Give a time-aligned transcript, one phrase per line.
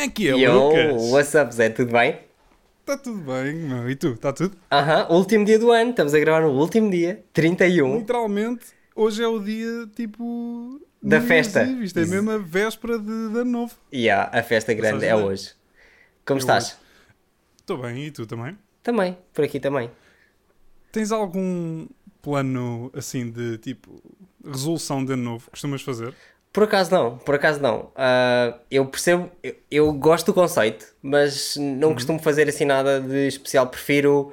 [0.00, 1.10] Como é que é, Yo, Lucas?
[1.10, 1.68] what's up, Zé?
[1.68, 2.20] Tudo bem?
[2.80, 3.90] Está tudo bem, meu.
[3.90, 4.12] E tu?
[4.12, 4.56] Está tudo?
[4.72, 7.98] Aham, último dia do ano, estamos a gravar no último dia, 31.
[7.98, 8.64] Literalmente,
[8.96, 10.80] hoje é o dia, tipo...
[11.02, 11.60] Da festa.
[11.64, 11.84] Eve.
[11.84, 13.74] Isto é mesmo a véspera de, de ano novo.
[13.92, 15.52] E yeah, a festa grande é de- hoje.
[16.24, 16.78] Como É estás?
[17.58, 18.56] Estou bem, e tu também?
[18.82, 19.90] Também, por aqui também.
[20.90, 21.86] Tens algum
[22.22, 24.02] plano, assim, de, tipo,
[24.42, 26.14] resolução de ano novo que costumas fazer?
[26.52, 27.92] Por acaso não, por acaso não.
[27.94, 33.28] Ah, eu percebo, eu, eu gosto do conceito, mas não costumo fazer assim nada de
[33.28, 33.66] especial.
[33.68, 34.32] Prefiro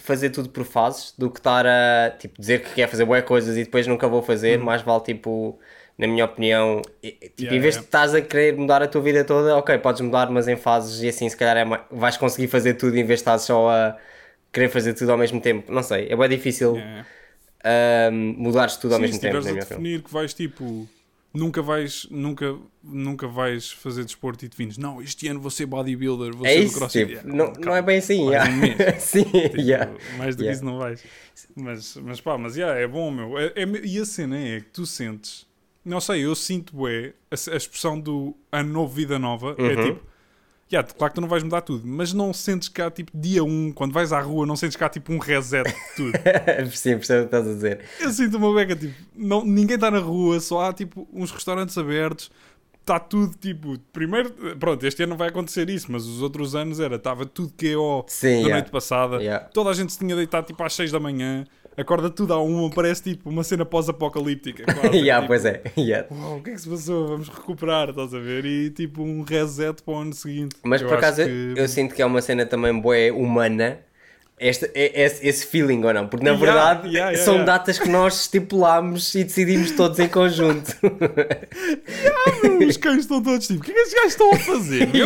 [0.00, 3.56] fazer tudo por fases do que estar a tipo, dizer que quer fazer boas coisas
[3.58, 4.58] e depois nunca vou fazer.
[4.58, 5.58] Mais vale, tipo,
[5.98, 7.80] na minha opinião, tipo, Yeah, em vez yeah.
[7.80, 11.02] de estás a querer mudar a tua vida toda, ok, podes mudar, mas em fases
[11.02, 13.70] e assim se calhar é mais, vais conseguir fazer tudo em vez de estás só
[13.70, 13.98] a
[14.52, 15.70] querer fazer tudo ao mesmo tempo.
[15.70, 17.04] Não sei, é bem difícil É.
[17.64, 19.82] ah, mudares tudo ao Sim, mesmo se tempo, estiveres a minha opinião.
[19.82, 20.88] definir que vais, tipo...
[21.34, 24.76] Nunca vais, nunca, nunca vais fazer desporto e te vines.
[24.76, 27.06] Não, este ano vou ser bodybuilder, vou É ser isso, crossfit.
[27.16, 28.28] tipo, não, calma, não é bem assim.
[28.28, 28.50] yeah.
[28.50, 29.00] um.
[29.00, 29.92] Sim, Tipo, yeah.
[30.18, 30.52] Mais do que Yeah.
[30.52, 31.02] isso não vais.
[31.56, 33.38] Mas, mas pá, mas yeah, é bom, meu.
[33.38, 35.46] É, é- e a cena é que tu sentes.
[35.84, 39.56] Não sei, eu sinto é a, a expressão do ano novo, vida nova.
[39.58, 39.84] É Uhum.
[39.86, 40.11] tipo.
[40.72, 43.72] Yeah, claro que tu não vais mudar tudo, mas não sentes cá tipo dia 1,
[43.72, 46.12] quando vais à rua, não sentes cá tipo um reset de tudo.
[46.72, 47.80] Sim, percebo o que estás a dizer.
[48.00, 51.76] Eu sinto uma beca, tipo, não, ninguém está na rua, só há tipo uns restaurantes
[51.76, 52.30] abertos,
[52.80, 53.78] está tudo tipo.
[53.92, 57.52] Primeiro, pronto, este ano não vai acontecer isso, mas os outros anos era, estava tudo
[57.52, 58.54] QO Sim, da yeah.
[58.54, 59.44] noite passada, Yeah.
[59.52, 61.44] toda a gente se tinha deitado tipo às 6 da manhã,
[61.76, 64.64] acorda tudo à uma, parece tipo uma cena pós-apocalíptica.
[64.92, 65.62] yeah, tipo, pois é.
[65.76, 66.06] yeah.
[66.10, 67.08] Uau, o que é que se passou?
[67.08, 68.44] Vamos recuperar, estás a ver?
[68.44, 70.56] E tipo um reset para o ano seguinte.
[70.62, 73.78] Mas Eu por acaso que- eu sinto que é uma cena também boa humana.
[74.44, 76.08] Este, é- esse, esse feeling ou não?
[76.08, 80.08] Porque na Yeah, verdade yeah, yeah, são datas que nós estipulámos e decidimos todos em
[80.08, 80.74] conjunto.
[82.68, 84.88] Os cães estão todos tipo, o que é que estes gajos estão a fazer?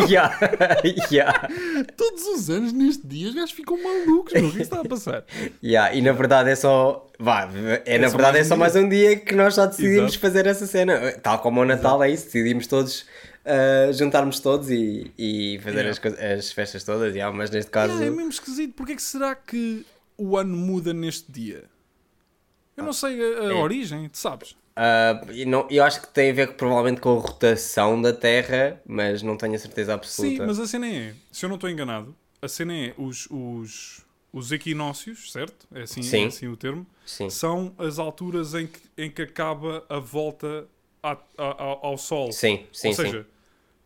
[1.95, 4.47] Todos os anos, neste dia, os gajos ficam malucos, meu.
[4.47, 5.23] O que é que está a passar?
[5.61, 7.03] E na verdade é só.
[7.19, 7.49] Vá,
[7.85, 10.19] é, na verdade é só mais um dia que nós já decidimos Exato.
[10.19, 11.13] fazer essa cena.
[11.21, 13.05] Tal como o Natal é isso, decidimos todos
[13.47, 15.91] ah, juntarmos todos e, e fazer Yeah.
[15.91, 17.13] as, coisas- as festas todas.
[17.15, 18.01] Yeah, mas neste caso.
[18.01, 18.73] É, é mesmo esquisito.
[18.73, 19.85] Porquê que será que
[20.17, 21.65] o ano muda neste dia?
[22.75, 23.53] Eu não sei a, a É.
[23.53, 24.55] origem, tu sabes?
[24.75, 28.79] Ah, e não, eu acho que tem a ver provavelmente com a rotação da Terra,
[28.85, 30.37] mas não tenho a certeza absoluta.
[30.37, 34.05] Sim, mas a cena é, se eu não estou enganado, a cena é os, os,
[34.31, 35.67] os equinócios, certo?
[35.73, 36.25] É assim, Sim.
[36.25, 36.85] é assim o termo.
[37.03, 37.27] Sim.
[37.31, 40.67] São as alturas em que, em que acaba a volta
[41.01, 42.31] à- à- ao, Sol.
[42.31, 43.25] Sim, sim, Ou sim.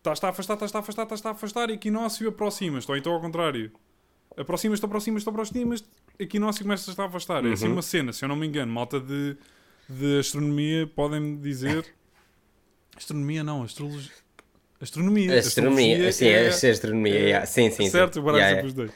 [0.03, 3.21] Seja, estás-te a afastar, estás-te a afastar, estás-te a afastar, equinócio aproximas-te, ou então ao
[3.21, 3.71] contrário.
[4.37, 5.87] Aproximas-te, aproximas-te, aproximas-te,
[6.19, 7.45] equinócio começas a afastar.
[7.45, 7.73] É assim Uhum.
[7.73, 9.35] uma cena, se eu não me engano, malta de,
[9.89, 11.85] de astronomia podem-me dizer.
[12.95, 14.11] Astronomia não, astrologia.
[14.79, 15.37] Astronomia.
[15.37, 17.45] Astronomia, Astrologia sim, é- é, astronomia, é- yeah.
[17.45, 17.89] sim, sim.
[17.89, 18.19] certo, sim.
[18.19, 18.91] agora Yeah, sempre os dois.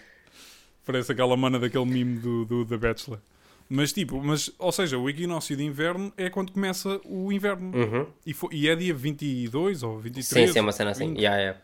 [0.86, 3.20] Parece aquela mana daquele mime do, do The Bachelor.
[3.68, 7.72] Mas tipo, mas, ou seja, o equinócio de inverno é quando começa o inverno.
[7.76, 8.06] Uhum.
[8.26, 10.26] E, fo- e é dia 22 ou 23.
[10.48, 11.08] Sim, sim, é uma cena assim.
[11.10, 11.18] 20.
[11.18, 11.60] Yeah, yeah.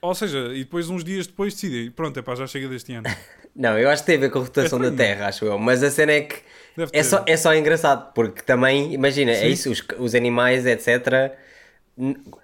[0.00, 3.06] Ou seja, e depois uns dias depois decidem, pronto, é pá, já chega deste ano.
[3.54, 4.96] Não, eu acho que tem a ver com a rotação É da.
[4.96, 5.58] Terra, acho eu.
[5.58, 6.36] Mas a cena é que
[6.76, 7.04] Deve é ter.
[7.04, 9.46] só, é só engraçado, porque também, imagina, é Sim.
[9.48, 11.32] isso, os, os animais, etc.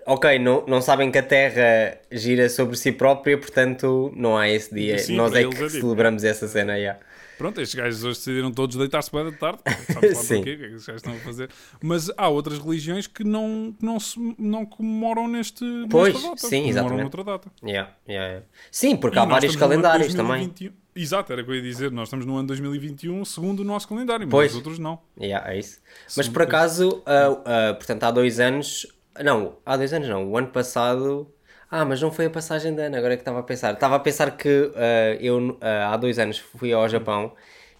[0.04, 4.74] Ok, não, não sabem que a Terra gira sobre si própria, portanto não há esse
[4.74, 4.98] dia.
[4.98, 7.00] Sim, Nós é que é tipo- celebramos essa cena, yeah.
[7.38, 9.60] Pronto, estes gajos hoje decidiram todos deitar-se bem da tarde.
[9.92, 10.36] Sabe Sim.
[10.36, 11.50] porquê, o que é que estes gajos estão a fazer.
[11.82, 16.40] Mas há outras religiões que não, que não, se, não comemoram neste, Pois, nesta data.
[16.40, 17.00] sim, comemoram exatamente.
[17.02, 17.50] noutra data.
[17.62, 18.46] Yeah, yeah, yeah.
[18.70, 20.48] Sim, porque E há vários calendários também.
[20.48, 20.72] 2021.
[21.00, 21.92] Exato, era o que eu ia dizer.
[21.92, 24.50] Nós estamos no ano 2021 segundo o nosso calendário, mas Pois.
[24.50, 24.98] os outros não.
[25.20, 25.80] Yeah, é isso.
[26.04, 27.40] Mas Segundo por acaso, ah,
[27.70, 28.84] ah, portanto, há dois anos.
[29.24, 30.28] Não, há dois anos não.
[30.28, 31.32] O ano passado.
[31.70, 33.74] Ah, mas não foi a passagem de ano, agora é que estava a pensar.
[33.74, 37.34] Estava a pensar que ah, eu ah, há dois anos fui ao Japão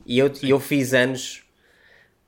[0.04, 1.44] e eu, eu fiz anos,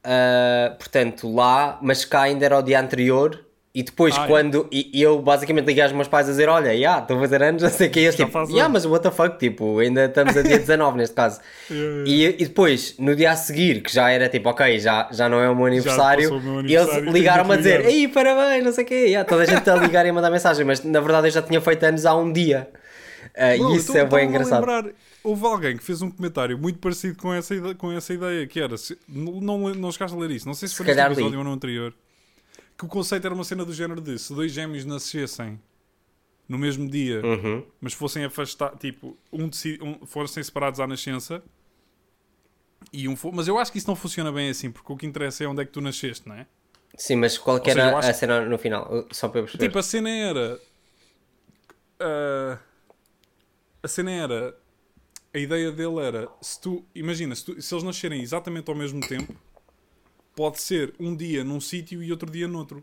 [0.05, 3.45] ah, portanto, lá, mas cá ainda era o dia anterior.
[3.73, 4.27] E depois, Ah, é?
[4.27, 4.67] quando.
[4.73, 7.41] E, e eu basicamente liguei aos meus pais a dizer: Olha, já, estou a fazer
[7.41, 8.01] anos, não sei o que.
[8.01, 10.97] Eles Já tipo: Yeah, anos." mas what the fuck, tipo, ainda estamos a dia 19
[10.99, 11.41] neste caso.
[11.71, 15.29] Yeah, E, e depois, no dia a seguir, que já era tipo, ok, já, já
[15.29, 18.65] não é o meu aniversário, o meu aniversário, eles ligaram-me a que dizer, ei, parabéns,
[18.65, 18.95] não sei o quê.
[18.95, 21.41] Yeah, toda a gente a ligar e a mandar mensagem, mas na verdade eu já
[21.43, 22.69] tinha feito anos há um dia.
[23.37, 24.61] Ah, Bro, e isso então é bem engraçado.
[24.67, 24.85] lembrar,
[25.23, 28.77] houve alguém que fez um comentário muito parecido com essa, com essa ideia, que era,
[28.77, 31.31] se- não, não, não chegaste a ler isso, não sei se, Se foi calhar episódio
[31.31, 31.37] li.
[31.37, 31.95] ou no anterior,
[32.81, 35.61] que o conceito era uma cena do género de, se dois gêmeos nascessem
[36.49, 37.63] no mesmo dia, Uhum.
[37.81, 41.43] mas fossem afastar, tipo, um, deci- um fossem separados à nascença,
[42.91, 45.45] e um mas eu acho que isso não funciona bem assim, porque o que interessa
[45.45, 46.47] é onde é que tu nasceste, não é?
[46.97, 49.07] Sim, mas qual que era a cena no final?
[49.13, 49.65] Só para eu perceber.
[49.67, 50.61] Tipo, a cena era.
[52.01, 52.59] ah,
[53.83, 54.57] a cena era.
[55.33, 56.85] A ideia dele era: se tu.
[56.95, 59.33] Imagina, se, tu- se eles nascerem exatamente ao mesmo tempo,
[60.35, 62.83] pode ser um dia num sítio e outro dia noutro.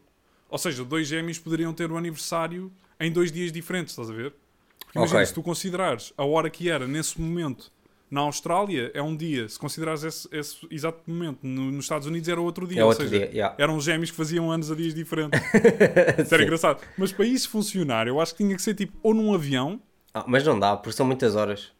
[0.50, 4.34] Ou seja, dois gêmeos poderiam ter o aniversário em dois dias diferentes, estás a ver?
[4.80, 5.26] Porque imagina, Ok.
[5.28, 7.72] se tu considerares a hora que era nesse momento
[8.10, 9.50] na Austrália, é um dia.
[9.50, 12.80] Se considerares esse, esse exato momento no- nos Estados Unidos, era outro dia.
[12.80, 13.56] É Ou outro seja, dia, yeah.
[13.58, 15.38] eram gêmeos que faziam anos a dias diferentes.
[16.32, 16.82] Era engraçado.
[16.98, 19.82] Mas para isso funcionar, eu acho que tinha que ser tipo ou num avião.
[20.14, 21.74] Ah, mas não dá, porque são muitas horas.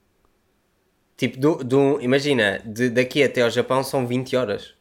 [1.16, 4.74] Tipo, do, do- imagina, de, daqui até ao Japão são 20 horas.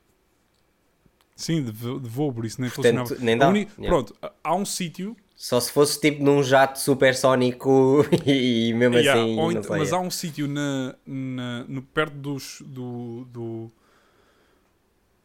[1.36, 3.24] Sim, de, de voo, por isso nem Portanto, funcionava.
[3.24, 3.48] nem dá.
[3.48, 3.88] uni- Yeah.
[3.88, 9.38] Pronto, há um sítio Só se fosse tipo num jato supersónico e mesmo Yeah, assim.
[9.38, 9.94] ou não ent- sei, mas é.
[9.94, 13.70] há um sítio na, na- no, perto dos, do, do,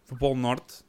[0.10, 0.84] do Polo Norte,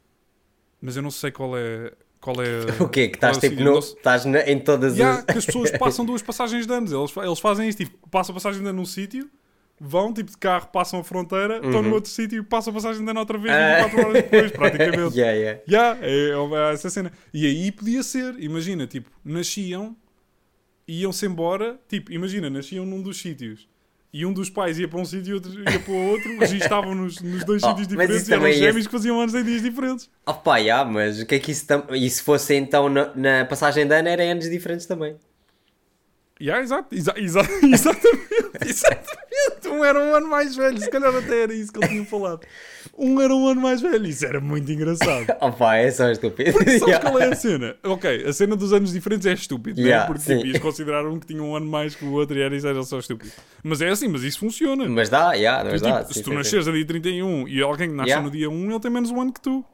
[0.81, 1.93] mas eu não sei qual é.
[2.21, 3.09] Qual é O quê?
[3.09, 5.25] Que é estás o tipo no, estás na- em todas Yeah, as.
[5.25, 6.93] que as pessoas passam duas passagens de anos.
[6.93, 9.29] Eles, eles fazem isso, tipo, passam a passagem de ano num sítio,
[9.85, 13.11] vão, tipo, de carro, passam a fronteira, estão no outro sítio passam a passagem de
[13.11, 13.61] ano outra vez, Uhum.
[13.61, 13.83] Ah.
[13.89, 15.19] 24 horas depois, praticamente.
[15.19, 15.61] yeah, yeah.
[15.69, 17.11] Yeah, é, é uma- essa cena.
[17.35, 19.97] E aí podia ser, imagina, tipo, nasciam,
[20.87, 23.69] iam-se embora, tipo, imagina, nasciam num dos sítios.
[24.15, 26.95] E um dos pais ia para um sítio e outro ia para o outro, registavam
[26.95, 30.11] nos, nos dois Oh, sítios diferentes e eram gêmeos que faziam anos em dias diferentes.
[30.27, 31.83] Oh pá, yeah, mas o que é que isso tam...
[31.93, 35.17] E se fosse então na, na passagem de ano era anos diferentes também.
[36.43, 39.69] Yeah, exato, exa exa exatamente, exatamente.
[39.69, 42.41] Um era um ano mais velho, se calhar até era isso que ele tinha falado.
[42.99, 45.27] Um era um ano mais velho, isso era muito engraçado.
[45.57, 46.53] Pá, é só estúpido.
[46.53, 47.01] Sabes Yeah.
[47.11, 47.77] qual é a cena?
[47.85, 50.07] Ok, a cena dos anos diferentes é estúpido, Yeah, né?
[50.09, 50.37] porque sim.
[50.39, 52.67] tipo, ias considerar um que tinha um ano mais que o outro e era isso
[52.67, 53.31] era só estúpido.
[53.63, 54.89] Mas é assim, mas isso funciona.
[54.89, 56.05] Mas dá, yeah, mas Tipo, dá.
[56.05, 58.27] se sim, tu sim, nasceres a dia 31 e alguém que nasce Yeah.
[58.27, 59.65] no dia 1, ele tem menos um ano que tu.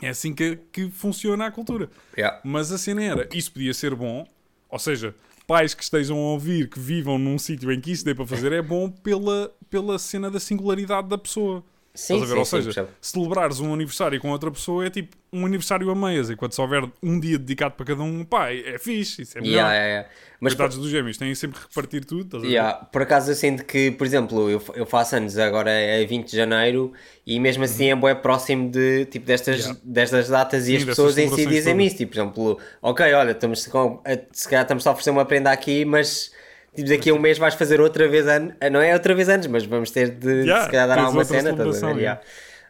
[0.00, 1.86] É assim que, que funciona a cultura.
[1.86, 2.20] sim.
[2.20, 2.40] Yeah.
[2.42, 4.26] Mas a cena era, isso podia ser bom,
[4.68, 5.14] ou seja,
[5.46, 8.52] pais que estejam a ouvir, que vivam num sítio em que isso dê para fazer,
[8.52, 11.64] é bom pela, pela cena da singularidade da pessoa.
[11.94, 12.88] Sim, sim, Ou sim, seja, percebo.
[13.00, 16.84] celebrares um aniversário com outra pessoa é tipo um aniversário a meias, enquanto se houver
[17.02, 19.54] um dia dedicado para cada um, pá, é fixe, isso é melhor.
[19.56, 20.08] Yeah, yeah, yeah.
[20.40, 22.52] Mas Coitados dos gêmeos, têm sempre que repartir tudo, estás a ver?
[22.52, 26.30] Yeah, por acaso eu sinto que, por exemplo, eu, eu faço anos agora é 20
[26.30, 26.92] de janeiro
[27.26, 29.62] e mesmo assim é bem próximo de, tipo, destas, Uhum.
[29.62, 29.80] Yeah.
[29.84, 31.86] destas datas Sim, e as pessoas em si celebrações dizem todas.
[31.86, 31.96] isso.
[31.98, 33.68] Tipo, por exemplo, ok, olha, estamos
[34.04, 36.32] a- se calhar estamos só a oferecer uma prenda aqui, mas
[36.74, 39.46] tipo, daqui a um mês vais fazer outra vez anos, não é outra vez anos,
[39.46, 42.00] mas vamos ter de, Yeah, se calhar dar alguma cena, estás a ver?
[42.00, 42.20] Yeah.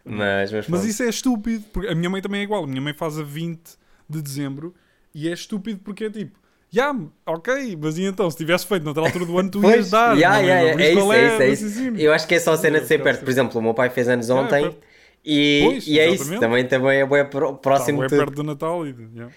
[0.05, 2.65] Mas, mas, Mas isso é estúpido, porque a minha mãe também é igual.
[2.65, 3.61] A minha mãe faz a 20
[4.09, 4.75] de dezembro
[5.15, 6.39] e é estúpido porque é tipo,
[6.71, 6.95] já,
[7.27, 10.17] ok, mas e então, se tivesse feito noutra altura do ano, tu ias dar.
[10.17, 12.01] yeah, não yeah, Por yeah, é qual isso, é isso, é isso.
[12.01, 13.25] Eu acho que é só a cena de ser Yeah, perto.
[13.25, 14.87] Por exemplo, o meu pai fez anos Yeah, ontem perto.
[15.25, 18.19] e, Pois, e é isso, também, também é bem Tá, próximo de tudo.
[18.19, 18.91] perto do Natal e...
[19.15, 19.33] yeah.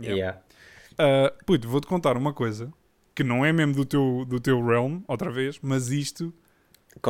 [0.00, 0.38] Yeah.
[0.98, 2.72] Ah, puto, vou-te contar uma coisa
[3.16, 6.32] que não é mesmo do teu, do teu realm, outra vez, mas isto,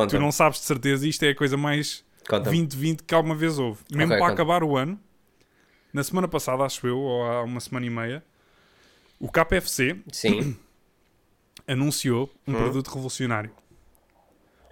[0.09, 2.43] tu não sabes de certeza, isto é a coisa mais Conta-me.
[2.57, 3.81] 2020 que alguma vez houve.
[3.91, 4.33] Mesmo Ok, para conta.
[4.33, 4.99] acabar o ano,
[5.93, 8.23] na semana passada, acho eu, ou há uma semana e meia,
[9.19, 9.97] o KFC
[11.67, 12.57] anunciou um Hum.
[12.57, 13.51] produto revolucionário.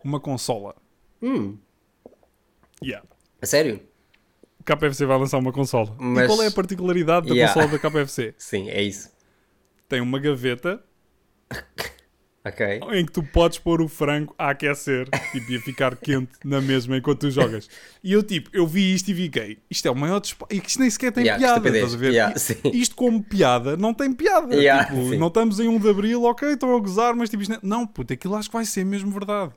[0.03, 0.75] Uma consola.
[1.21, 1.57] Hum,
[2.83, 3.05] Yeah.
[3.41, 3.81] a sério?
[4.59, 5.95] O KFC vai lançar uma consola.
[5.99, 7.53] Mas- E qual é a particularidade da Yeah.
[7.53, 8.33] consola da KFC?
[8.39, 9.11] Sim, é isso.
[9.87, 10.83] Tem uma gaveta
[12.47, 12.63] Ok.
[12.93, 16.61] em que tu podes pôr o frango a aquecer tipo, e a ficar quente na
[16.61, 17.67] mesma enquanto tu jogas.
[18.03, 20.45] E eu, tipo, eu vi isto e fiquei, isto é o maior despa...
[20.51, 22.11] E que isto nem sequer tem Yeah, piada, estás a ver?
[22.11, 22.35] Yeah,
[22.65, 22.79] I-.
[22.79, 24.53] Isto como piada não tem piada.
[24.53, 27.59] Yeah, Tipo, não estamos em 1 de Abril, ok, estão a gozar, mas tipo, isto
[27.63, 27.79] não...
[27.79, 29.51] não, puto, aquilo acho que vai ser mesmo verdade.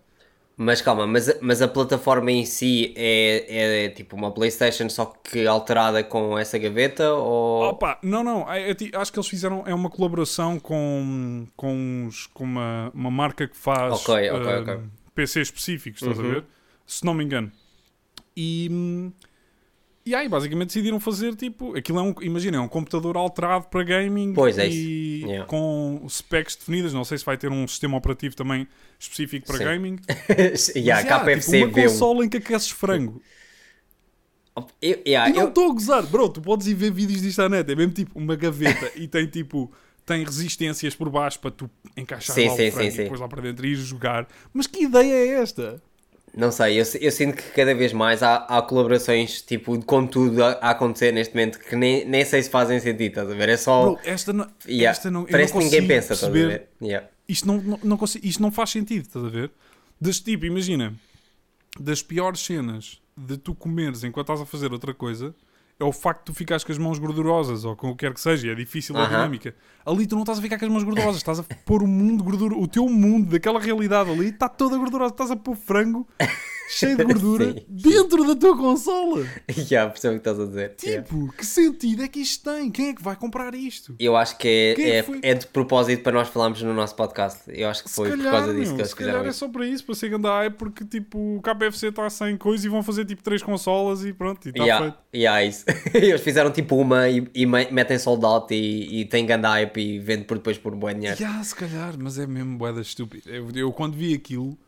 [0.61, 5.07] Mas calma, mas, a- mas a plataforma em si é, é tipo uma Playstation só
[5.07, 7.63] que alterada com essa gaveta ou...
[7.69, 11.73] Opa, não, não, é- acho que eles fizeram, é uma colaboração com, com,
[12.09, 14.79] uns- com uma, uma marca que faz Ok, ok, ah, ok.
[15.15, 16.25] PC específicos, estás Uhum.
[16.25, 16.45] a ver?
[16.85, 17.53] Se não me engano.
[18.37, 19.13] E, hum,
[20.09, 23.83] e aí, basicamente decidiram fazer tipo, aquilo é um, imagina, é um computador alterado para
[23.83, 25.23] gaming Pois é e.
[25.25, 25.47] Yeah.
[25.47, 28.67] com specs definidas, não sei se vai ter um sistema operativo também
[28.99, 29.65] específico para Sim.
[29.65, 29.97] gaming.
[30.29, 33.21] yeah, Mas, yeah, KFC tipo, uma vê um- consola em que aqueces frango.
[34.83, 37.41] Eu, yeah, E não eu- estou a gozar, bro, tu podes ir ver vídeos disto
[37.43, 39.71] à net, é mesmo tipo uma gaveta e tem tipo,
[40.05, 43.43] tem resistências por baixo para tu encaixar Sim, lá sim, sim, e depois lá para
[43.43, 44.27] dentro e ir jogar.
[44.53, 45.81] Mas que ideia é esta?
[46.39, 50.45] Não sei, eu, eu sinto que cada vez mais há, há colaborações tipo com tudo
[50.45, 53.49] a, a acontecer neste momento que nem, nem sei se fazem sentido, estás a ver?
[53.49, 53.91] É só.
[53.91, 56.69] Bro, esta não, yeah, esta não, Parece não que ninguém pensa, estás a ver?
[56.81, 57.09] Yeah.
[57.29, 59.51] Isto não, não, não consigo, isto não faz sentido, estás a ver?
[60.01, 60.95] Das tipo, imagina,
[61.81, 65.35] das piores cenas de tu comeres enquanto estás a fazer outra coisa
[65.81, 68.13] é o facto de tu ficares com as mãos gordurosas ou com o que quer
[68.13, 69.09] que seja, é difícil a Aham.
[69.11, 69.55] dinâmica.
[69.87, 72.25] Ali tu não estás a ficar com as mãos gordurosas, estás a pôr o mundo
[72.25, 76.07] gorduroso, o teu mundo daquela realidade ali está toda gordurosa, estás a pôr frango
[76.69, 77.65] cheio de gordura Sim.
[77.69, 79.27] dentro da tua consola.
[79.49, 80.75] Já, percebo o que estás a dizer.
[80.85, 81.03] Yeah.
[81.07, 82.71] Tipo, que sentido é que isto tem?
[82.71, 83.95] Quem é que vai comprar isto?
[83.99, 85.21] Eu acho que é, é é, foi?
[85.23, 87.43] é de propósito para nós falarmos no nosso podcast.
[87.49, 89.27] Eu acho que foi se por calhar, causa disso meu, que eles se calhar fizeram
[89.27, 89.39] é isso.
[89.39, 92.69] só para isso, para ser ganda hype, porque tipo o KPFC está sem coisa e
[92.69, 94.99] vão fazer tipo três consolas e pronto, e está Yeah, feito.
[95.15, 95.65] yeah, isso.
[95.95, 99.79] Eles fizeram tipo uma e, e me- metem sold out e, e têm ganda hype
[99.81, 101.17] e vendem por depois por bom dinheiro.
[101.19, 103.29] Yeah, se calhar, mas é mesmo boeda estúpido.
[103.31, 104.59] Eu, eu quando vi aquilo,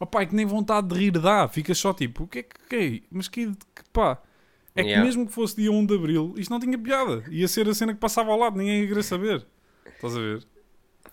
[0.00, 1.46] opá, é que nem vontade de rir dá.
[1.46, 3.00] Ficas só tipo, o que é que, que é?
[3.10, 4.18] Mas que, que pá.
[4.74, 5.04] É que Yeah.
[5.04, 7.24] mesmo que fosse dia 1 de Abril, isto não tinha piada.
[7.28, 9.44] Ia ser a cena que passava ao lado, ninguém ia querer saber.
[9.84, 10.46] Estás a ver?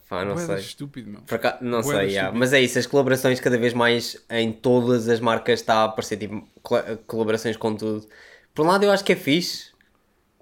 [0.08, 0.56] Pá, não sei.
[0.58, 1.22] estúpido, meu.
[1.29, 2.38] Acaso- não Bué da sei, yeah.
[2.38, 6.17] mas é isso, as colaborações cada vez mais em todas as marcas está a aparecer
[6.17, 8.08] tipo col- colaborações com tudo.
[8.53, 9.72] Por um lado eu acho que é fixe,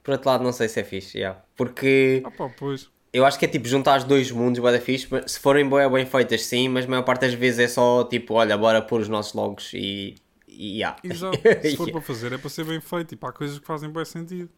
[0.03, 1.41] por outro lado não sei se é fixe, yeah.
[1.55, 2.91] porque Ah pá, pois.
[3.15, 5.89] Eu acho que é tipo juntar os dois mundos, bué da fixe, se forem bem,
[5.89, 9.01] bem feitas sim, mas a maior parte das vezes é só tipo, olha, bora pôr
[9.01, 10.15] os nossos logos e,
[10.47, 10.97] e yeah.
[11.03, 11.37] Exato.
[11.61, 13.09] Se for para fazer, é para ser bem feito.
[13.09, 14.49] Tipo, há coisas que fazem bem sentido.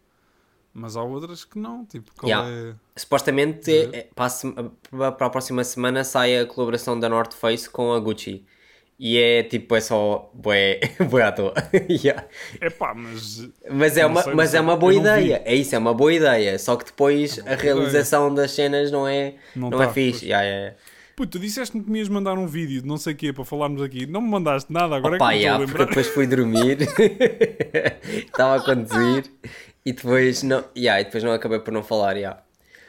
[0.74, 1.86] Mas há outras que não.
[1.86, 2.50] Tipo, qual Yeah.
[2.50, 2.76] é.
[2.96, 4.32] Supostamente é- para,
[5.08, 8.46] a para a próxima semana sai a colaboração da North Face com a Gucci.
[9.00, 11.54] E é tipo, é só bué, bué à toa.
[11.88, 12.26] Yeah.
[12.60, 13.48] É pá, mas.
[13.70, 15.42] Mas é uma, sei, mas é uma boa ideia.
[15.46, 16.58] É isso, é uma boa ideia.
[16.58, 20.12] Só que depois É a realização das cenas não é, Não não, é tá, fixe.
[20.20, 20.24] pois.
[20.24, 20.76] Yeah, yeah.
[21.16, 23.44] Puto, tu disseste-me que me ias mandar um vídeo de não sei o quê para
[23.44, 24.06] falarmos aqui.
[24.06, 26.78] Não me mandaste nada, agora Opa, é que yeah, porque depois fui dormir,
[28.26, 29.26] estava a conduzir
[29.86, 32.16] e depois não, yeah, e depois não acabei por não falar.
[32.18, 32.40] Yeah.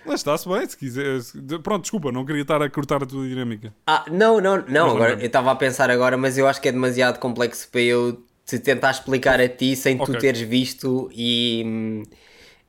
[0.08, 1.20] Mas está-se bem, se quiser.
[1.62, 3.74] Pronto, desculpa, não queria estar a cortar a tua dinâmica.
[3.86, 6.72] Ah, não, não, não, agora, eu estava a pensar agora, mas eu acho que é
[6.72, 10.14] demasiado complexo para eu te tentar explicar a ti sem Ok.
[10.14, 12.02] tu teres visto e,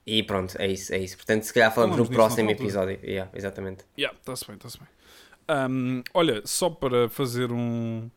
[0.05, 1.15] e pronto, é isso, é isso.
[1.15, 2.99] Portanto, se calhar falamos Falamos no próximo episódio.
[3.01, 3.85] Yeah, exatamente.
[3.97, 4.87] Yeah, está-se bem, está-se bem.
[5.47, 8.09] Ahm, olha, só para fazer um.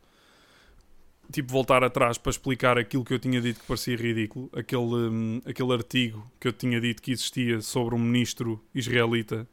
[1.32, 5.40] Tipo, voltar atrás para explicar aquilo que eu tinha dito que parecia ridículo, aquele, hum,
[5.46, 9.48] aquele artigo que eu tinha dito que existia sobre um ministro israelita.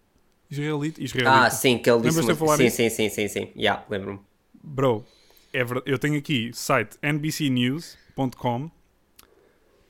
[0.51, 1.01] Israelita?
[1.01, 1.45] Israelita.
[1.45, 2.19] Ah, sim, que ele disse.
[2.21, 3.51] Uma- falar Sim, sim, sim, sim, sim.
[3.55, 4.19] Yeah, lembro-me.
[4.62, 5.05] Bro,
[5.53, 8.69] é ver- eu tenho aqui site nbcnews.com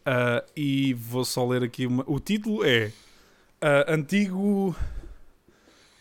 [0.05, 2.91] ah, e vou só ler aqui uma- o título é
[3.61, 4.75] ah, antigo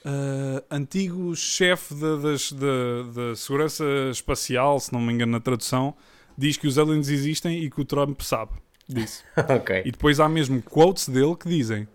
[0.05, 5.95] ah, antigo chefe da, da- segurança espacial, se não me engano na tradução,
[6.37, 8.53] diz que os aliens existem e que o Trump sabe
[8.89, 9.25] disso.
[9.37, 9.83] ok.
[9.85, 11.87] E depois há mesmo quotes dele que dizem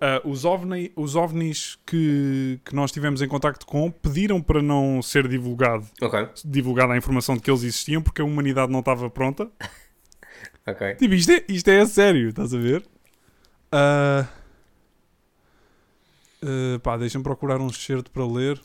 [0.00, 5.02] ah, os, ovni, os ovnis que, que nós tivemos em contacto com pediram para não
[5.02, 9.10] ser divulgado Ok, divulgada a informação de que eles existiam porque a humanidade não estava
[9.10, 9.48] pronta.
[10.66, 10.94] ok.
[10.94, 12.84] Tipo, isto é, isto é a sério, estás a ver?
[13.72, 14.26] Ah,
[16.42, 18.58] ah, pá, deixa-me procurar um excerto para ler.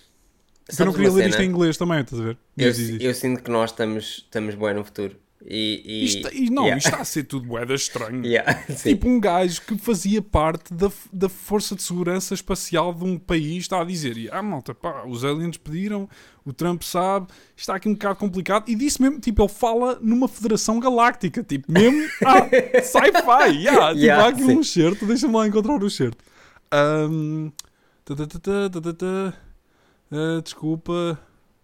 [0.66, 2.38] Porque eu não Sabes queria ler isto em inglês também, estás a ver?
[2.58, 5.18] Eu, Diz, diz, eu sinto que nós estamos, estamos bem no futuro.
[5.46, 6.06] E, e...
[6.06, 6.78] Isto, e não, Yeah.
[6.78, 8.24] isto está a ser tudo boeda estranho.
[8.26, 8.64] Yeah.
[8.82, 13.64] Tipo, um gajo que fazia parte da, da Força de Segurança Espacial de um país
[13.64, 16.08] está a dizer: Ah, malta, pá, os aliens pediram,
[16.46, 17.28] o Trump sabe,
[17.58, 18.70] está aqui um bocado complicado.
[18.70, 22.48] E disse mesmo: Tipo, ele fala numa Federação Galáctica, tipo, mesmo ah,
[22.82, 23.64] sci-fi.
[23.64, 24.58] Yeah, tipo, Yeah, há aqui sim.
[24.58, 26.24] um certo, deixa-me lá encontrar o certo.
[30.12, 31.20] Ah, desculpa,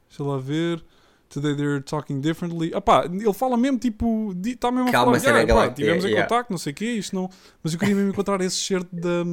[0.10, 0.84] deixa lá ver.
[1.30, 2.72] Today they're talking differently.
[2.74, 4.34] Ah pá, ele fala mesmo tipo.
[4.44, 5.20] Está mesmo a Calma, falar.
[5.20, 6.28] cena "Yeah, pá, tivemos em yeah.
[6.28, 7.30] contacto, não sei o quê, isto não.
[7.64, 9.24] Mas eu queria mesmo encontrar esse certo da,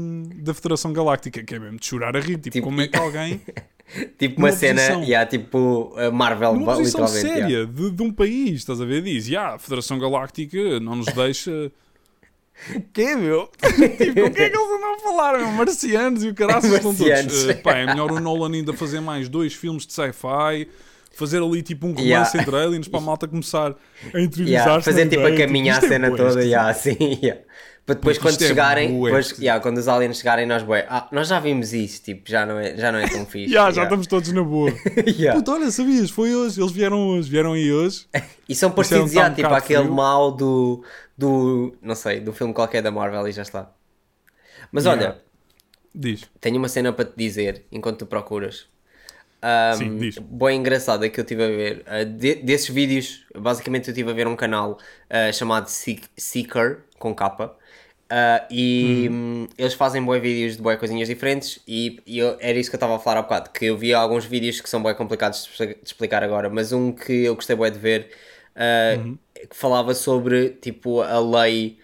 [0.42, 2.36] da Federação Galáctica, que é mesmo de chorar a rir.
[2.36, 3.40] Tipo, Tipo, como é que alguém.
[4.18, 7.26] Tipo uma cena, posição- yeah, tipo a Marvel, numa posição literalmente.
[7.38, 7.48] yeah.
[7.48, 9.00] séria de, de um país, estás a ver?
[9.00, 11.72] Diz, "Ya, a Federação Galáctica não nos deixa.
[12.74, 13.50] O quê, meu?
[13.98, 15.48] tipo, o que é que eles andam a falar, meu?
[15.48, 17.48] Marcianos e o caraças estão todos.
[17.48, 20.68] "Eh, pá, é melhor o Nolan ainda fazer mais dois filmes de sci-fi,
[21.12, 22.40] fazer ali tipo um romance Yeah.
[22.42, 23.74] entre aliens para a malta começar a
[24.06, 24.84] Yeah, interiorizar-se.
[24.90, 27.40] fazer tipo a caminhar a cena toda, isto- yeah, assim, yeah.
[27.86, 31.06] Para depois Porque quando é chegarem, depois, yeah, quando os aliens chegarem nós bué, ah,
[31.12, 33.52] nós já vimos isso, tipo, já não é, já não é tão fixe.
[33.52, 33.84] Yeah, já yeah.
[33.84, 34.72] estamos todos na boa.
[35.06, 35.38] Yeah.
[35.38, 36.10] Puta, olha, sabias?
[36.10, 36.60] Foi hoje.
[36.60, 37.30] Eles vieram hoje.
[37.30, 38.06] Vieram aí hoje.
[38.48, 39.94] E são parecidos, Isso é um tipo aquele frio.
[39.94, 40.84] mal do,
[41.18, 43.70] do, não sei, do filme qualquer da Marvel e já está.
[44.72, 45.18] Mas olha,
[45.94, 46.22] Diz.
[46.40, 48.66] tenho uma cena para te dizer enquanto tu procuras.
[49.42, 50.18] Um, Sim, diz.
[50.18, 51.84] Boa engraçada que eu estive a ver.
[51.86, 54.72] Uh, de- desses vídeos, basicamente eu estive a ver um canal
[55.10, 57.56] uh, chamado Seek- Seeker, com capa.
[58.10, 62.56] Uh, e hum, eles fazem boas vídeos de boas coisinhas diferentes e, e eu- era
[62.56, 64.80] isso que eu estava a falar há bocado, que eu vi alguns vídeos que são
[64.80, 68.12] bem complicados de, expli- de explicar agora, mas um que eu gostei bem de ver
[68.54, 69.04] uh,
[69.48, 71.78] que falava sobre tipo a lei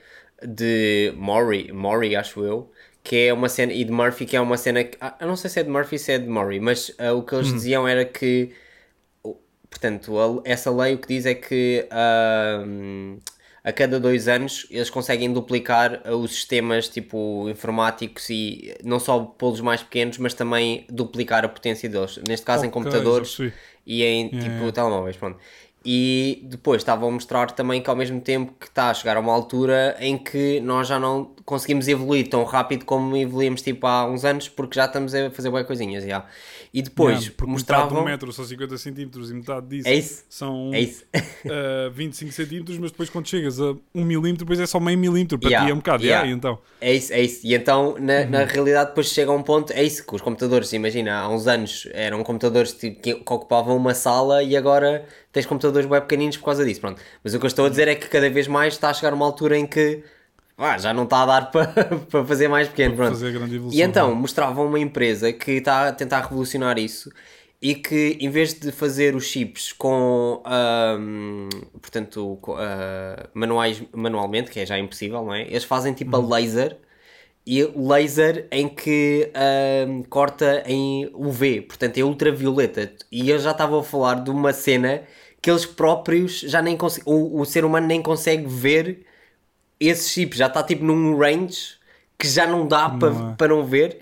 [0.46, 2.70] de Maury, Maury acho eu,
[3.02, 5.36] que é uma cena, e de Murphy, que é uma cena que, ah, eu não
[5.36, 7.86] sei se é de Murphy se é de Maury, mas ah, o que eles diziam
[7.86, 8.52] era que,
[9.70, 13.01] portanto, a- essa lei o que diz é que ahm,
[13.64, 19.20] a cada dois anos eles conseguem duplicar ah, os sistemas tipo informáticos e não só
[19.24, 22.18] pô-los mais pequenos, mas também duplicar a potência deles.
[22.18, 23.42] Neste caso em Ok, computadores
[23.86, 25.38] e em tipo telemóveis, pronto.
[25.84, 29.20] E depois estavam a mostrar também que ao mesmo tempo que está a chegar a
[29.20, 34.06] uma altura em que nós já não conseguimos evoluir tão rápido como evoluímos tipo há
[34.08, 36.24] uns anos porque já estamos a fazer boas coisinhas já.
[36.72, 39.88] E depois Yeah, porque metade de mostravam um metro são 50 centímetros e metade disso
[39.88, 40.24] É isso.
[40.28, 41.04] são É isso.
[41.46, 45.38] uh, 25 centímetros, mas depois quando chegas a 1 milímetro, depois é só meio milímetro.
[45.38, 46.04] Para Yeah, ti é um bocado.
[46.04, 46.24] yeah.
[46.24, 47.40] Yeah, então, É isso, é isso.
[47.46, 48.30] E então, na, Uhum.
[48.30, 51.46] na realidade, depois chega a um ponto, é isso, que os computadores, imagina, há uns
[51.46, 56.36] anos eram computadores tipo, que, que ocupavam uma sala e agora tens computadores bem pequeninos
[56.36, 57.00] por causa disso, pronto.
[57.24, 59.14] Mas o que eu estou a dizer é que cada vez mais está a chegar
[59.14, 60.04] uma altura em que
[60.58, 61.66] ah, já não está a dar para
[62.10, 63.16] para fazer mais pequeno, pronto.
[63.72, 67.10] E então, não mostravam uma empresa que está a tentar revolucionar isso
[67.60, 70.42] e que em vez de fazer os chips com,
[71.80, 75.42] portanto, ah, manuais, manualmente, que é já impossível, não é?
[75.42, 76.26] Eles fazem tipo Uhum.
[76.32, 76.76] a laser
[77.46, 79.30] e laser em que
[80.08, 82.92] corta em UV, portanto é ultravioleta.
[83.10, 85.02] E eu já estava a falar de uma cena
[85.42, 89.04] que eles próprios já nem conseguem, o, o ser humano nem consegue ver
[89.80, 91.76] esse chip, já está tipo num range
[92.18, 93.34] que já não dá para Não é.
[93.34, 94.00] para não ver.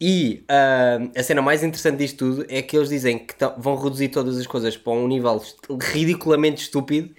[0.00, 4.08] E ah, a cena mais interessante disto tudo é que eles dizem que vão reduzir
[4.08, 5.40] todas as coisas para um nível
[5.80, 7.14] ridiculamente estúpido.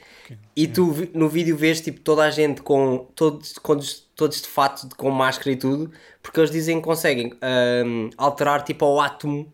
[0.56, 3.78] E tu vi- no vídeo vês tipo toda a gente com todos, com
[4.16, 5.92] todos de fato com máscara e tudo,
[6.22, 7.84] porque eles dizem que conseguem ah,
[8.18, 9.52] alterar tipo ao átomo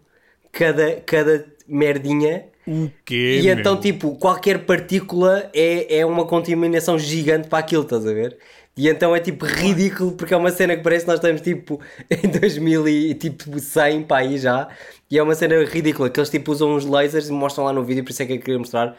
[0.51, 2.45] cada, cada merdinha.
[2.71, 3.41] O quê?
[3.41, 3.81] E então, meu?
[3.81, 8.37] tipo, qualquer partícula é, é uma contaminação gigante para aquilo, estás a ver?
[8.77, 11.81] E então é tipo ridículo porque é uma cena que parece que nós estamos tipo
[12.09, 14.69] em 2100 para aí já.
[15.11, 17.83] E é uma cena ridícula que eles tipo usam uns lasers e mostram lá no
[17.83, 18.95] vídeo, por isso é que eu queria mostrar.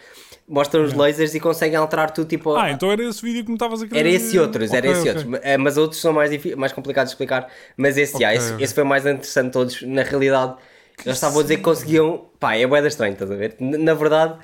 [0.47, 2.55] Mostram os lasers e conseguem alterar tudo tipo.
[2.57, 4.89] Ah, então era esse vídeo que me estavas a querer Era esse e outros, era
[4.89, 5.23] Ok, esse e ok.
[5.23, 5.41] outros.
[5.45, 7.49] Eh, Mas outros são mais, mais complicados de explicar.
[7.77, 9.83] Mas esse, Ok, já, esse, esse foi o mais interessante de todos.
[9.83, 10.57] Na realidade,
[11.05, 12.31] eles estavam a dizer que conseguiam.
[12.39, 13.57] Pá, é boeda estranho, estás a ver?
[13.61, 14.39] N- Na verdade,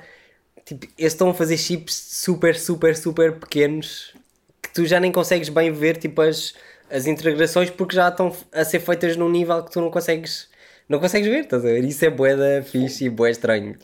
[0.65, 4.13] tipo, eles estão a fazer chips super, super, super pequenos
[4.61, 6.53] que tu já nem consegues bem ver tipo, as,
[6.89, 10.49] as integrações porque já estão a ser feitas num nível que tu não consegues.
[10.89, 11.83] Não consegues ver, estás a ver?
[11.83, 13.75] Isso é boeda fixe e boé estranho.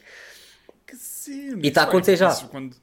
[0.87, 1.59] Que cena.
[1.61, 2.33] E tá a Isso, acontecer já.
[2.49, 2.75] quando-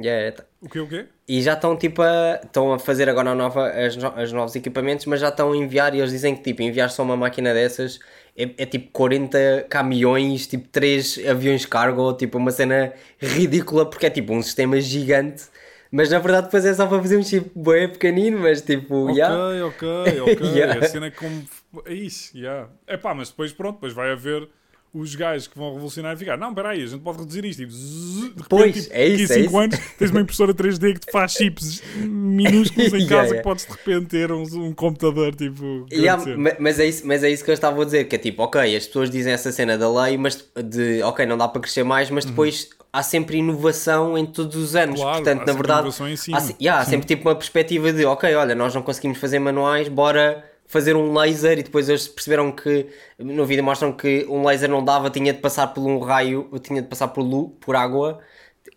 [0.00, 1.06] Yeah, tá- O quê, o quê?
[1.26, 4.56] E já estão tipo a, estão a fazer agora a nova, as, no- os novos
[4.56, 7.52] equipamentos, mas já estão a enviar e eles dizem que tipo, enviar só uma máquina
[7.52, 7.98] dessas
[8.36, 14.10] é, é tipo 40 caminhões, tipo 3 aviões cargo, tipo uma cena ridícula porque é
[14.10, 15.44] tipo um sistema gigante,
[15.92, 19.18] mas na verdade depois é só para fazer um chip bem pequenino, mas tipo, Ok,
[19.18, 19.44] yeah.
[19.66, 19.88] ok,
[20.20, 20.46] ok.
[20.56, 20.78] Yeah.
[20.80, 21.44] A cena é como.
[21.84, 22.70] É isso, yeah.
[22.86, 24.48] É pá, mas depois, pronto, depois vai haver
[24.92, 26.36] os gajos que vão revolucionar e ficar.
[26.36, 27.60] Não, peraí, a gente pode reduzir isto.
[27.60, 29.58] Tipo, zzz, repente, Pois, tipo, é isso, é a 5 isso.
[29.58, 33.36] anos tens uma impressora 3D que te faz chips minúsculos em casa yeah.
[33.36, 35.86] que podes de repente ter um, um computador tipo.
[35.92, 36.22] Yeah,
[36.58, 38.76] mas, é isso, mas é isso que eu estava a dizer, que é tipo, ok,
[38.76, 42.10] as pessoas dizem essa cena da lei, mas de ok, não dá para crescer mais,
[42.10, 44.98] mas depois há sempre inovação em todos os anos.
[44.98, 45.06] Uhum.
[45.06, 48.54] Claro, Portanto, na verdade, em há, yeah, há sempre tipo uma perspectiva de ok, olha,
[48.54, 53.44] nós não conseguimos fazer manuais, bora fazer um laser e depois eles perceberam que no
[53.46, 56.88] vídeo mostram que um laser não dava, tinha de passar por um raio, tinha de
[56.88, 58.20] passar por, lu, por água.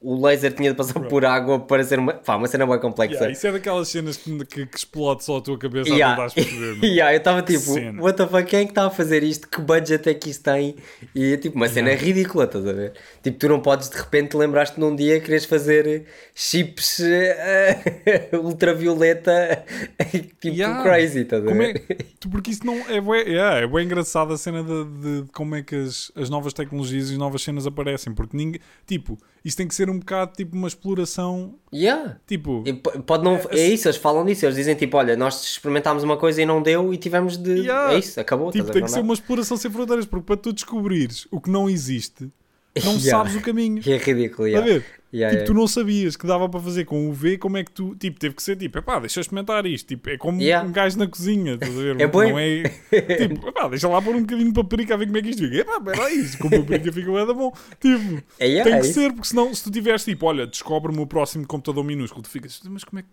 [0.04, 3.14] O laser tinha de passar por água para ser uma, pá, uma cena bem complexa.
[3.14, 6.24] Yeah, isso é daquelas cenas que, que, que explode só a tua cabeça Yeah.
[6.24, 6.76] a tentar perceber.
[6.80, 6.90] meu.
[6.90, 8.02] yeah, eu estava tipo, cena.
[8.02, 9.48] what the fuck, quem é que está a fazer isto?
[9.48, 10.76] Que budget é que isto tem?
[11.14, 12.94] E é tipo uma cena ridícula, estás a ver?
[13.22, 19.64] Tipo, tu não podes de repente lembrar-te num dia que queres fazer chips eh, ultravioleta
[20.42, 20.82] tipo Yeah.
[20.84, 22.06] crazy, estás a é, ver?
[22.20, 25.32] tu- porque isso não é bué, yeah, é bué engraçado a cena de, de- de
[25.32, 29.18] como é que as, as novas tecnologias e as novas cenas aparecem, porque ninguém, tipo,
[29.44, 32.18] isso tem que ser um bocado tipo uma exploração, Yeah.
[32.28, 35.44] tipo, E po- Pode não, é isso, eles falam disso, eles dizem tipo, olha, nós
[35.44, 37.52] experimentámos uma coisa e não deu e tivemos de.
[37.62, 37.94] Yeah.
[37.94, 38.52] É isso, acabou.
[38.52, 41.50] tipo tem que ser Não uma exploração sem fronteiras, porque para tu descobrires o que
[41.50, 42.30] não existe,
[42.84, 43.10] não Yeah.
[43.10, 43.82] sabes o caminho.
[43.88, 44.84] É ridículo, yeah.
[45.14, 45.46] Yeah, tipo, yeah.
[45.46, 48.18] tu não sabias que dava para fazer com o V, como é que tu, tipo,
[48.18, 50.66] teve que ser tipo, epá, deixa eu experimentar isto, tipo, é como Yeah.
[50.68, 52.00] um gajo na cozinha, estás a ver?
[52.00, 52.30] É bué.
[52.32, 52.64] não é,
[53.28, 55.44] tipo, epá, deixa lá pôr um bocadinho de paprika a ver como é que isto
[55.44, 58.80] fica, epá, peraí, isso com paprika fica bué da bom, tipo, É, yeah, tem é
[58.82, 58.94] que isso.
[59.02, 62.62] ser, porque senão, se tu tiveres tipo, olha, descobre-me o próximo computador minúsculo, tu ficas,
[62.70, 63.10] mas como é que,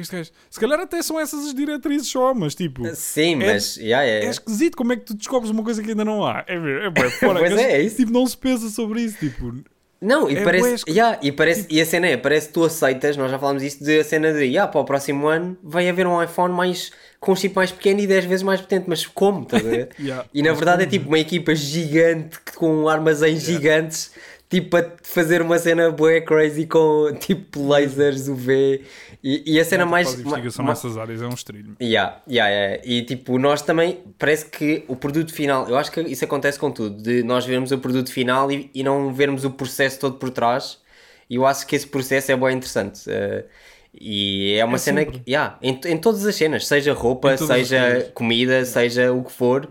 [0.00, 3.76] é se calhar até são essas as diretrizes só, mas tipo, Sim, É- mas.
[3.76, 4.30] yeah, é yeah.
[4.30, 6.54] esquisito como é que tu descobres uma coisa que ainda não há, é
[6.86, 7.96] é bué, fora, Pois é, é isso.
[7.96, 9.52] tipo, não se pensa sobre isso, tipo,
[10.00, 12.54] Não, e É parece, bué esco- yeah, e parece, e a cena é, parece que
[12.54, 15.58] tu aceitas, nós já falámos disto, de a cena de, yeah, para o próximo ano
[15.62, 18.86] vai haver um iPhone mais, com um chip mais pequeno e 10 vezes mais potente,
[18.88, 19.90] mas como, estás a ver?
[20.00, 20.90] Yeah, e na verdade é como?
[20.98, 24.10] tipo uma equipa gigante, com armazéns gigantes,
[24.50, 28.84] tipo a fazer uma cena bué crazy com tipo lasers, UV,
[29.22, 30.08] e, e a cena mais...
[30.08, 31.76] faz investigação ma- nessas áreas é um estrilho.
[31.80, 32.82] Yeah, yeah, yeah.
[32.84, 36.70] E tipo, nós também, parece que o produto final, eu acho que isso acontece com
[36.70, 40.30] tudo, de nós vermos o produto final e, e não vermos o processo todo por
[40.30, 40.78] trás.
[41.28, 43.02] E eu acho que esse processo é bem interessante.
[43.08, 43.44] eh,
[43.94, 45.20] e é uma É cena sempre.
[45.20, 49.68] que, yeah, em, em todas as cenas, seja roupa, seja comida, seja o que for,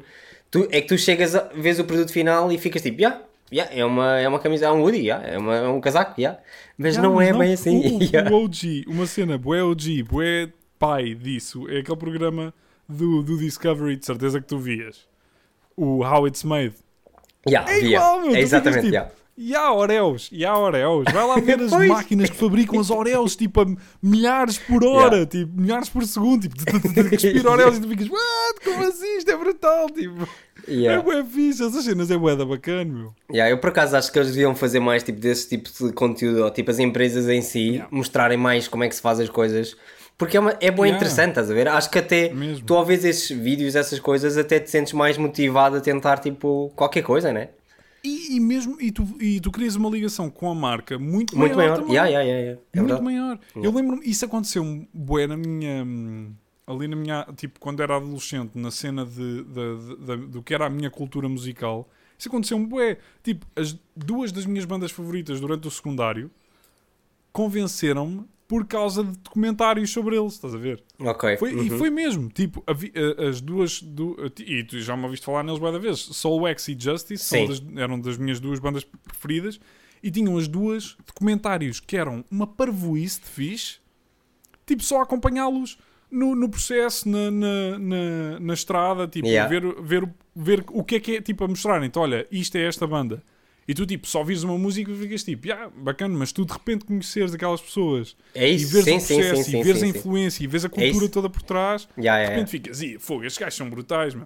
[0.51, 3.73] tu, é que tu chegas, a, vês o produto final e ficas tipo, yeah, yeah,
[3.73, 6.39] é, uma, é uma camisa, é um hoodie, yeah, é, uma, é um casaco, yeah.
[6.77, 7.79] mas não mas é bem assim.
[7.97, 8.31] O, yeah.
[8.31, 12.53] o OG, uma cena bué OG, bué pai disso, é aquele programa
[12.87, 15.07] do, do Discovery, de certeza que tu vias.
[15.75, 16.73] O How It's Made.
[17.47, 17.95] Yeah, É yeah.
[17.95, 18.35] igual, meu.
[18.35, 19.11] É exatamente, tipo, yeah.
[19.41, 21.05] E há Oreos, e há Oreos.
[21.13, 23.65] Vai lá ver as máquinas que fabricam as Oreos, tipo, a
[24.03, 25.25] milhares por hora, Yeah.
[25.25, 26.55] tipo, milhares por segundo, tipo,
[27.09, 28.59] respira Oreos e tu ficas, what?
[28.65, 29.17] Como assim?
[29.17, 30.27] Isto é brutal, tipo.
[30.67, 30.99] Yeah.
[30.99, 33.13] É bué fixe, essas cenas é bué da bacana, meu.
[33.31, 36.43] Yeah, eu por acaso acho que eles deviam fazer mais tipo desse tipo de conteúdo,
[36.43, 37.87] ou tipo as empresas em si Yeah.
[37.91, 39.75] mostrarem mais como é que se faz as coisas.
[40.17, 40.95] Porque é, uma, é bem Yeah.
[40.97, 41.69] interessante, estás a ver?
[41.69, 42.65] Acho que até Mesmo.
[42.65, 46.73] tu ao ver esses vídeos, essas coisas, até te sentes mais motivado a tentar tipo
[46.75, 47.47] qualquer coisa, né?
[48.03, 51.55] E, e mesmo, e tu, e tu crias uma ligação com a marca muito, Muito
[51.55, 51.77] maior.
[51.81, 51.89] maior.
[51.89, 52.61] Yeah, yeah, yeah.
[52.73, 53.03] É muito verdade.
[53.03, 53.39] maior.
[53.55, 55.85] Eu lembro-me, isso aconteceu bué na minha.
[56.65, 57.27] Ali na minha.
[57.35, 60.89] Tipo, quando era adolescente, na cena de, de- de- de- do que era a minha
[60.89, 61.89] cultura musical.
[62.17, 62.97] Isso aconteceu-me bué.
[63.23, 66.29] Tipo, as duas das minhas bandas favoritas durante o secundário
[67.31, 70.83] convenceram-me por causa de documentários sobre eles, estás a ver?
[70.99, 71.37] Ok.
[71.37, 71.77] Foi, E Uhum.
[71.77, 75.79] foi mesmo, tipo, a- as duas, du- e tu já me ouviste falar neles várias
[75.81, 79.59] vezes, Soul Wax e Justice são das- eram das minhas duas bandas preferidas,
[80.01, 83.75] e tinham as duas documentários que eram uma parvoíce de fixe,
[84.65, 85.77] tipo, só acompanhá-los
[86.09, 89.47] no, no processo, na, na, na, na estrada, tipo, Yeah.
[89.47, 92.63] ver, ver, ver o que é que é, tipo, a mostrarem, então, olha, isto é
[92.65, 93.21] esta banda.
[93.69, 96.51] E tu, tipo, só vires uma música e ficas tipo, yeah, bacana, mas tu de
[96.51, 99.83] repente conheceres aquelas pessoas É e isso, vês sim, o processo sim, sim, e vês
[99.83, 101.09] a influência e vês a cultura isso.
[101.09, 102.35] toda por trás, Yeah, de yeah, yeah.
[102.35, 104.25] repente ficas, fogo, estes gajos são brutais, meu.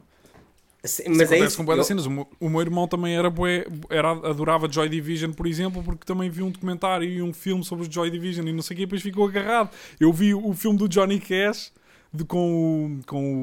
[0.86, 1.64] Sim, Isso Mas é isso.
[1.64, 2.06] com eu- cenas.
[2.06, 6.06] O meu, o meu irmão também era bué, era, adorava Joy Division, por exemplo, porque
[6.06, 8.78] também viu um documentário e um filme sobre os Joy Division e não sei o
[8.78, 9.70] que, depois ficou agarrado.
[10.00, 11.72] Eu vi o filme do Johnny Cash
[12.14, 13.34] de, com, o, com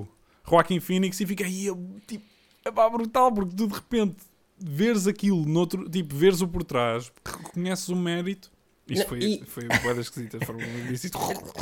[0.00, 0.08] o
[0.48, 1.46] Joaquin Phoenix e fiquei,
[2.06, 2.24] tipo,
[2.64, 4.16] é pá, brutal, porque tu de repente
[4.60, 8.50] veres aquilo, noutro, tipo, veres o por trás, reconheces o mérito.
[8.88, 9.64] Isto Não, foi, e- foi
[10.44, 10.58] foram
[10.90, 11.18] disse isto.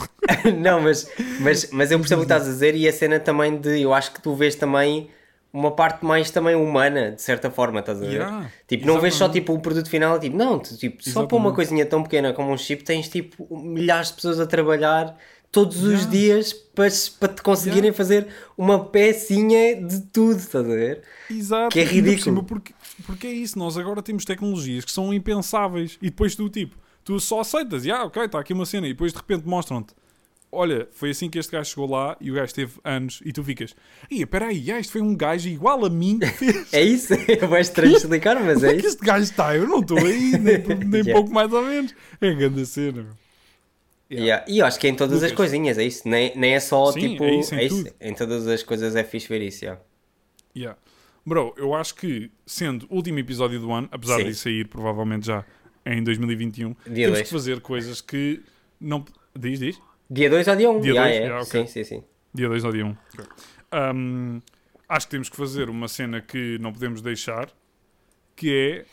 [0.61, 3.57] não, mas, mas, mas eu percebo o que estás a dizer e a cena também
[3.57, 3.81] de.
[3.81, 5.11] Eu acho que tu vês também
[5.53, 8.13] uma parte mais também humana, de certa forma, estás a ver?
[8.21, 9.41] Yeah, tipo, não vês só exatamente.
[9.41, 11.55] tipo o produto final, tipo, não, tu, tipo, só para uma Exatamente.
[11.55, 15.17] coisinha tão pequena como um chip tens tipo milhares de pessoas a trabalhar
[15.57, 16.11] todos os Yeah.
[16.11, 16.89] dias para,
[17.19, 17.97] para te conseguirem Yeah.
[17.97, 18.27] fazer
[18.59, 21.03] uma pecinha de tudo, estás a ver?
[21.31, 21.71] Exato.
[21.73, 22.43] Que é ridículo.
[22.45, 22.75] porque,
[23.07, 27.19] porque é isso, nós agora temos tecnologias que são impensáveis e depois tu, tipo, tu
[27.19, 29.95] só aceitas, e ah, ok, está aqui uma cena, e depois de repente mostram-te,
[30.53, 33.43] olha, foi assim que este gajo chegou lá e o gajo teve anos, e tu
[33.43, 33.75] ficas,
[34.11, 36.69] ia, peraí, ah, isto foi um gajo igual a mim que fez.
[36.75, 38.89] É isso, é bem estranho explicar, mas é é que isso.
[38.89, 39.57] este gajo está?
[39.57, 41.13] Eu não estou aí, nem, nem Yeah.
[41.15, 41.95] pouco mais ou menos.
[42.21, 43.26] É grande cena, meu.
[44.11, 44.45] Yeah.
[44.49, 45.31] E eu acho que é em todas Lucas.
[45.33, 46.09] as coisinhas, é isso.
[46.09, 47.25] Nem, nem é só Sim, tipo.
[47.25, 47.91] é isso em tudo.
[48.01, 49.81] Em todas as coisas é fixe ver isso, yeah.
[50.57, 50.79] Yeah.
[51.25, 54.25] Bro, eu acho que, sendo o último episódio do ano, apesar Sim.
[54.27, 55.45] de sair provavelmente já
[55.85, 57.23] em 2021, Dia temos dois.
[57.23, 58.43] que fazer coisas que
[58.81, 59.05] não.
[59.37, 59.81] Diz, diz?
[60.09, 60.77] Dia 2 ou dia 1?
[60.77, 60.81] Um?
[60.81, 61.17] Dia Yeah, dois?
[61.17, 61.25] é.
[61.25, 61.67] Yeah, ok.
[61.67, 62.05] Sim, sim, sim.
[62.33, 62.89] Dia 2 ou dia 1.
[62.89, 62.97] Um.
[63.19, 63.27] Ok.
[63.75, 64.41] Um,
[64.89, 67.49] acho que temos que fazer uma cena que não podemos deixar,
[68.37, 68.85] que é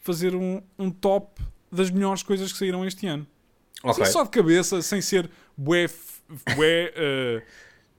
[0.00, 3.26] fazer um, um top das melhores coisas que saíram este ano.
[3.82, 4.02] Ok.
[4.02, 5.86] Assim, só de cabeça, sem ser bué,
[6.54, 7.42] bué eh,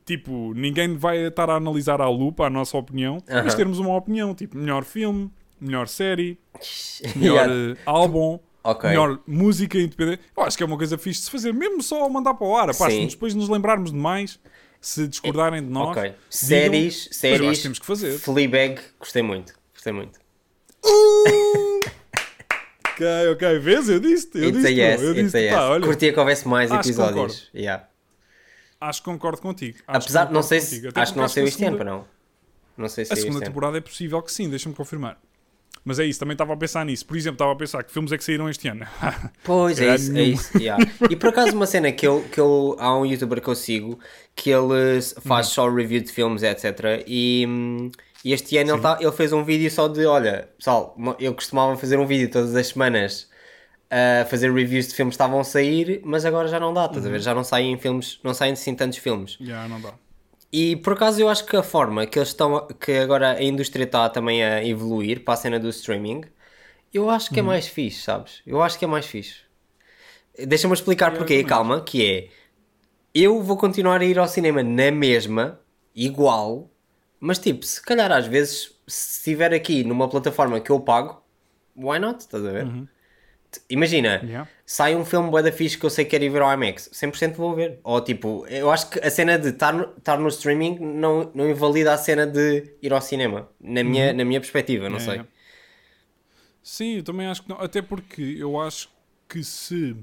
[0.06, 3.56] tipo, ninguém vai estar a analisar à lupa a nossa opinião, mas Aham.
[3.58, 6.40] termos uma opinião, tipo, melhor filme, melhor série,
[7.16, 7.54] melhor Yeah.
[7.54, 8.90] eh, álbum, Ok.
[8.90, 10.22] melhor música independente.
[10.36, 12.56] Eu acho que é uma coisa fixe de se fazer, mesmo só mandar para o
[12.56, 12.70] ar.
[12.70, 14.40] Apá, se depois nos lembrarmos de mais,
[14.80, 16.02] se discordarem de nós, Ok.
[16.04, 17.58] digam, Séries, mas eu acho séries.
[17.58, 18.20] que temos que fazer.
[18.20, 19.54] Fleabag, gostei muito.
[19.74, 20.20] Gostei muito.
[22.94, 23.90] Ok, ok, vês?
[23.90, 25.54] Eu disse-te, eu It's a disse-te, yes, eu it's a disse yes.
[25.54, 27.50] pá, olha, Curtia que houvesse mais Acho que episódios.
[27.56, 27.88] Yeah.
[28.80, 29.78] acho que concordo contigo.
[29.88, 30.88] Acho que Apesar, não concordo sei se.
[30.96, 32.06] Acho que não saiu a este segunda- para não.
[32.78, 35.18] Não sei se A segunda temporada é possível que sim, deixa-me confirmar.
[35.86, 37.06] Mas é isso, também estava a pensar nisso.
[37.06, 38.86] Por exemplo, estava a pensar que filmes é que saíram este ano.
[39.44, 40.58] Pois, é isso, é isso.
[40.58, 40.84] yeah.
[41.10, 44.00] E por acaso uma cena que eu, que eu há um youtuber que eu sigo
[44.36, 45.54] que ele faz Uhum.
[45.54, 47.04] só review de filmes, etc.
[47.06, 47.92] E, hum,
[48.24, 51.76] E este ano ele, tá, ele fez um vídeo só de: olha, pessoal, eu costumava
[51.76, 53.30] fazer um vídeo todas as semanas
[53.90, 57.06] a fazer reviews de filmes que estavam a sair, mas agora já não dá, estás
[57.06, 57.20] a ver?
[57.20, 59.38] Já não saem filmes, não saem assim tantos filmes.
[59.40, 59.94] Já, não dá.
[60.52, 63.84] E por acaso eu acho que a forma que eles estão, que agora a indústria
[63.84, 66.24] está também a evoluir para a cena do streaming,
[66.94, 68.42] eu acho que é mais fixe, sabes?
[68.46, 69.42] Eu acho que é mais fixe.
[70.48, 72.30] Deixa-me explicar Eu porquê, também calma, que é
[73.14, 75.60] eu vou continuar a ir ao cinema na mesma,
[75.96, 76.72] igual,
[77.26, 81.22] mas tipo, se calhar às vezes, se estiver aqui numa plataforma que eu pago,
[81.76, 82.20] why not?
[82.22, 82.66] Estás a ver?
[83.52, 84.50] T- Imagina, Yeah.
[84.66, 86.90] sai um filme bué da fixe que eu sei que quero ir ver ao IMAX,
[86.92, 87.80] 100% vou ver.
[87.84, 91.50] Ou tipo, eu acho que a cena de estar no, estar no streaming não, não
[91.50, 95.20] invalida a cena de ir ao cinema, na minha, na minha perspectiva, não É, sei.
[95.20, 95.26] é.
[96.62, 97.60] Sim, eu também acho que não.
[97.60, 98.90] Até porque eu acho
[99.28, 99.96] que se,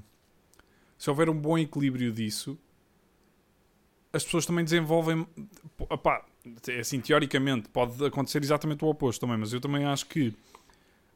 [0.98, 2.58] se houver um bom equilíbrio disso,
[4.12, 5.26] as pessoas também desenvolvem.
[5.78, 6.24] Opá,
[6.68, 10.34] é assim, teoricamente, pode acontecer exatamente o oposto também, mas eu também acho que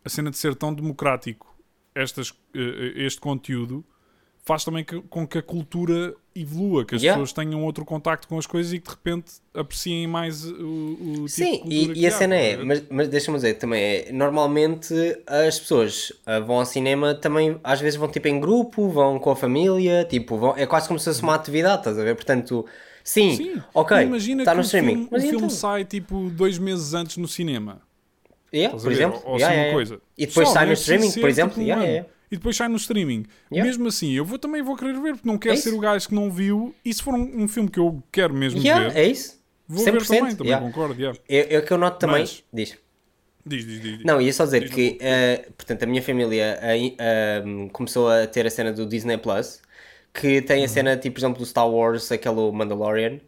[0.04, 1.54] a cena de ser tão democrático
[1.94, 3.84] estas, eh, este conteúdo
[4.44, 7.20] faz também que- com que a cultura evolua, que as Yeah.
[7.20, 11.28] pessoas tenham outro contacto com as coisas e que de repente apreciem mais o, o
[11.28, 13.54] tipo Sim, de cultura e, que e a há, cena é, mas, mas deixa-me dizer
[13.54, 14.92] também é, normalmente
[15.26, 19.30] as pessoas ah, vão ao cinema também, às vezes vão tipo em grupo, vão com
[19.30, 22.14] a família, tipo, vão, é quase como se fosse uma atividade, estás a ver?
[22.14, 22.66] Portanto,
[23.02, 25.50] sim, Sim, ok, imagina está que no streaming, filme, mas o e filme então?
[25.50, 27.80] sai tipo dois meses antes no cinema.
[28.52, 29.72] Yeah, por exemplo, Ou, ou yeah, assim yeah, uma yeah.
[29.72, 30.00] coisa.
[30.16, 32.06] E depois Só, sai no streaming, por exemplo, tipo, yeah.
[32.30, 33.24] E depois sai no streaming.
[33.52, 33.68] Yeah.
[33.68, 36.08] Mesmo assim, eu vou, também vou querer ver, porque não quero É ser o gajo
[36.08, 36.74] que não viu.
[36.84, 39.84] E se for um, um filme que eu quero mesmo Yeah, ver, é isso, vou
[39.84, 40.66] 100%, ver também, também yeah.
[40.66, 41.00] concordo.
[41.00, 41.18] yeah.
[41.28, 42.76] É, é o que eu noto também, Mas- diz.
[43.46, 43.96] Diz, diz, diz.
[43.98, 44.04] diz.
[44.06, 48.26] Não, ia só dizer Diz que, eh, portanto, a minha família eh, eh, começou a
[48.26, 49.60] ter a cena do Disney Plus,
[50.14, 50.64] que tem Uhum.
[50.64, 53.20] a cena, tipo, por exemplo, do Star Wars, aquele Mandalorian,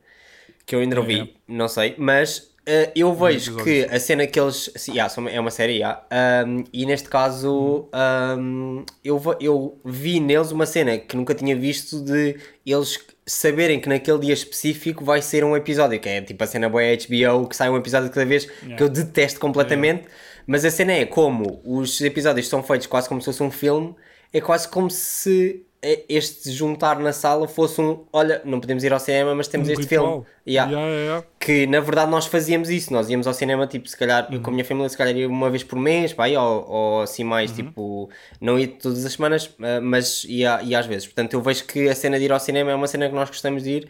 [0.64, 1.28] que eu ainda não vi, É.
[1.46, 4.72] não sei, mas eh, eu vejo que a cena que eles.
[4.74, 6.02] sim, yeah, é uma série, yeah,
[6.44, 7.88] um, e neste caso
[8.38, 13.88] um, eu, eu vi neles uma cena que nunca tinha visto de eles saberem que
[13.88, 17.54] naquele dia específico vai ser um episódio, que é tipo a cena boa HBO, que
[17.54, 20.08] sai um episódio cada vez, que eu detesto completamente,
[20.44, 23.94] mas a cena é como os episódios são feitos quase como se fosse um filme,
[24.32, 25.64] é quase como se
[26.08, 29.72] este juntar na sala fosse um, olha, não podemos ir ao cinema, mas temos Um
[29.72, 30.06] este ritual.
[30.06, 30.26] filme.
[30.46, 33.96] Yeah Yeah, yeah, que na verdade nós fazíamos isso, nós íamos ao cinema tipo, se
[33.96, 36.68] calhar, eu com a minha família se calhar ia uma vez por mês, pá, ou,
[36.68, 38.08] ou assim mais, tipo,
[38.40, 41.88] não ia todas as semanas, ah, mas ia, ia às vezes, portanto eu vejo que
[41.88, 43.88] a cena de ir ao cinema é uma cena que nós gostamos de ir.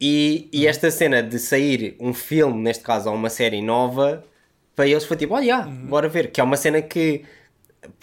[0.00, 4.24] E, e esta cena de sair um filme, neste caso, ou uma série nova,
[4.74, 7.22] para eles foi tipo, olha, yeah, bora ver, que é uma cena que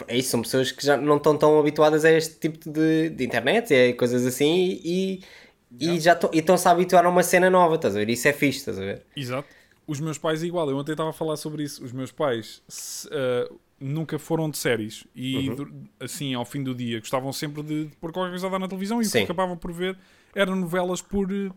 [0.08, 3.24] é isso, são pessoas que já não estão tão habituadas a este tipo de, de
[3.26, 5.22] internet, é coisas assim, e,
[5.80, 8.10] e já estão- e estão-se a habituar a uma cena nova, estás a ver?
[8.10, 9.04] Isso é fixe, estás a ver?
[9.15, 9.48] Exato.
[9.88, 11.84] Os meus pais, igual, eu ontem estava a falar sobre isso.
[11.84, 15.10] Os meus pais se, ah, nunca foram de séries Uhum.
[15.15, 18.50] e, dur- assim, ao fim do dia, gostavam sempre de, de pôr qualquer coisa a
[18.52, 19.20] dar na televisão e o Sim.
[19.20, 19.98] que acabavam por ver
[20.36, 21.32] eram novelas por.
[21.32, 21.50] eh,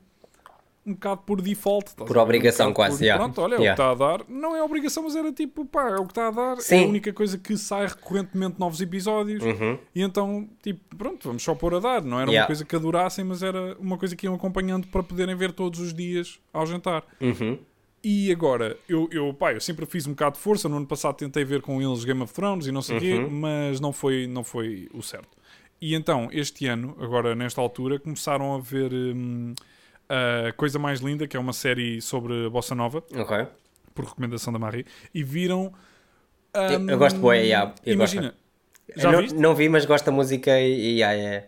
[0.84, 1.94] um bocado por default.
[1.94, 3.22] Por obrigação, um quase, por, yeah.
[3.22, 3.72] Pronto, olha, é Yeah.
[3.72, 4.24] o que está a dar.
[4.28, 6.52] Não é obrigação, mas era tipo, pá, é o que está a dar.
[6.58, 6.84] É Sim.
[6.84, 9.42] a única coisa que sai recorrentemente novos episódios.
[9.44, 9.78] Uhum.
[9.94, 12.02] E então, tipo, pronto, vamos só pôr a dar.
[12.02, 12.46] Não era uma Yeah.
[12.46, 15.94] coisa que adorassem, mas era uma coisa que iam acompanhando para poderem ver todos os
[15.94, 17.04] dias ao jantar.
[17.20, 17.58] Uhum.
[18.04, 20.68] E agora, eu, eu, pá, eu sempre fiz um bocado de força.
[20.68, 23.14] No ano passado tentei ver com eles Game of Thrones e não sei o quê,
[23.14, 23.30] Uhum.
[23.30, 25.28] mas não foi, não foi o certo.
[25.80, 29.54] E então, este ano, agora nesta altura, começaram a ver hum,
[30.48, 33.46] a Coisa Mais Linda, que é uma série sobre Bossa Nova, Ok.
[33.94, 35.72] por recomendação da Marie, e viram.
[36.54, 38.34] Eu- hum, eu gosto bué, yeah, eu Imagina,
[38.94, 39.00] gosto.
[39.00, 41.46] já não, não vi, mas gosto da música e, yeah, yeah.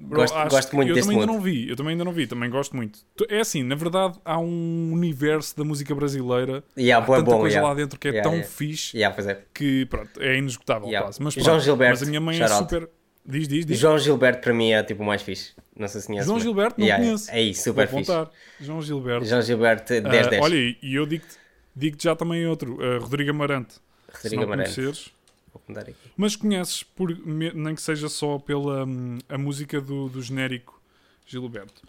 [0.00, 1.44] Bro, Gosto- gosto muito eu desse também ainda mood.
[1.44, 3.00] não vi, eu também ainda não vi, também gosto muito.
[3.28, 7.40] É assim, na verdade, há um universo da música brasileira, Yeah, há bué tanta bom,
[7.40, 7.68] coisa yeah.
[7.68, 8.54] lá dentro que é Yeah, tão yeah.
[8.54, 9.42] fixe Yeah, é.
[9.52, 11.04] que pronto, é inesgotável Yeah.
[11.08, 11.20] quase.
[11.20, 12.88] Mas, João pronto, Gilberto, mas a minha mãe é super.
[13.26, 13.76] Diz, diz, diz.
[13.76, 15.52] João Gilberto para mim é tipo o mais fixe.
[15.78, 16.26] Não sei se conheces.
[16.26, 17.30] João Gilberto, não Yeah, conheço.
[17.30, 18.12] É isso, super Vou fixe.
[18.12, 18.32] apontar.
[18.60, 19.24] João Gilberto.
[19.26, 20.42] João Gilberto, 10 Ah, 10.
[20.42, 21.36] olha, e eu digo-te
[21.76, 23.76] digo já também outro, ah, Rodrigo Amarante.
[24.12, 24.74] Rodrigo não Amarante.
[24.74, 25.12] conheceres.
[25.52, 25.94] Vou contar aqui.
[26.16, 30.80] Mas conheces, por, nem que seja só pela hum, a música do, do genérico
[31.26, 31.82] Gilberto.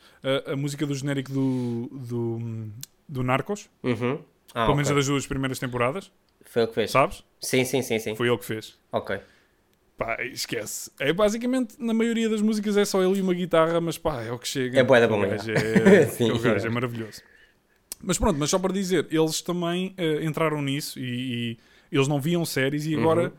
[0.47, 2.71] A, a música do genérico do, do, hum,
[3.07, 4.21] do Narcos, Uhum.
[4.53, 4.95] Ah, pelo menos ok.
[4.97, 6.11] das duas primeiras temporadas,
[6.43, 6.91] Foi o que fez.
[6.91, 7.23] sabes?
[7.39, 8.15] Sim, sim, sim, sim.
[8.15, 8.77] Foi ele que fez.
[8.91, 9.19] Ok.
[9.99, 10.89] Pá, esquece.
[10.99, 14.31] É basicamente, na maioria das músicas é só ele e uma guitarra, mas pá, é
[14.31, 14.79] o que chega.
[14.79, 16.03] É bué da bom, gajo é.
[16.03, 16.31] é, Sim.
[16.39, 17.21] gajo é maravilhoso.
[18.01, 21.57] Mas pronto, mas só para dizer, eles também eh, entraram nisso e,
[21.91, 23.31] e eles não viam séries e agora Uhum.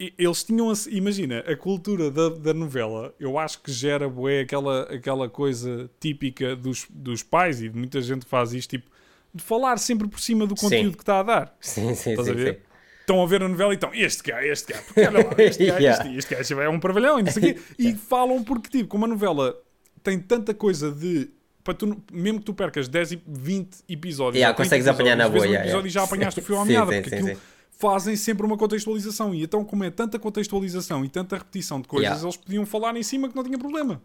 [0.00, 4.40] e- eles tinham, a- imagina, a cultura da, da novela, eu acho que gera bué
[4.40, 8.90] aquela, aquela coisa típica dos, dos pais e de muita gente faz isto, tipo,
[9.34, 10.96] de falar sempre por cima do conteúdo Sim.
[10.96, 11.56] que está a dar.
[11.60, 12.32] Sim, sim, Estás sim.
[12.32, 12.54] a ver?
[12.54, 12.60] sim.
[13.06, 15.62] Estão a ver a novela e estão, este gajo, este gajo, porque olha lá, este
[15.64, 16.04] gajo, Yeah.
[16.04, 17.60] este, este gajo é um parvalhão e não sei quê.
[17.78, 19.56] E falam porque, tipo, como a novela
[20.02, 21.30] tem tanta coisa de.
[21.62, 25.16] Para tu, mesmo que tu percas 10, e 20 episódios, Yeah, ou 30 consegues apanhar
[25.16, 25.88] na boa, um yeah, episódio yeah.
[25.88, 27.40] e já apanhaste o fio à meada, porque sim, aquilo sim.
[27.78, 29.32] fazem sempre uma contextualização.
[29.32, 32.24] E então, como é tanta contextualização e tanta repetição de coisas, Yeah.
[32.24, 34.02] eles podiam falar em cima que não tinha problema.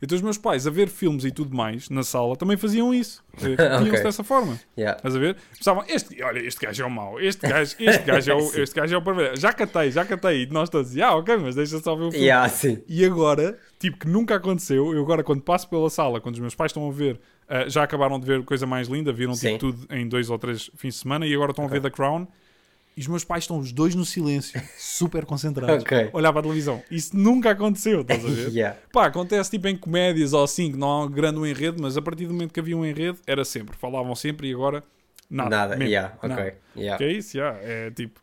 [0.00, 3.22] Então, os meus pais, a ver filmes e tudo mais na sala, também faziam isso.
[3.40, 4.02] Eh, Repetiam-se Ok.
[4.02, 4.58] dessa forma.
[4.76, 4.96] Yeah.
[4.96, 5.36] Estás a ver?
[5.56, 8.74] Pensavam, este, olha, este gajo é o mau, este gajo, este gajo é o, este
[8.74, 9.36] gajo é o parvalhão.
[9.36, 10.42] Já catei, já catei.
[10.42, 12.26] E nós todos, ah, ok, mas deixa só ver o filme.
[12.26, 12.52] Yeah.
[12.88, 16.54] E agora, tipo, que nunca aconteceu, eu agora quando passo pela sala, quando os meus
[16.54, 19.86] pais estão a ver, ah, já acabaram de ver coisa mais linda, viram tipo tudo
[19.94, 22.26] em dois ou três fins de semana e agora estão a ver The Crown.
[22.98, 26.10] E os meus pais estão os dois no silêncio, super concentrados, Ok.
[26.12, 26.82] olhar para a televisão.
[26.90, 28.48] Isso nunca aconteceu, estás a ver?
[28.48, 28.76] Yeah.
[28.92, 32.02] Pá, acontece tipo em comédias ou assim, que não há um grande enredo, mas a
[32.02, 33.76] partir do momento que havia um enredo, era sempre.
[33.76, 34.82] Falavam sempre e agora
[35.30, 35.48] nada.
[35.50, 35.76] Nada.
[35.76, 36.28] mesmo, Yeah, ok.
[36.28, 36.56] nada.
[36.76, 36.98] Yeah.
[36.98, 38.20] Que é isso, yeah, é tipo.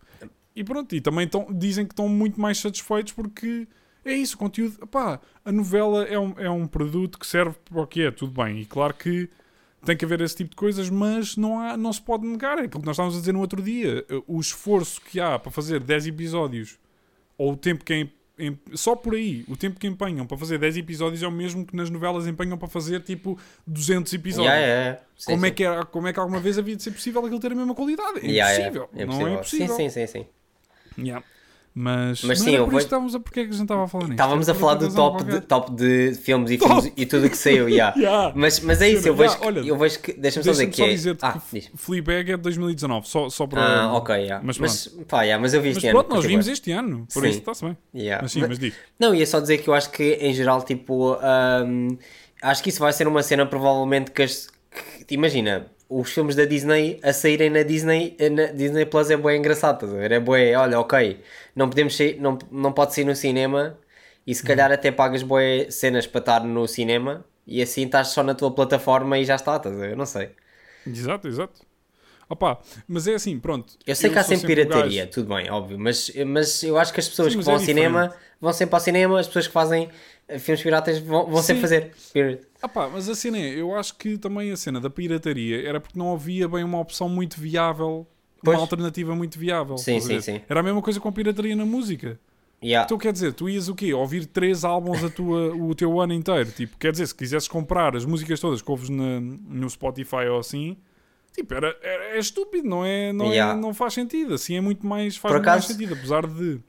[0.53, 3.67] E pronto, e também tão, dizem que estão muito mais satisfeitos porque
[4.03, 4.85] é isso, o conteúdo.
[4.88, 8.43] Pá, a novela é um, é um produto que serve para o que é, tudo
[8.43, 8.59] bem.
[8.59, 9.29] E claro que
[9.86, 12.58] tem que haver esse tipo de coisas, mas não, há, não se pode negar.
[12.58, 14.06] É aquilo que nós estávamos a dizer no outro dia.
[14.28, 16.78] O esforço que há para fazer 10 episódios,
[17.38, 18.08] ou o tempo que é.
[18.38, 21.65] em- só por aí, o tempo que empenham para fazer 10 episódios é o mesmo
[21.65, 24.54] que nas novelas empenham para fazer tipo 200 episódios.
[24.54, 25.02] Yeah, yeah.
[25.17, 25.56] Sim, Como, é sim.
[25.56, 27.74] que era, como é que alguma vez havia de ser possível aquilo ter a mesma
[27.74, 28.19] qualidade?
[28.19, 28.89] É Yeah, impossível.
[28.93, 29.17] yeah.
[29.17, 29.76] Não é possível.
[29.76, 30.26] Sim, sim, sim,
[30.98, 31.15] sim.
[31.77, 32.07] Yeah.
[32.09, 33.19] Mas, Mas sim, eu por vou- estávamos a...
[33.19, 34.13] Porque é que a gente estava a falar nisto?
[34.13, 37.38] Estávamos a falar do top de, top de filmes e filmes e tudo o que
[37.38, 37.93] saiu, yeah.
[37.99, 38.31] Yeah.
[38.35, 40.13] Mas, mas é isso, eu Yeah, vejo, que, olha, eu vejo que.
[40.13, 40.89] Deixa-me só dizer que é.
[40.89, 41.69] dizer-te ah, que.
[41.75, 43.61] Fleabag é de 2019, só, só para...
[43.61, 44.41] Ah, ok, yeah.
[44.45, 45.99] Mas Mas, pá, yeah, mas eu vi este ano.
[45.99, 47.29] pronto, nós vimos este ano, por Sim.
[47.29, 47.77] isso está-se bem.
[47.93, 48.21] Yeah.
[48.23, 48.73] Mas sim, Mas- mas diz.
[48.97, 51.97] Não, ia só dizer que eu acho que em geral, tipo, ahm,
[52.41, 54.47] acho que isso vai ser uma cena provavelmente que, as,
[55.07, 59.36] que- imagina, os filmes da Disney a saírem na Disney, na Disney Plus é bué
[59.38, 60.12] engraçado, estás a ver?
[60.12, 61.21] É bué, olha, ok,
[61.56, 63.78] não podemos sair, não, não pode sair no cinema
[64.26, 68.24] e se calhar até pagas bué cenas para estar no cinema e assim estás só
[68.24, 69.91] na tua plataforma e já está, estás a ver?
[69.91, 70.32] Eu não sei.
[70.86, 71.62] Exato, exato.
[72.30, 73.78] Opa, mas é assim, pronto.
[73.86, 77.00] Eu sei que há sempre pirataria, gajo- tudo bem, óbvio, mas, mas eu acho que
[77.00, 78.15] as pessoas Sim, que vão é ao cinema diferente.
[78.41, 79.89] vão sempre ao cinema, as pessoas que fazem
[80.28, 81.93] eh, filmes piratas vão, vão sempre fazer.
[82.12, 82.41] Period.
[82.65, 85.80] Ah pá, mas a cena é, eu acho que também a cena da pirataria era
[85.80, 88.08] porque não havia bem uma opção muito viável,
[88.43, 88.58] Pois.
[88.58, 89.78] uma alternativa muito viável.
[89.78, 90.41] Sim, sim, sim.
[90.49, 92.19] Era a mesma coisa com a pirataria na música.
[92.63, 92.86] Yeah.
[92.86, 93.93] Então quer dizer, tu ias o quê?
[93.93, 96.49] Ouvir três álbuns a tua, o teu ano inteiro.
[96.51, 100.39] Tipo, quer dizer, se quisesses comprar as músicas todas que ouves na- no Spotify ou
[100.39, 100.75] assim,
[101.34, 103.13] tipo, era, era- é estúpido, não é?
[103.13, 103.60] Não, é- Yeah.
[103.60, 104.34] não faz sentido.
[104.34, 105.93] Assim é muito mais, faz muito mais acaso- sentido.
[105.93, 106.60] Apesar de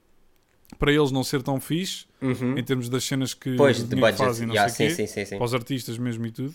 [0.77, 2.57] para eles não ser tão fixe Uhum.
[2.57, 4.17] em termos das cenas que, Pois, de budget.
[4.17, 6.53] fazem, não Yeah, sei sim, quê, sim, sim, para os artistas mesmo e tudo.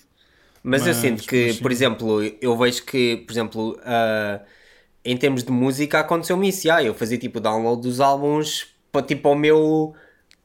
[0.63, 4.41] Mas, eu Mas- sinto que, por exemplo, eu vejo que, por exemplo, ah,
[5.05, 6.67] em termos de música aconteceu-me isso.
[6.67, 9.95] Yeah, eu fazia tipo download dos álbuns para tipo ao meu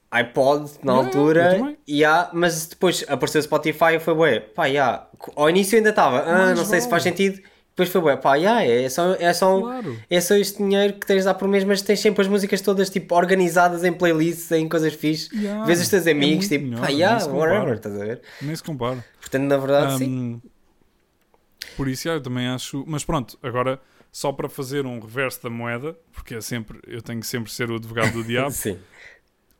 [0.09, 1.77] iPod na Yeah, eu altura.
[1.87, 4.39] Yeah, mas depois apareceu o Spotify e foi bué.
[4.39, 5.07] Pá, yeah.
[5.35, 7.39] Ao início eu ainda estava, ah, não sei se faz sentido.
[7.77, 9.99] Depois foi pá, yeah, é, só, é, só, Claro.
[10.09, 12.59] é só este dinheiro que tens de dar por mês, mas tens sempre as músicas
[12.59, 15.29] todas tipo organizadas em playlists, em coisas fixe.
[15.37, 17.53] Yeah, Vês os teus é amigos, muito tipo, melhor, pá, yeah, se compara.
[17.53, 18.21] whatever, estás a ver?
[18.41, 19.05] Nem se compara.
[19.21, 20.09] Portanto, na verdade, sim.
[20.09, 20.41] Hum,
[21.75, 22.83] por isso, eu também acho.
[22.87, 23.79] Mas pronto, agora
[24.11, 27.69] só para fazer um reverso da moeda, porque é sempre, eu tenho que sempre ser
[27.69, 28.49] o advogado do diabo.
[28.49, 28.79] Sim.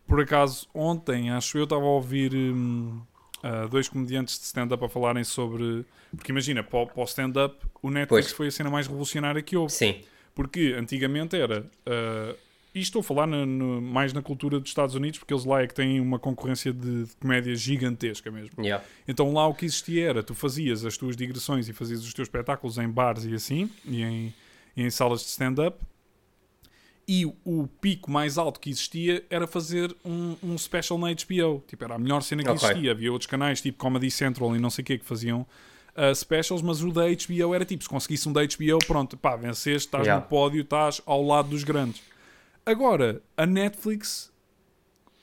[0.08, 3.00] Por acaso, ontem, acho eu, estava a ouvir hum,
[3.44, 5.86] ah, dois comediantes de stand-up a falarem sobre.
[6.16, 8.32] Porque imagina, para, o- o stand-up, o Netflix Pois.
[8.32, 9.74] foi a cena mais revolucionária que houve.
[9.74, 10.02] Sim.
[10.36, 11.66] Porque antigamente era.
[11.86, 12.36] ah,
[12.76, 15.64] e estou a falar na- no- mais na cultura dos Estados Unidos, porque eles lá
[15.64, 18.64] é que têm uma concorrência de, de comédia gigantesca mesmo.
[18.64, 18.84] Yeah.
[19.08, 22.28] Então lá o que existia era, tu fazias as tuas digressões e fazias os teus
[22.28, 24.34] espetáculos em bares e assim, e em,
[24.76, 25.76] e em salas de stand-up.
[27.08, 31.64] E o, pico mais alto que existia era fazer um, um special na HBO.
[31.66, 32.68] Tipo, era a melhor cena que Ok.
[32.68, 32.92] existia.
[32.92, 35.42] Havia outros canais, tipo Comedy Central e não sei o que, que faziam
[35.96, 39.38] uh, specials, mas o da HBO era tipo, se conseguisse um da HBO, pronto, pá,
[39.38, 40.22] venceste, estás Yeah.
[40.22, 42.02] no pódio, estás ao lado dos grandes.
[42.66, 44.30] Agora, a Netflix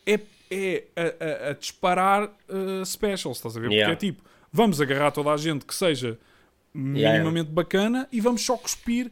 [0.07, 0.19] é,
[0.51, 3.71] é a, a- a disparar uh, specials, estás a ver?
[3.71, 3.93] Yeah.
[3.95, 6.19] Porque é tipo, vamos agarrar toda a gente que seja
[6.77, 9.09] Yeah, minimamente bacana e vamos só cuspir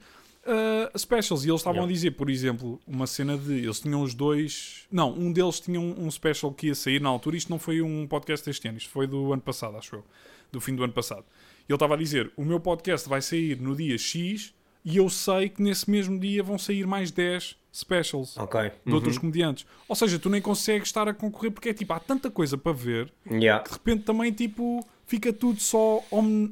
[0.47, 1.45] uh, specials.
[1.45, 1.90] E eles estavam Yeah.
[1.90, 3.53] a dizer, por exemplo, uma cena de.
[3.55, 4.86] Eles tinham os dois.
[4.90, 7.36] Não, um deles tinha um, um special que ia sair na altura.
[7.36, 10.05] Isto não foi um podcast deste ano, isto foi do ano passado, acho eu.
[10.51, 11.24] Do fim do ano passado.
[11.68, 14.53] E ele estava a dizer: o meu podcast vai sair no dia X
[14.84, 18.70] e eu sei que nesse mesmo dia vão sair mais 10 specials Ok.
[18.84, 19.64] de outros comediantes.
[19.88, 22.72] Ou seja, tu nem consegues estar a concorrer porque é tipo, há tanta coisa para
[22.72, 23.62] ver Yeah.
[23.62, 26.51] que de repente também tipo fica tudo só om-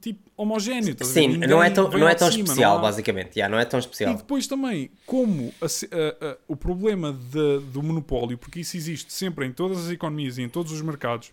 [0.00, 0.90] tipo homogéneo.
[0.90, 1.10] estás?
[1.10, 3.36] Sim, não é tão, não é tão cima, especial, há- basicamente.
[3.36, 4.14] Yeah, não é tão E especial.
[4.14, 9.46] depois também, como a a- a- o problema de- do monopólio, porque isso existe sempre
[9.46, 11.32] em todas as economias e em todos os mercados,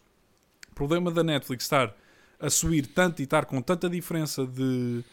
[0.71, 1.95] o problema da Netflix estar
[2.39, 5.03] a subir tanto e estar com tanta diferença de.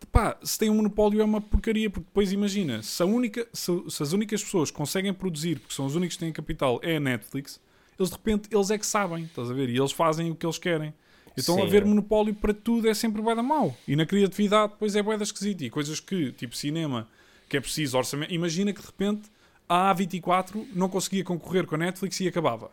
[0.00, 3.72] de pá, se tem um monopólio é uma porcaria, porque depois imagina, se, única, se,
[3.88, 6.96] se as únicas pessoas que conseguem produzir, porque são os únicos que têm capital, é
[6.96, 7.60] a Netflix,
[7.98, 9.68] eles de repente eles é que sabem, estás a ver?
[9.68, 10.94] E eles fazem o que eles querem.
[11.36, 11.62] Então Sim.
[11.62, 13.74] haver monopólio para tudo é sempre bué da mau.
[13.86, 15.62] E na criatividade depois é bué da esquisito.
[15.62, 17.08] E coisas que, tipo cinema,
[17.48, 18.32] que é preciso orçamento.
[18.32, 19.22] Imagina que de repente
[19.68, 22.70] a A24 não conseguia concorrer com a Netflix e acabava.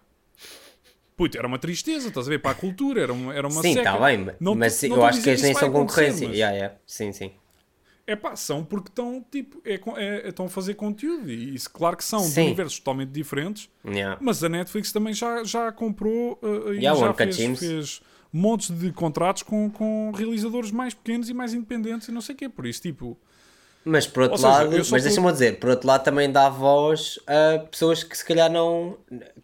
[1.16, 2.39] Puto, era uma tristeza, estás a ver?
[2.39, 3.89] Para a cultura, era uma, era uma Sim, seca.
[3.89, 6.28] está bem, Não mas não eu a acho que eles nem são concorrência.
[6.28, 6.76] mas- Yeah, yeah.
[6.86, 7.32] Sim, sim.
[8.05, 11.30] É pá, são porque estão, tipo, é, com- é- estão a fazer conteúdo.
[11.30, 12.41] E isso, claro que são de Sim.
[12.45, 13.68] universos totalmente diferentes.
[13.86, 14.18] Yeah.
[14.22, 18.01] Mas a Netflix também já, já comprou uh, e Yeah, já fez, fez
[18.32, 22.38] montes de contratos com, com realizadores mais pequenos e mais independentes e não sei o
[22.38, 22.49] quê.
[22.49, 23.17] Por isso, tipo,
[23.86, 27.19] Mas por outro Ou seja, lado, mas deixa-me dizer, por outro lado também dá voz
[27.25, 28.97] a pessoas que se calhar não.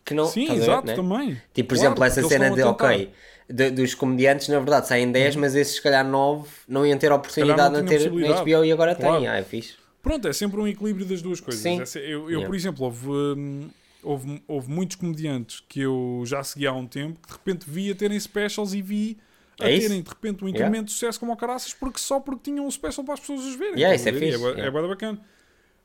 [0.04, 0.96] Que não sim, a ver, exato, né?
[0.96, 1.42] também.
[1.54, 3.10] Tipo, por Claro, exemplo, essa cena de, ok,
[3.50, 7.12] de- dos comediantes, na verdade, saem 10, mas esses, se calhar, 9 não iam ter
[7.12, 8.42] a oportunidade de ter na.
[8.42, 9.20] HBO e agora Claro.
[9.20, 9.28] têm.
[9.28, 9.76] Ah, é fixe.
[10.02, 11.62] Pronto, é sempre um equilíbrio das duas coisas.
[11.62, 12.00] Sim.
[12.02, 12.46] Eu, eu, Yeah.
[12.48, 13.70] por exemplo, houve, hum,
[14.04, 17.96] houve, houve muitos comediantes que eu já seguia há um tempo que de repente via
[17.96, 19.18] terem specials e vi
[19.60, 19.88] a É isso?
[19.88, 22.72] terem de repente um incremento de sucesso como o caraças porque só porque tinham um
[22.72, 23.76] special para as pessoas os verem.
[23.76, 24.16] Yeah, isso a é?
[24.16, 24.66] E fixe, yeah.
[24.66, 25.20] é da bacana.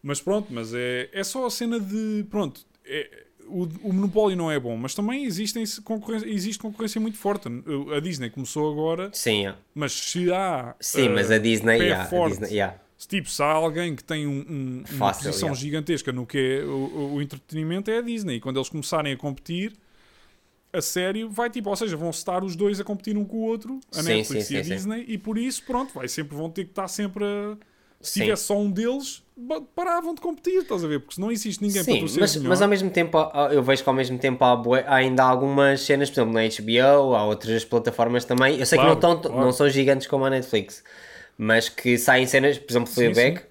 [0.02, 2.24] Mas pronto, mas é, é só a cena de.
[2.30, 7.16] Pronto, é- o, o monopólio não é bom, mas também existem concorrência, existe concorrência muito
[7.16, 7.48] forte.
[7.96, 9.58] A Disney começou agora, Sim, yeah.
[9.74, 10.74] mas se há.
[10.78, 12.78] Sim, eh, mas a Disney, pé yeah, a forte, Disney, yeah.
[12.98, 15.60] Se, tipo, se há alguém que tem um- um- uma Fácil, posição yeah.
[15.60, 18.34] gigantesca no que é o, o- entretenimento é a Disney.
[18.36, 19.72] E quando eles começarem a competir,
[20.72, 23.42] a sério, vai tipo, ou seja, vão estar os dois a competir um com o
[23.42, 24.74] outro, a Sim, Netflix sim, e a sim.
[24.74, 27.56] Disney, e por isso, pronto, vai sempre, vão ter que estar sempre a.
[28.00, 29.24] Se tivesse só um deles,
[29.74, 31.00] paravam de competir, estás a ver?
[31.00, 32.48] Porque se não existe ninguém para Sim, tu seres mas, melhor.
[32.50, 33.18] mas ao mesmo tempo,
[33.50, 34.52] eu vejo que ao mesmo tempo há,
[34.86, 38.56] há ainda algumas cenas, por exemplo, na HBO, há outras plataformas também.
[38.56, 39.46] Eu sei Claro, que não, tão, claro.
[39.46, 40.84] não são gigantes como a Netflix,
[41.38, 43.42] mas que saem cenas, por exemplo, Fleabag,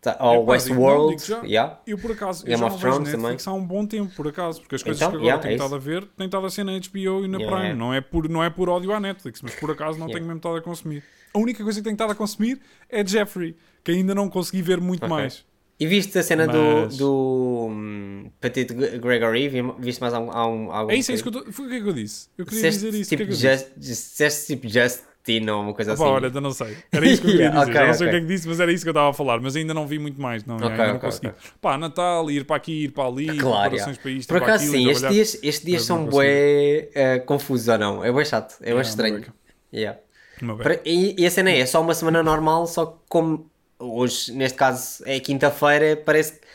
[0.00, 1.42] tá, ou Epá, digo, não, Westworld, já.
[1.44, 1.80] yeah.
[1.86, 4.60] Eu, por acaso, eu Game já of Thrones Netflix há um bom tempo, por acaso,
[4.60, 6.50] porque as coisas Então, que agora yeah, tenho é estado a ver, têm estado a
[6.50, 7.74] ser na HBO e na Yeah, Prime.
[7.74, 10.36] Não, é por, não é por ódio à Netflix, mas por acaso não tenho mesmo
[10.38, 11.02] estado a consumir.
[11.32, 14.80] A única coisa que tenho estado a consumir é Jeffrey, que ainda não consegui ver
[14.80, 15.08] muito Ok.
[15.08, 15.44] mais.
[15.78, 19.48] E viste a cena Mas- do, do hum, Petit Gregory?
[19.48, 21.52] Vi- Viste mais algum, algum, É isso, é isso que eu tô...
[21.52, 22.28] Foi o que é que eu disse?
[22.36, 23.08] Eu queria dizer isso.
[23.08, 23.64] tipo, que é que eu disse?
[23.64, 24.68] just, disseste tipo
[25.26, 26.08] Justin ou uma coisa Opa, assim.
[26.14, 26.76] olha, ainda não sei.
[26.92, 27.70] Era isso que eu queria Yeah, dizer.
[27.70, 28.10] ok, Já não sei o ok.
[28.10, 29.40] que é que disse, mas era isso que eu estava a falar.
[29.40, 30.44] Mas ainda não vi muito mais.
[30.44, 31.32] Não, Ok, ainda não consegui.
[31.60, 34.88] Pá, Natal, ir para aqui, ir para ali, Claro, preparações para isto, Por acaso sim,
[34.88, 38.04] estes dias, estes dias são bué eh, confusos ou não?
[38.04, 39.24] É bem chato, é Yeah, estranho.
[39.72, 39.98] Yeah.
[40.62, 44.32] Para- E, e a cena é, é só uma semana normal, só que como hoje,
[44.32, 46.46] neste caso, é quinta-feira, parece que.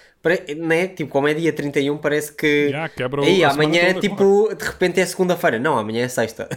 [0.57, 0.87] Né?
[0.87, 2.47] Tipo, como é dia 31, parece que.
[2.67, 5.59] Yeah, quebra o- Aí, amanhã, toda, tipo, de repente é segunda-feira.
[5.59, 6.47] Não, amanhã é sexta.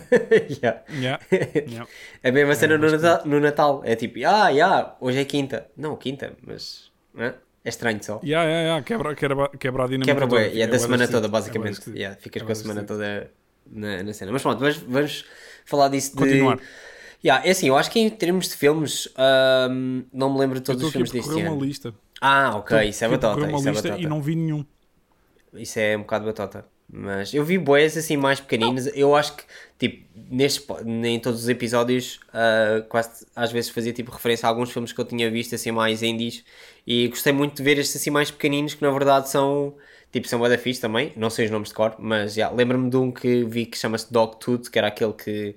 [0.62, 0.82] Yeah.
[0.90, 1.86] Yeah, yeah.
[2.24, 3.82] A mesma cena no, Natal, no Natal.
[3.84, 5.66] É tipo, ah, yeah, hoje é quinta.
[5.76, 6.90] Não, quinta, mas.
[7.14, 7.34] né?
[7.64, 8.20] É estranho só.
[8.24, 8.82] Yeah, yeah, yeah.
[8.82, 10.42] Quebra, quebra, quebra a dinâmica Quebra toda.
[10.42, 11.90] e é Fica da semana toda, É basicamente.
[11.90, 13.30] Yeah, ficas É com a semana toda
[13.70, 14.32] na, na cena.
[14.32, 15.24] Mas pronto, vamos, vamos
[15.66, 16.16] falar disso de...
[16.16, 16.58] Continuar.
[17.22, 20.64] Yeah, é assim, eu acho que em termos de filmes, ahm, não me lembro de
[20.64, 21.64] todos os filmes deste percorrer uma ano.
[21.66, 21.92] lista.
[22.20, 24.00] Ah, ok, Estou isso é batota, isso é batota.
[24.00, 24.64] E não vi nenhum.
[25.52, 26.66] Isso é um bocado batota.
[26.90, 28.86] Mas eu vi boés assim mais pequeninos.
[28.94, 29.44] Eu acho que,
[29.78, 34.50] tipo, nestes, po- em todos os episódios, ah, quase às vezes fazia tipo referência a
[34.50, 36.44] alguns filmes que eu tinha visto assim mais indies.
[36.86, 39.76] E gostei muito de ver estes assim mais pequeninos que na verdade são,
[40.12, 41.12] tipo, são bué da fixe também.
[41.16, 44.10] Não sei os nomes de cor, mas já, lembro-me de um que vi que chama-se
[44.12, 45.56] Dogtooth, que era aquele que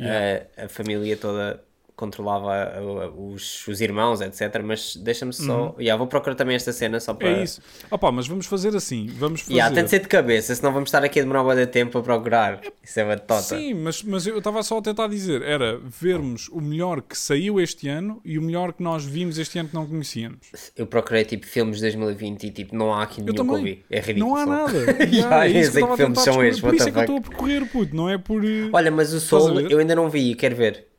[0.00, 1.62] ah, a família toda
[2.02, 4.60] controlava ah, os, os irmãos, etc.
[4.64, 5.74] Mas deixa-me só.
[5.78, 7.28] já, vou procurar também esta cena só para.
[7.28, 7.36] Uhum.
[7.36, 7.60] É isso.
[7.90, 9.06] Opa, mas vamos fazer assim.
[9.18, 9.54] Vamos fazer.
[9.54, 11.98] Yeah, tem de ser de cabeça, senão vamos estar aqui a demorar um de tempo
[11.98, 12.60] a procurar.
[12.82, 13.42] Isso é batota.
[13.42, 17.60] Sim, mas, mas eu estava só a tentar dizer, era vermos o melhor que saiu
[17.60, 20.38] este ano e o melhor que nós vimos este ano que não conhecíamos.
[20.76, 23.84] Eu procurei tipo filmes de 2020 e tipo não há aqui nenhum que eu vi.
[23.90, 24.30] É ridículo.
[24.30, 24.72] Não há nada.
[25.12, 27.16] Yeah, Yeah, é isso que que filmes são estes, Por isso é que eu estou
[27.16, 27.94] a percorrer, puto.
[27.94, 28.44] Não é por.
[28.44, 30.91] eh, Olha, mas o Soul eu ainda não vi e quero ver.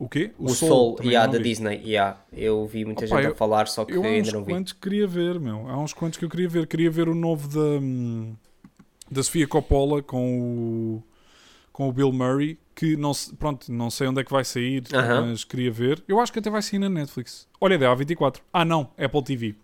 [0.00, 0.30] O quê?
[0.38, 1.44] O, Soul, também yeah, não da.
[1.44, 1.82] Disney.
[1.84, 2.18] Yeah.
[2.32, 4.42] Eu vi muita Opa, gente eu- a falar, só que Eu há uns ainda não
[4.44, 4.52] vi.
[4.54, 5.68] quantos que queria ver, meu.
[5.68, 6.66] Há uns quantos que eu queria ver.
[6.66, 8.34] Queria ver o novo da, hum,
[9.10, 11.02] da Sofia Coppola com o,
[11.70, 15.26] com o Bill Murray, que não, pronto, não sei onde é que vai sair, Aham.
[15.26, 16.02] mas queria ver.
[16.08, 17.46] Eu acho que até vai sair na Netflix.
[17.60, 18.36] Olha, é da A24.
[18.50, 19.54] Ah, não, Apple TV.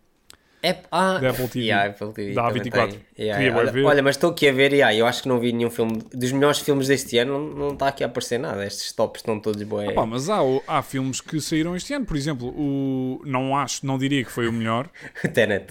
[0.67, 1.67] É, ah, Da Apple TV.
[1.67, 2.89] yeah, Apple TV Da também A24.
[2.91, 3.01] tem.
[3.17, 3.71] Yeah, yeah.
[3.71, 5.71] Olha, olha, mas estou aqui a ver e yeah, eu acho que não vi nenhum
[5.71, 6.03] filme.
[6.13, 8.67] Dos melhores filmes deste ano, não, está aqui a aparecer nada.
[8.67, 9.93] Estes tops estão todos boas.
[9.93, 13.23] Pá, mas há, há filmes que saíram este ano, por exemplo, o.
[13.25, 14.89] Não acho, não diria que foi o melhor
[15.33, 15.69] Tenet,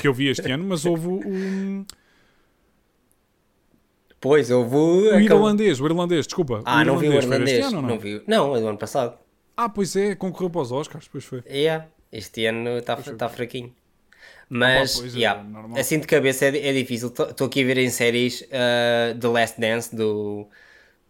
[0.00, 1.86] que eu vi este ano, mas houve o, o,
[4.20, 5.16] Pois, houve o.
[5.16, 6.62] o irlandês, o irlandês, desculpa.
[6.64, 7.66] Ah, não vi o irlandês.
[7.66, 7.88] ano, não?
[7.90, 7.98] não?
[7.98, 8.22] vi.
[8.26, 9.18] Não, é do ano passado.
[9.56, 11.44] Ah, pois é, concorreu para os Oscars, pois foi.
[11.48, 13.72] Yeah, este ano está tá fraquinho.
[14.48, 15.78] Mas, pois é, yeah, normal.
[15.78, 17.08] assim de cabeça é, é difícil.
[17.08, 20.46] Estou aqui a ver em séries uh, The Last Dance do,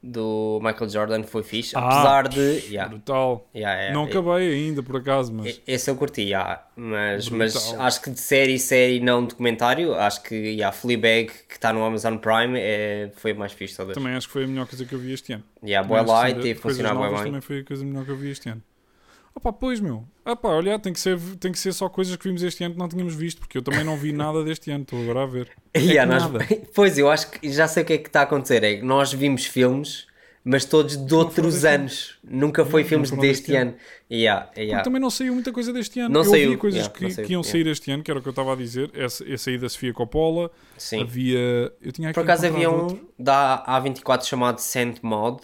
[0.01, 1.77] do Michael Jordan, foi fixe.
[1.77, 2.41] Ah, Apesar de.
[2.69, 3.49] Yeah, Brutal.
[3.53, 5.61] yeah, yeah, não é- acabei ainda, por acaso, mas.
[5.67, 10.35] Esse eu curti, yeah, mas, mas acho que de série, série, não documentário, acho que
[10.35, 13.95] yeah, Fleabag, que está no Amazon Prime, é, foi mais fixe todas.
[13.95, 15.45] Também acho que foi a melhor coisa que eu vi este ano.
[15.65, 17.25] Yeah, boa Mas, light e funcionar bem.
[17.25, 18.63] Também foi a coisa melhor que eu vi este ano.
[19.35, 20.05] Opa, pois meu.
[20.25, 22.81] Opa, olha, tem que, ser, tem que ser só coisas que vimos este ano que
[22.81, 25.49] não tínhamos visto, porque eu também não vi nada deste ano, estou agora a ver.
[25.75, 26.47] É Yeah, nós- nada.
[26.75, 28.63] Pois, eu acho que já sei o que é que está a acontecer.
[28.63, 30.07] É que nós vimos filmes,
[30.45, 31.75] mas todos de outros ano.
[31.85, 32.19] anos.
[32.23, 33.75] Nunca foi Não, filmes não deste deste ano.
[34.11, 34.85] Yeah, yeah.
[34.85, 36.11] Também não saiu muita coisa deste ano.
[36.13, 38.23] Não eu saiu, coisas yeah, que, saiu, que iam sair este ano, que era o
[38.23, 38.91] que eu estava a dizer.
[38.95, 40.51] Essa, essa aí da Sofia Coppola.
[40.77, 41.01] Sim.
[41.01, 41.73] Havia.
[41.81, 43.09] Eu tinha aqui Por acaso havia um outro.
[43.19, 45.41] da A24 chamado Sand Mod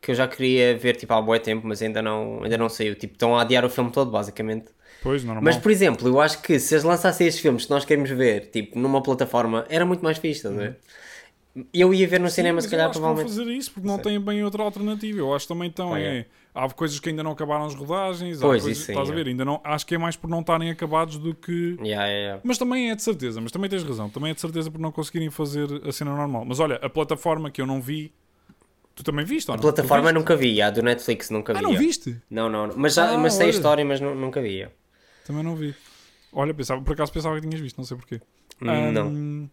[0.00, 2.94] que eu já queria ver tipo há bué tempo, mas ainda não, ainda não saiu.
[2.94, 4.66] Tipo, estão a adiar o filme todo, basicamente.
[5.02, 5.44] Pois, normal.
[5.44, 8.50] Mas, por exemplo, eu acho que se eles lançassem estes filmes que nós queremos ver,
[8.50, 10.76] tipo, numa plataforma, era muito mais fixe, estás a ver?
[11.72, 13.28] Eu ia ver no cinema, Mas se calhar, provavelmente.
[13.28, 15.18] fazer isso porque não têm bem outra alternativa.
[15.18, 15.90] Eu acho que também estão.
[15.90, 16.26] Pá, é, é.
[16.54, 18.40] Há coisas que ainda não acabaram as rodagens.
[18.40, 19.14] Pois, há coisas, isso sim, estás a é.
[19.14, 19.28] ver?
[19.28, 21.76] Ainda não, acho que é mais por não estarem acabados do que.
[21.80, 22.40] Yeah, yeah.
[22.44, 24.10] Mas também é de certeza, mas também tens razão.
[24.10, 26.44] Também é de certeza por não conseguirem fazer a cena normal.
[26.44, 28.12] Mas olha, a plataforma que eu não vi,
[28.96, 29.62] tu também viste ou A não?
[29.62, 30.18] plataforma Tu viste?
[30.18, 31.58] nunca vi, a do Netflix nunca vi.
[31.60, 32.16] Ah, não viste?
[32.28, 32.74] Não, não, não.
[32.76, 34.66] Mas, já, Ah, mas sei a história, mas nu- nunca vi.
[35.24, 35.74] Também não vi.
[36.32, 38.20] Olha, pensava, por acaso pensava que tinhas visto, não sei porquê.
[38.60, 39.06] Hum, não.
[39.06, 39.48] Ahm,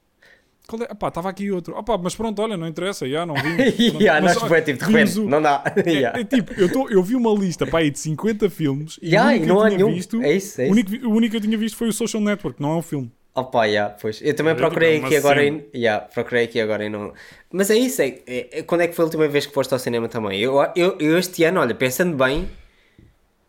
[0.68, 0.88] Qual é?
[1.08, 1.78] Estava aqui outro.
[1.78, 3.36] Opá, mas pronto, olha, não interessa, já não.
[3.42, 4.02] Pronto.
[4.02, 5.62] yeah, Mas, nós olha, tipo, de repente, o- não dá.
[5.86, 6.20] É, yeah.
[6.20, 9.22] é tipo, eu, tô, eu vi uma lista pá, aí de 50 filmes e o
[9.22, 9.94] único não que há eu tinha nenhum.
[9.96, 10.72] visto, É isso, é o, isso.
[10.90, 13.12] único, o único que eu tinha visto foi o Social Network, não é um filme.
[13.36, 14.22] Opa, yeah, pois.
[14.22, 15.64] Eu também procurei aqui agora cena.
[15.74, 17.14] e yeah, procurei aqui agora e não.
[17.52, 19.74] Mas é isso, é, é- é- quando é que foi a última vez que foste
[19.74, 20.40] ao cinema também?
[20.40, 22.48] Eu, eu, eu este ano, olha, pensando bem,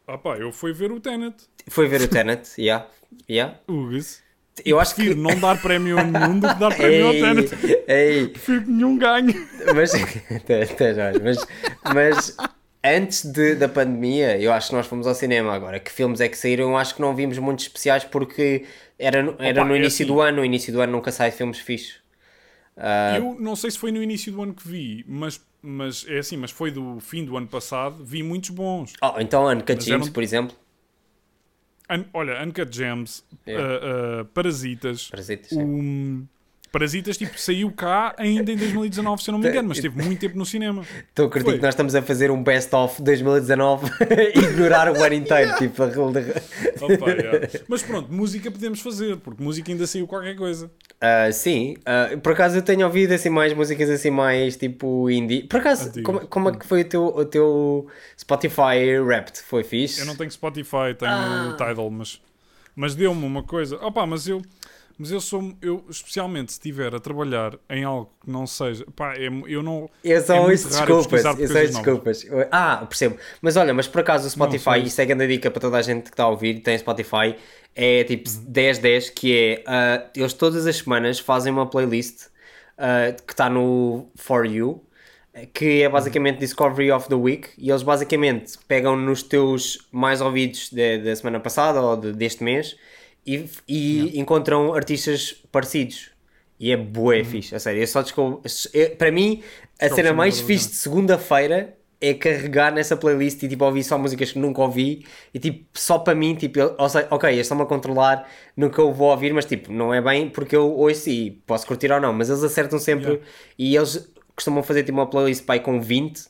[0.06, 1.34] pá, eu fui ver o Tenet.
[1.68, 2.86] foi ver o Tenet, yeah,
[3.28, 3.58] yeah.
[3.68, 4.22] Ugas.
[4.64, 5.14] Eu acho que.
[5.14, 7.84] Não dar prémio a nenhum do que dar prémio ao Ei, Tenet.
[7.88, 9.34] ei, Prefiro que nenhum ganhe.
[9.74, 9.90] mas,
[10.96, 11.46] já, mas,
[11.92, 12.36] mas
[12.84, 15.52] antes de- da pandemia, eu acho que nós fomos ao cinema.
[15.54, 16.70] Agora, que filmes é que saíram?
[16.70, 18.66] Eu acho que não vimos muitos especiais porque
[18.98, 20.12] era, no- era Opa, no é início assim.
[20.12, 20.36] do ano.
[20.38, 22.02] No início do ano nunca sai filmes fixos.
[22.76, 23.14] Ah.
[23.16, 26.36] Eu não sei se foi no início do ano que vi, mas, mas é assim,
[26.36, 28.92] mas foi do fim do ano passado, vi muitos bons.
[29.02, 30.56] Oh, então, Uncut Gems, eram- por exemplo.
[32.12, 33.68] Olha, Uncut Gems, Yeah.
[33.68, 35.08] ah, ah, Parasitas.
[35.10, 35.62] Parasitas, sim.
[35.62, 36.26] Um,
[36.74, 40.18] Parasitas, tipo, saiu cá ainda em 2019, se eu não me engano, mas teve muito
[40.18, 40.82] tempo no cinema.
[41.08, 41.54] Estou a Foi.
[41.54, 43.92] que nós estamos a fazer um best-of 2019
[44.34, 45.54] e ignorar o ano inteiro.
[45.56, 47.48] tipo, a Opa, yeah.
[47.68, 50.68] Mas pronto, música podemos fazer, porque música ainda saiu qualquer coisa.
[51.00, 55.44] Ah, sim, ah, por acaso eu tenho ouvido assim mais músicas assim mais tipo indie.
[55.44, 56.04] Por acaso, Antigas.
[56.04, 57.86] como, como é que foi o teu, o teu
[58.18, 59.42] Spotify Wrapped?
[59.42, 60.00] Foi fixe?
[60.00, 61.50] Eu não tenho Spotify, tenho Ah.
[61.50, 62.20] o Tidal, mas,
[62.74, 63.76] mas deu-me uma coisa.
[63.76, 64.42] Opa, mas eu,
[64.98, 69.14] mas eu sou, eu, especialmente se estiver a trabalhar em algo que não seja, pá,
[69.16, 69.88] é, eu não.
[70.02, 72.24] Eu é muito ouço raro eu desculpas, eu ouço desculpas.
[72.24, 73.16] Eu- Ah, percebo.
[73.42, 74.82] Mas olha, mas por acaso o Spotify, sei.
[74.82, 77.36] isso é grande dica para toda a gente que está a ouvir, tem Spotify,
[77.74, 78.44] é tipo Uhum.
[78.48, 82.26] 10-10, que é, ah, eles todas as semanas fazem uma playlist
[82.78, 84.84] ah, que está no For You,
[85.52, 90.70] que é basicamente Discovery of the Week, e eles basicamente pegam nos teus mais ouvidos
[90.72, 92.76] da semana passada ou de- deste mês
[93.26, 96.10] e, e encontram artistas parecidos.
[96.58, 97.82] E é bué fixe, a sério.
[97.82, 98.40] Eu só descobri,
[98.72, 99.42] eu- para mim,
[99.80, 103.96] a Descobre cena mais fixe de segunda-feira é carregar nessa playlist e tipo ouvir só
[103.98, 107.40] músicas que nunca ouvi e tipo só para mim, tipo, eu, ou seja, ok, eles
[107.42, 111.08] estão-me a controlar, nunca eu vou ouvir, mas tipo, não é bem porque eu ouço
[111.08, 113.26] e posso curtir ou não, mas eles acertam sempre Yeah.
[113.58, 116.24] e eles costumam fazer tipo uma playlist pai com 20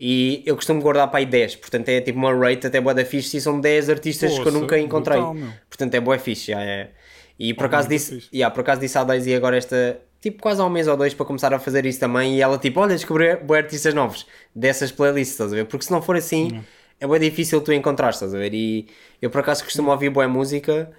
[0.00, 3.04] e eu costumo guardar para aí 10, portanto é tipo uma rate até boa da
[3.04, 5.30] fixe e são 10 artistas que eu nunca encontrei.
[5.30, 5.60] brutal.
[5.68, 6.92] Portanto é boa fixe, já é.
[7.38, 10.60] E por Oh, acaso disse, yeah, por acaso disse à Daisy agora esta, tipo quase
[10.60, 12.94] há um mês ou dois para começar a fazer isso também e ela tipo, olha,
[12.94, 15.64] descobri bué artistas novos dessas playlists, estás a ver?
[15.66, 16.52] Porque se não for assim,
[16.98, 18.52] é bem difícil tu encontrar, estás a ver?
[18.54, 18.88] E
[19.22, 20.90] eu por acaso costumo ouvir boa música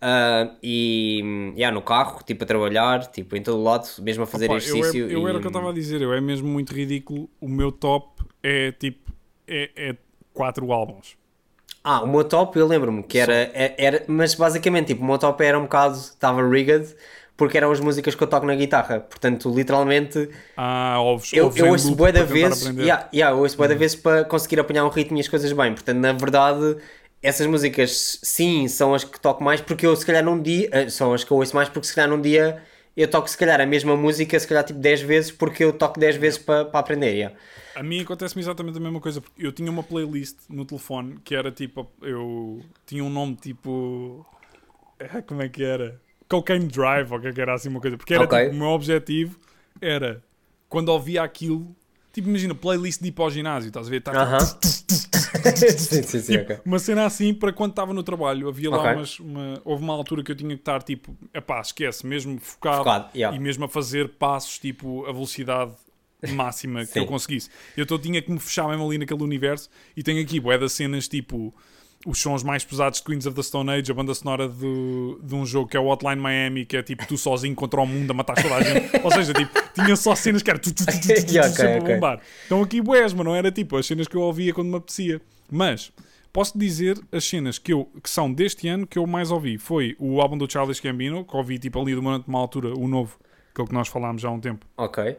[0.00, 4.46] ah, e yeah, no carro, tipo a trabalhar, tipo em todo lado, mesmo a fazer
[4.46, 5.06] Pá, eu, exercício.
[5.08, 7.28] é- eu era o e- que eu estava a dizer, eu é mesmo muito ridículo.
[7.40, 9.12] O meu top é tipo,
[9.46, 9.96] é, é
[10.32, 11.16] quatro álbuns.
[11.82, 14.04] Ah, o meu top eu lembro-me que era, é- era.
[14.06, 15.96] Mas basicamente, tipo, o meu top era um bocado.
[15.96, 16.94] Estava rigged
[17.36, 19.00] porque eram as músicas que eu toco na guitarra.
[19.00, 20.28] Portanto, literalmente.
[20.56, 22.20] Ah, ouves, Eu, ouves eu ouço bué da.
[22.22, 22.80] Hum.
[22.82, 25.50] yeah, yeah, eu ouço bué da vezes para conseguir apanhar um ritmo e as coisas
[25.52, 25.72] bem.
[25.72, 26.76] Portanto, na verdade,
[27.22, 30.88] essas músicas, sim, são as que toco mais porque eu, se calhar, num dia, eh,
[30.90, 32.62] são as que eu ouço mais porque, se calhar, num dia
[32.96, 35.98] eu toco, se calhar, a mesma música, se calhar, tipo 10 vezes porque eu toco
[35.98, 37.14] 10 vezes para para aprender.
[37.14, 37.34] yeah.
[37.80, 41.34] A mim acontece-me exatamente a mesma coisa, porque eu tinha uma playlist no telefone que
[41.34, 41.90] era tipo.
[42.02, 44.26] Eu tinha um nome tipo.
[45.00, 45.98] ah, Como é que era?
[46.28, 47.96] Cocaine Drive, ou que é que era assim uma coisa.
[47.96, 48.38] Porque era Ok.
[48.38, 49.38] tipo, o meu objetivo
[49.80, 50.22] era
[50.68, 51.74] quando ouvia aquilo.
[52.12, 54.02] Tipo, imagina, playlist de ir para o ginásio, estás a ver?
[54.02, 54.38] Tá, Aham.
[55.56, 56.58] sim, sim, sim, Tipo, ok.
[56.66, 58.46] Uma cena assim para quando estava no trabalho.
[58.46, 58.92] Havia lá Ok.
[58.92, 59.18] umas.
[59.20, 61.16] Uma, houve uma altura que eu tinha que estar tipo.
[61.32, 63.34] Epá, esquece, mesmo focado, Focado, yeah.
[63.34, 65.72] e mesmo a fazer passos tipo a velocidade
[66.32, 67.48] máxima que eu conseguisse.
[67.76, 70.72] Eu tô, tinha que me fechar mesmo ali naquele universo e tenho aqui bué das
[70.72, 71.54] cenas tipo.
[72.06, 75.34] Os sons mais pesados de Queens of the Stone Age, a banda sonora do, de
[75.34, 78.10] um jogo que é o Hotline Miami, que é tipo tu sozinho contra o mundo
[78.10, 78.90] a matar toda a gente.
[79.04, 81.50] Ou seja, tipo, tinha só cenas que era tu, tu, tu, tu, tu, tu, Yeah,
[81.52, 81.92] ok, sempre ok.
[81.92, 82.20] a bombar.
[82.46, 85.20] Então aqui bués, mas não era tipo as cenas que eu ouvia quando me apetecia.
[85.50, 85.92] Mas
[86.32, 89.58] posso dizer as cenas que, eu, que são deste ano que eu mais ouvi.
[89.58, 93.18] Foi o álbum do Childish Gambino, que ouvi tipo ali durante uma altura, o novo,
[93.52, 94.64] aquele que nós falámos já há um tempo.
[94.76, 95.18] Ok.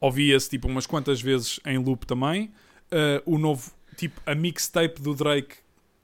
[0.00, 2.52] Ouvi esse tipo umas quantas vezes em loop também.
[2.90, 5.56] Uh, o novo, tipo, a mixtape do Drake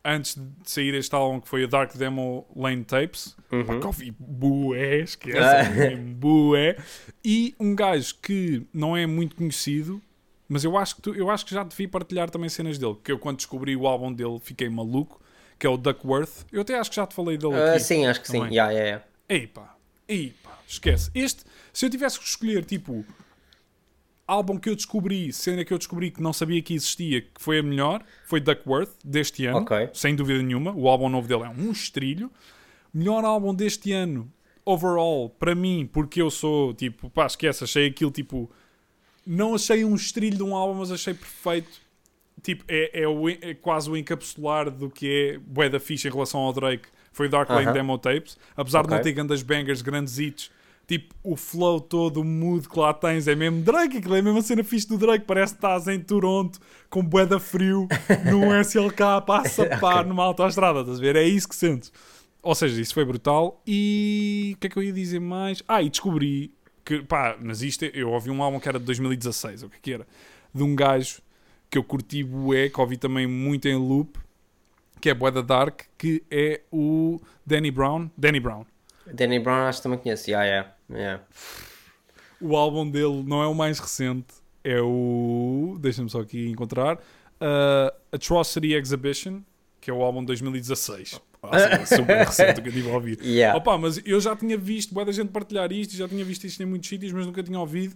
[0.05, 3.35] antes de sair este álbum, que foi a Dark Demo Lane Tapes.
[3.67, 5.97] Pá, que ouvi bué, esquece, Ah.
[6.17, 6.77] bué.
[7.25, 10.03] E um gajo que não é muito conhecido,
[10.47, 13.11] mas eu acho que, tu- eu acho que já devia partilhar também cenas dele, que
[13.13, 15.19] eu quando descobri o álbum dele fiquei maluco,
[15.59, 16.45] que é o Duckworth.
[16.53, 17.81] Eu até acho que já te falei dele aqui.
[17.81, 18.39] sim, acho que sim.
[18.41, 18.53] também.
[18.55, 19.05] Yeah, yeah, yeah.
[19.27, 19.75] Ei pá,
[20.07, 21.11] ei pá, esquece.
[21.15, 23.07] Este, se eu tivesse que escolher, tipo,
[24.27, 27.59] álbum que eu descobri, cena que eu descobri que não sabia que existia, que foi
[27.59, 29.91] a melhor, foi Duckworth, deste ano, Ok.
[29.93, 30.73] sem dúvida nenhuma.
[30.73, 32.31] O álbum novo dele é um estrilho.
[32.93, 34.31] Melhor álbum deste ano,
[34.65, 38.51] overall, para mim, porque eu sou, tipo, pá, esquece, achei aquilo, tipo,
[39.27, 41.83] não achei um estrilho de um álbum, mas achei perfeito.
[42.43, 46.11] Tipo, é, é, o, é quase o encapsular do que é bué da ficha em
[46.11, 46.89] relação ao Drake.
[47.13, 47.73] Foi Dark Lane Aham.
[47.73, 48.37] Demo Tapes.
[48.57, 50.51] Apesar de não ter grandes bangers, grandes hits,
[50.87, 53.99] tipo, o flow todo, o mood que lá tens é mesmo Drake.
[53.99, 55.25] Aquilo é a mesma cena fixe do Drake.
[55.27, 56.59] Parece que estás em Toronto
[56.91, 57.89] com bué da frio
[58.31, 60.81] num SLK para sapar numa autoestrada.
[60.81, 61.17] Estás a ver?
[61.17, 61.93] É isso que sentes.
[62.43, 63.63] Ou seja, isso foi brutal.
[63.67, 65.63] E o que é que eu ia dizer mais?
[65.67, 66.53] Ah, e descobri
[66.85, 69.71] que, pá, mas isto, é- eu ouvi um álbum que era de 2016, ou o
[69.71, 70.07] que é que era?
[70.55, 71.23] De um gajo
[71.71, 74.19] que eu curti bué, que ouvi também muito em loop,
[75.01, 78.11] que é bué da Dark, que é o Danny Brown.
[78.17, 78.67] Danny Brown.
[79.07, 80.31] Danny Brown acho que também conheço.
[80.31, 80.74] Yeah, yeah.
[80.91, 81.23] Yeah.
[82.41, 85.77] O álbum dele não é o mais recente, é o.
[85.81, 86.97] Deixa-me só aqui encontrar.
[86.97, 89.41] uh, Atrocity Exhibition,
[89.81, 91.21] que é o álbum de 2016.
[91.43, 93.19] Nossa, é super recente o que eu tive a ouvir.
[93.23, 93.57] Yeah.
[93.59, 96.63] Opa, mas eu já tinha visto boa da gente partilhar isto, já tinha visto isto
[96.63, 97.95] em muitos sítios, mas nunca tinha ouvido.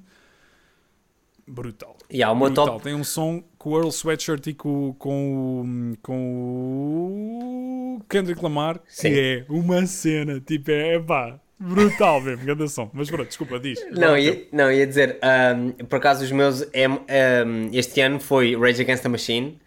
[1.46, 1.96] Brutal.
[2.12, 2.66] Yeah, Brutal.
[2.66, 2.82] top.
[2.82, 8.80] Tem um som com o Earl Sweatshirt e com, com, o- com o Kendrick Lamar,
[8.86, 9.08] Sim.
[9.08, 12.90] que é uma cena, tipo, é pá, brutal mesmo, grande som.
[12.92, 13.78] Mas pronto, desculpa, diz.
[13.90, 18.56] Não, ia, não, ia dizer, ahm, por acaso os meus é, ahm, este ano foi
[18.56, 19.58] Rage Against the Machine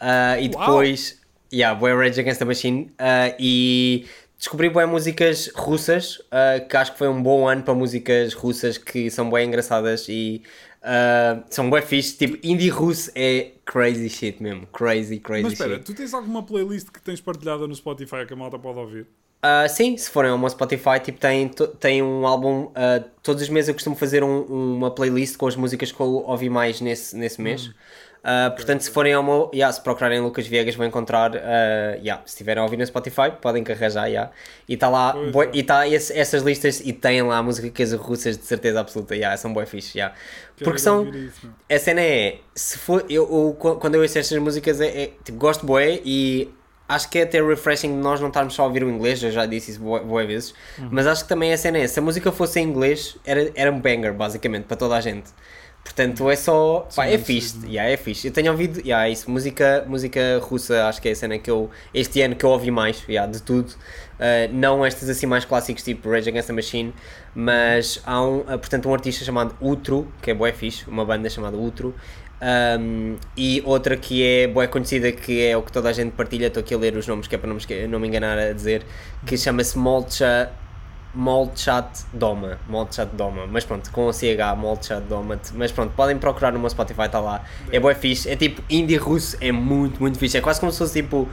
[0.00, 0.66] ah, e Uau!
[0.66, 1.20] depois
[1.52, 6.92] yeah, foi Rage Against the Machine ah, e descobri boas músicas russas ah, que acho
[6.92, 10.42] que foi um bom ano para músicas russas que são bem engraçadas e
[10.82, 15.74] ah, são bem fixe, tipo indie russo é crazy shit mesmo, crazy, crazy Mas espera,
[15.74, 15.84] shit.
[15.84, 19.06] tu tens alguma playlist que tens partilhada no Spotify que a malta pode ouvir?
[19.40, 22.70] Ah, sim, se forem ao meu Spotify, tipo, tem, tem um álbum.
[22.74, 26.06] ah, todos os meses eu costumo fazer um- uma playlist com as músicas que eu
[26.26, 27.70] ouvi mais nesse, nesse mês.
[28.24, 29.48] Ah, portanto, se forem ao meu.
[29.54, 31.36] Yeah, se procurarem Lucas Viegas, vão encontrar.
[31.36, 34.32] ah, yeah, se estiverem a ouvir no Spotify, podem carregar yeah.
[34.68, 35.12] E está lá.
[35.12, 35.50] Boi- é.
[35.54, 39.14] E está essas listas e tem lá músicas russas de certeza absoluta.
[39.14, 39.98] Yeah, são bem fixe.
[39.98, 40.16] Yeah.
[40.64, 41.08] Porque são.
[41.10, 41.48] isso.
[41.70, 45.06] A cena é, se for, eu, eu- qu- quando eu ouço estas músicas, é, é,
[45.24, 46.48] tipo, gosto bué e
[46.88, 49.30] acho que é até refreshing de nós não estarmos só a ouvir o inglês, eu
[49.30, 50.88] já disse isso bué vezes, Uhum.
[50.90, 53.70] mas acho que também a cena é, se a música fosse em inglês, era, era
[53.70, 55.30] um banger, basicamente, para toda a gente.
[55.84, 58.26] Portanto, é só, pá, é fixe, yeah, é fixe.
[58.28, 61.70] Eu tenho ouvido, yeah, isso, música, música russa, acho que é a cena que eu,
[61.94, 63.70] este ano que eu ouvi mais, yeah, de tudo.
[63.70, 66.92] Uh, não estas assim mais clássicos tipo Rage Against the Machine,
[67.34, 71.30] mas há um, uh, portanto, um artista chamado Utro, que é bué fixe, uma banda
[71.30, 71.94] chamada Utro,
[72.40, 76.46] um, e outra que é bué conhecida, que é o que toda a gente partilha,
[76.46, 78.52] estou aqui a ler os nomes que é para não me, não me enganar a
[78.52, 78.84] dizer,
[79.26, 80.50] que chama-se Molcha
[81.14, 82.58] Moldchat Doma.
[82.68, 83.46] Moldchat Doma.
[83.46, 85.40] Mas pronto, com o CH, Moldchat Doma.
[85.54, 87.42] Mas pronto, podem procurar no meu Spotify, está lá.
[87.72, 88.28] É bué fixe.
[88.28, 90.36] É tipo indie russo, é muito, muito fixe.
[90.36, 91.28] É quase como se fosse tipo.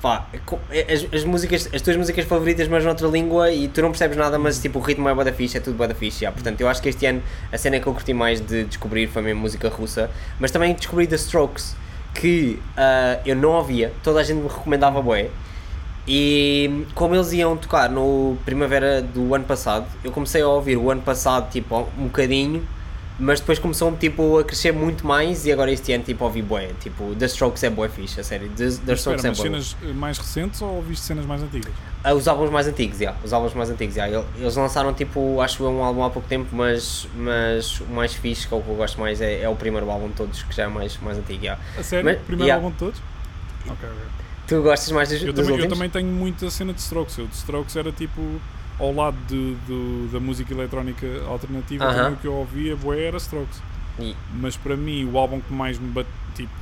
[0.00, 0.26] Pá,
[0.70, 4.16] é as, as músicas, as tuas músicas favoritas, mas noutra língua e tu não percebes
[4.16, 6.20] nada, mas tipo o ritmo é bué da fixe, é tudo bué da fixe.
[6.20, 6.32] já.
[6.32, 7.22] Portanto, eu acho que este ano
[7.52, 11.06] a cena que eu curti mais de descobrir foi mesmo música russa, mas também descobri
[11.06, 11.76] The Strokes,
[12.14, 15.28] que ah, eu não ouvia, toda a gente me recomendava bué.
[16.08, 20.90] E como eles iam tocar no primavera do ano passado, eu comecei a ouvir o
[20.90, 22.66] ano passado tipo um bocadinho,
[23.20, 26.70] mas depois começou tipo a crescer muito mais e agora este ano tipo ouvi bué,
[26.80, 29.46] tipo The Strokes é bué fixe, a sério, The, The Espera, Strokes é mas bué.
[29.48, 31.72] cenas eh, mais recentes ou ouviste cenas mais antigas?
[32.02, 33.96] Ah, os álbuns mais antigos, já, os álbuns mais antigos.
[33.98, 38.14] El- Eles lançaram tipo, acho eu, um álbum há pouco tempo, mas, mas o mais
[38.14, 40.42] fixe, que é o que eu gosto mais, é, é o primeiro álbum de todos,
[40.42, 41.58] que já é mais, mais antigo, já.
[41.78, 42.06] A sério?
[42.06, 42.54] Mas- Primeiro yeah.
[42.64, 42.98] álbum de todos?
[43.66, 43.98] Ok, ok.
[44.46, 45.78] Tu gostas mais dos, Eu dos também, eu últimos?
[45.78, 47.18] também tenho muita cena de Strokes.
[47.18, 48.40] Eu de Strokes era tipo
[48.80, 51.84] ao lado de, do- da música eletrónica alternativa.
[51.84, 51.94] Aham.
[51.94, 53.60] também o que eu ouvia bué era Strokes.
[53.98, 56.52] E- Mas para mim, o álbum que mais me bate, tipo,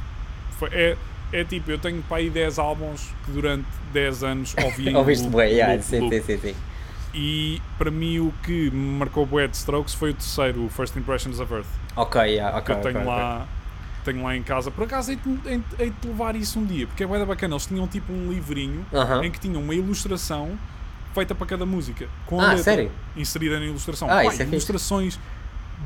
[0.59, 0.97] foi- é,
[1.33, 5.33] é tipo, eu tenho para aí 10 álbuns que durante 10 anos ouvi Ouviste loop,
[5.33, 6.15] bué, yeah, loop, sim, loop.
[6.21, 6.57] sim, sim, sim.
[7.15, 10.95] E para mim, o que me marcou bué de Strokes foi o terceiro, o First
[10.97, 11.67] Impressions of Earth.
[11.97, 13.23] Ok, yeah, que ok, eu tenho ok, ok.
[13.23, 13.47] lá.
[14.05, 16.65] Tenho lá em casa, por acaso hei de, hei, de- hei de levar isso um
[16.65, 17.55] dia, porque é da bacana.
[17.55, 19.25] Eles tinham tipo um livrinho Aham.
[19.25, 20.57] em que tinham uma ilustração
[21.19, 22.07] feita para cada música.
[22.27, 22.91] Com a Ah, letra sério?
[23.17, 24.09] inserida na ilustração.
[24.09, 24.51] Ah, Pá, isso é fixe.
[24.53, 25.19] ilustrações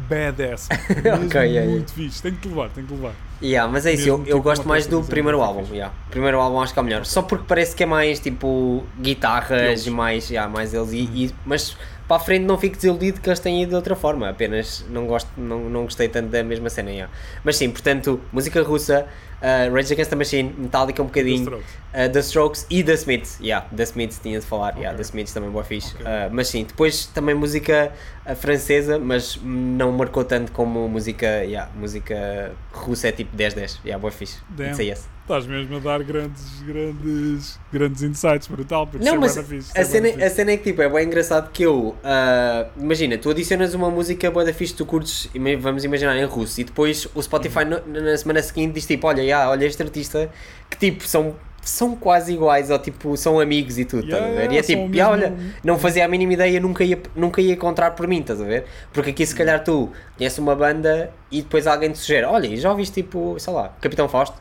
[0.09, 0.69] badass.
[1.03, 1.71] Mesmo Ok, yeah, yeah.
[1.71, 2.23] muito fixe.
[2.23, 3.13] Tenho que levar, tenho que levar.
[3.43, 5.61] Yeah, mas é isso, eu, Mesmo eu tipo gosto mais do primeiro álbum.
[5.61, 5.75] fixe.
[5.75, 5.95] Yeah.
[6.09, 7.05] O primeiro álbum acho que é o melhor.
[7.05, 10.93] Só porque parece que é mais tipo guitarras e mais, yeah, mais eles.
[10.93, 11.17] E, Uhum.
[11.17, 11.77] e- mas
[12.09, 14.29] para a frente não fico desiludido que eles tenham ido de outra forma.
[14.29, 16.91] Apenas não, gosto, não, não gostei tanto da mesma cena.
[16.91, 17.13] yeah.
[17.45, 19.07] Mas sim, portanto, música russa,
[19.43, 21.43] uh, Rage Against the Machine, Metallica um The bocadinho.
[21.43, 21.67] Strokes.
[21.93, 24.97] Uh, The Strokes e The Smiths, yeah, The Smiths tinha de falar, yeah, Ok.
[24.99, 25.95] The Smiths também boa fixe.
[25.95, 26.07] Ok.
[26.07, 27.93] Uh, mas sim, depois também música
[28.37, 34.11] francesa, mas não marcou tanto como música, yeah, música russa é tipo 10-10, yeah, boa
[34.13, 34.39] fixe.
[34.51, 34.75] Damn.
[34.75, 35.09] It's.
[35.33, 38.87] Estás mesmo a dar grandes, grandes, grandes insights, brutal.
[38.87, 40.23] porque Não, é mas da fixe, a é cena, fixe.
[40.25, 43.91] a cena é que tipo, é bem engraçado que eu, uh, imagina, tu adicionas uma
[43.91, 47.81] música boa da fixe, tu curtes, vamos imaginar em russo, e depois o Spotify Uhum.
[47.87, 50.29] no- na semana seguinte diz tipo, olha, yeah, olha este artista,
[50.69, 54.49] que tipo, são, são quase iguais, ou tipo, são amigos e tudo, Yeah, estás a
[54.49, 54.55] ver?
[54.55, 57.93] E é tipo, yeah, olha, não fazia a mínima ideia, nunca ia, nunca ia encontrar
[57.93, 58.67] por mim, estás a ver?
[58.93, 62.69] Porque aqui se calhar tu conheces uma banda e depois alguém te sugere, olha, já
[62.71, 64.37] ouviste tipo, sei lá, Capitão Fausto?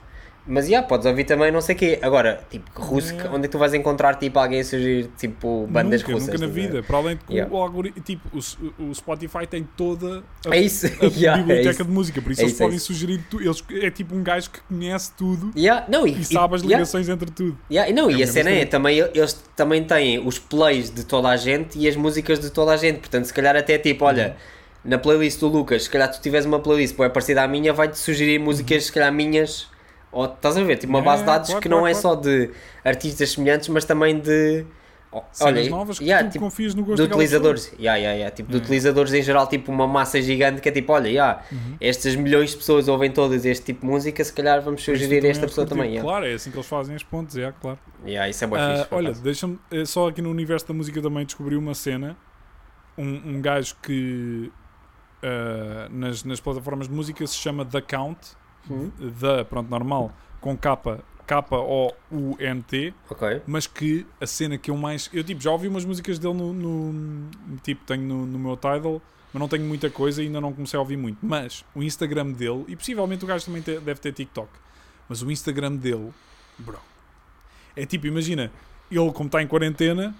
[0.47, 1.99] Mas já, podes ouvir também não sei o quê.
[2.01, 3.29] Agora, tipo, russo, Yeah.
[3.35, 6.27] onde é que tu vais encontrar tipo alguém a sugerir tipo bandas nunca, russas?
[6.29, 6.81] Nunca na vida.
[6.83, 7.53] Para além de que Yeah.
[7.53, 11.83] o algoritmo, tipo, o, o Spotify tem toda a, É a yeah, é biblioteca isso.
[11.85, 14.23] de música, por isso É eles isso, é podem sugerir tu, eles É tipo um
[14.23, 17.57] gajo que conhece tudo Yeah, não, e, e sabe as yeah, ligações entre tudo.
[17.71, 21.05] yeah, e não, É e a cena é, também, eles também têm os plays de
[21.05, 22.97] toda a gente e as músicas de toda a gente.
[22.99, 24.35] Portanto, se calhar até tipo, olha,
[24.83, 27.99] na playlist do Lucas, se calhar tu tiveres uma playlist bem parecida à minha, vai-te
[27.99, 29.69] sugerir músicas, se calhar minhas.
[30.11, 30.77] Ou, estás a ver?
[30.77, 32.15] Tipo, uma É, base de dados claro, que não claro, é claro.
[32.17, 32.51] só de
[32.83, 34.65] artistas semelhantes, mas também de.
[35.33, 37.65] Cenas novas que yeah, tipo, confias no gosto de utilizadores.
[37.77, 38.33] Yeah, yeah, yeah.
[38.33, 38.63] Tipo, de Yeah.
[38.65, 41.75] utilizadores em geral, tipo uma massa gigante que é tipo, olha, yeah, Uhum.
[41.81, 45.43] estas milhões de pessoas ouvem todas este tipo de música, se calhar vamos sugerir esta
[45.43, 45.87] és pessoa também.
[45.89, 46.01] Yeah.
[46.09, 47.77] Claro, é assim que eles fazem as pontes, é, claro.
[48.05, 48.87] Yeah, isso é bem Ah, fixe.
[48.87, 52.15] por olha, deixa-me eh, só aqui no universo da música também descobri uma cena.
[52.97, 54.49] Um, um gajo que
[55.21, 58.17] ah, nas, nas plataformas de música se chama The Count,
[58.69, 63.41] Hum, The, pronto, normal, com capa, K-O-U-N-T, ok.
[63.47, 65.09] mas que a cena que eu mais.
[65.13, 66.53] Eu tipo, já ouvi umas músicas dele no.
[66.53, 67.29] no-
[67.63, 69.01] tipo, tenho no, no meu Tidal,
[69.33, 71.17] mas não tenho muita coisa e ainda não comecei a ouvir muito.
[71.25, 74.49] Mas o Instagram dele, e possivelmente o gajo também te- deve ter TikTok,
[75.07, 76.11] mas o Instagram dele,
[76.57, 76.79] bro,
[77.75, 78.51] é tipo, imagina,
[78.91, 80.13] ele como está em quarentena.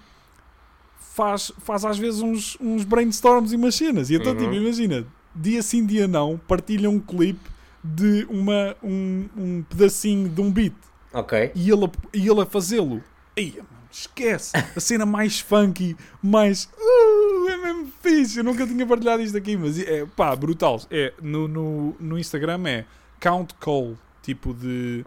[1.14, 4.08] Faz, faz às vezes uns, uns brainstorms e umas cenas.
[4.08, 4.38] E então, Uhum.
[4.38, 7.50] tipo, imagina, dia sim, dia não, partilha um clipe
[7.82, 10.74] de uma, um, um pedacinho de um beat
[11.12, 11.50] Ok.
[11.54, 13.02] e ele, a- e ele a fazê-lo.
[13.36, 13.58] Aí,
[13.90, 14.52] esquece.
[14.56, 16.68] A cena mais funky, mais.
[16.78, 18.38] Uh, é mesmo fixe.
[18.38, 20.80] Eu nunca tinha partilhado isto aqui, mas é pá, brutal.
[20.90, 22.84] É, no, no, no Instagram é
[23.20, 25.04] Count Cole, tipo de.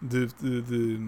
[0.00, 1.00] de, de, de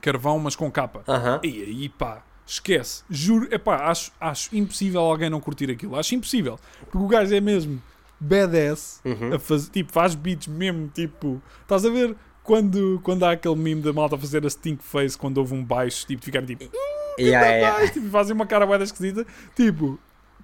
[0.00, 1.02] carvão, mas com capa.
[1.08, 1.40] Aham.
[1.42, 3.02] E aí, pá, esquece.
[3.08, 5.96] Juro, é pá, acho, acho impossível alguém não curtir aquilo.
[5.96, 6.58] Acho impossível.
[6.90, 7.80] Porque o gajo é mesmo
[8.22, 9.34] badass Uhum.
[9.34, 13.82] a fazer, tipo, faz beats mesmo, tipo, estás a ver quando, quando há aquele meme
[13.82, 16.64] da malta a fazer a stink face quando houve um baixo, tipo, de ficar tipo,
[17.18, 19.98] Yeah, yeah, baixo, tipo, fazem uma cara bué esquisita, tipo,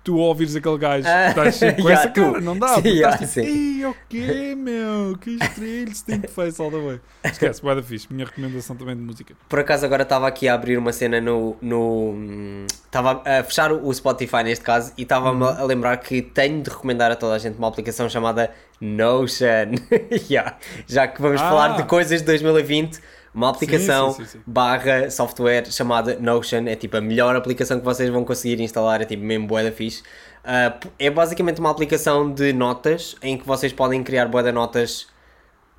[0.09, 2.23] tu ouvires aquele gajo, Ah, estás sempre com yeah, essa tu.
[2.33, 2.69] cara, não dá.
[2.81, 3.85] Sim, yeah, estás tipo, sim.
[3.85, 5.19] o meu?
[5.21, 7.01] Que estrilho, stink face all the way.
[7.25, 8.07] Esquece, vai da fixe.
[8.11, 9.35] Minha recomendação também de música.
[9.49, 11.57] Por acaso agora estava aqui a abrir uma cena no.
[11.61, 12.15] no
[12.85, 15.49] estava a fechar o Spotify neste caso e estava-me Uhum.
[15.49, 18.51] a lembrar que tenho de recomendar a toda a gente uma aplicação chamada
[18.81, 19.75] Notion.
[20.31, 20.57] Yeah.
[20.87, 21.49] Já que vamos Ah.
[21.49, 22.99] falar de coisas de 2020,
[23.39, 24.41] uma aplicação sim, sim, sim.
[24.47, 26.67] barra software chamada Notion.
[26.67, 29.73] É tipo a melhor aplicação que vocês vão conseguir instalar, é tipo mesmo bué da
[29.73, 30.03] fixe.
[30.81, 35.07] P- é basicamente uma aplicação de notas em que vocês podem criar de notas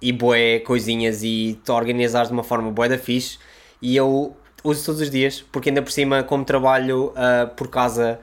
[0.02, 3.38] e bué coisinhas e organizar de uma forma bué da fixe.
[3.82, 8.20] E eu uso todos os dias porque ainda por cima como trabalho ah, por casa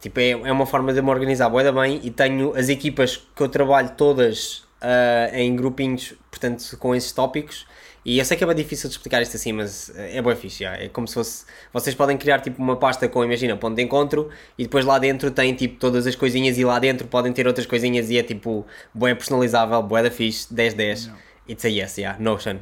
[0.00, 2.00] tipo é, é uma forma de me organizar bué da bem.
[2.04, 7.66] E tenho as equipas que eu trabalho todas ah, em grupinhos portanto com esses tópicos
[8.08, 10.62] e eu sei que é bem difícil de explicar isto assim, mas é bem fixe,
[10.62, 10.74] já.
[10.76, 14.30] é como se fosse, vocês podem criar tipo uma pasta com, imagina, ponto de encontro
[14.56, 17.66] e depois lá dentro tem tipo todas as coisinhas e lá dentro podem ter outras
[17.66, 21.22] coisinhas e é tipo, bué personalizável, bué da fixe, 10-10, Yeah.
[21.48, 22.58] it's a yes, yeah, Notion,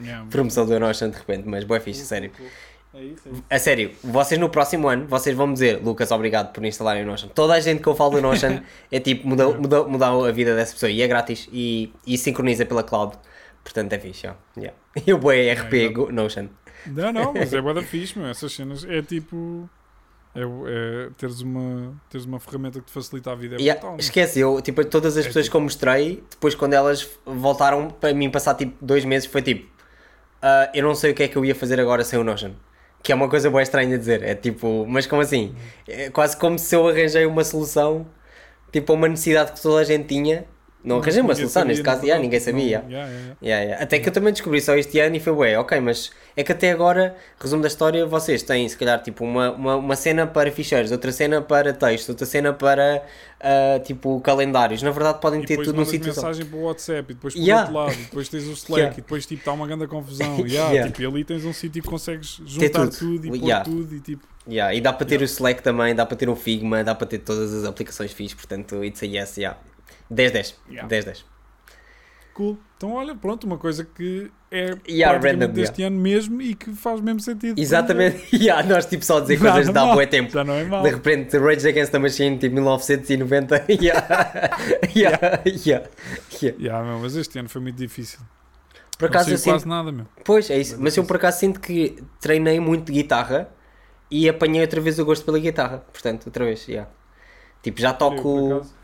[0.00, 2.30] Yeah, promoção do Notion de repente, mas bué fixe, sério.
[2.94, 3.44] É isso, é isso.
[3.50, 7.06] A sério, vocês no próximo ano, vocês vão me dizer, Lucas, obrigado por instalarem o
[7.06, 7.28] Notion.
[7.28, 10.54] Toda a gente que eu falo do Notion é tipo, mudou, mudou, mudou a vida
[10.54, 13.16] dessa pessoa e é grátis e, e sincroniza pela cloud.
[13.64, 14.34] Portanto é fixe, ó.
[14.56, 14.76] yeah.
[15.06, 16.48] E o bué RP Yeah, go- Notion.
[16.86, 18.28] Não, não, mas é bué da fixe, meu.
[18.28, 19.68] Essas cenas é tipo.
[20.34, 23.56] É, é teres, uma, teres uma ferramenta que te facilita a vida.
[23.56, 26.54] É Yeah, brutal, esquece, eu, tipo, todas as É pessoas tipo- que eu mostrei, depois
[26.54, 29.70] quando elas voltaram para mim passar tipo dois meses, foi tipo,
[30.40, 32.52] "Ah, eu não sei o que é que eu ia fazer agora sem o Notion.
[33.02, 34.22] Que é uma coisa boa estranha de dizer.
[34.22, 35.54] É tipo, mas como assim?
[35.86, 38.06] É quase como se eu arranjei uma solução,
[38.72, 40.46] tipo, a uma necessidade que toda a gente tinha.
[40.84, 42.82] Não arranjei uma solução, neste caso, yeah, ninguém sabia.
[42.82, 43.12] Não, yeah,
[43.42, 43.82] yeah, yeah.
[43.82, 46.50] Até que eu também descobri só este ano e foi, ué, ok, mas é que
[46.50, 50.50] até agora, resumo da história, vocês têm se calhar tipo uma, uma, uma cena para
[50.50, 53.04] ficheiros, outra cena para texto, outra cena para
[53.44, 54.82] ah, tipo calendários.
[54.82, 56.22] Na verdade podem E ter tudo num sítio só.
[56.22, 58.92] mensagem para o WhatsApp e depois para o outro lado, e depois tens o Slack
[58.92, 60.36] e depois tipo está uma grande confusão.
[60.42, 63.20] Tipo, e ali tens um sítio que consegues juntar tudo.
[63.20, 63.36] tudo.
[63.36, 64.26] e pôr tudo e tipo.
[64.48, 67.06] Yeah, e dá para ter o Slack também, dá para ter um Figma, dá para
[67.06, 69.58] ter todas as aplicações fixas, portanto, it's a yes, yeah.
[70.12, 70.54] 10-10.
[70.70, 70.88] Yeah.
[70.88, 71.24] 10-10.
[72.34, 72.58] Cool.
[72.76, 77.00] Então olha, pronto, uma coisa que é Yeah, random, deste ano mesmo e que faz
[77.00, 77.58] mesmo sentido.
[77.60, 78.24] Exatamente.
[78.34, 79.94] yeah, nós tipo só dizer coisas dá mal.
[79.94, 80.32] bué tempo.
[80.32, 80.82] Já não é mal.
[80.82, 83.64] De repente, Rage Against the Machine, tipo 1990.
[83.80, 84.50] yeah.
[84.96, 85.42] yeah.
[85.46, 85.88] yeah.
[86.42, 86.56] yeah.
[86.58, 88.18] Yeah, meu, mas este ano foi muito difícil.
[88.98, 90.06] Por Não acaso sei eu sinto quase nada, meu.
[90.24, 90.72] Pois, é isso.
[90.72, 91.08] Mas Mas eu isso.
[91.08, 93.48] por acaso sinto que treinei muito de guitarra
[94.10, 95.78] e apanhei outra vez o gosto pela guitarra.
[95.92, 96.90] Portanto, outra vez, yeah.
[97.62, 98.54] Tipo, já Eu toco.
[98.54, 98.74] acaso,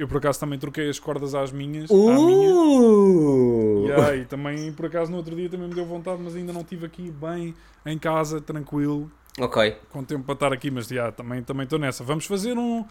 [0.00, 1.90] eu por acaso também troquei as cordas às minhas.
[1.90, 2.54] À minha.
[2.54, 3.84] Uh!
[3.86, 6.62] Yeah, e também por acaso no outro dia também me deu vontade, mas ainda não
[6.62, 9.76] estive aqui bem em casa, tranquilo, Ok.
[9.90, 12.02] com tempo para estar aqui, mas yeah, também também estou nessa.
[12.02, 12.82] Vamos fazer um.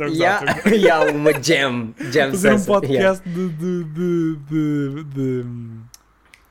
[0.00, 0.44] Yeah.
[0.66, 1.94] yeah, uma jam.
[2.10, 2.80] Jam fazer um session.
[2.82, 3.20] Yeah.
[3.20, 5.46] podcast de, de, de, de, de...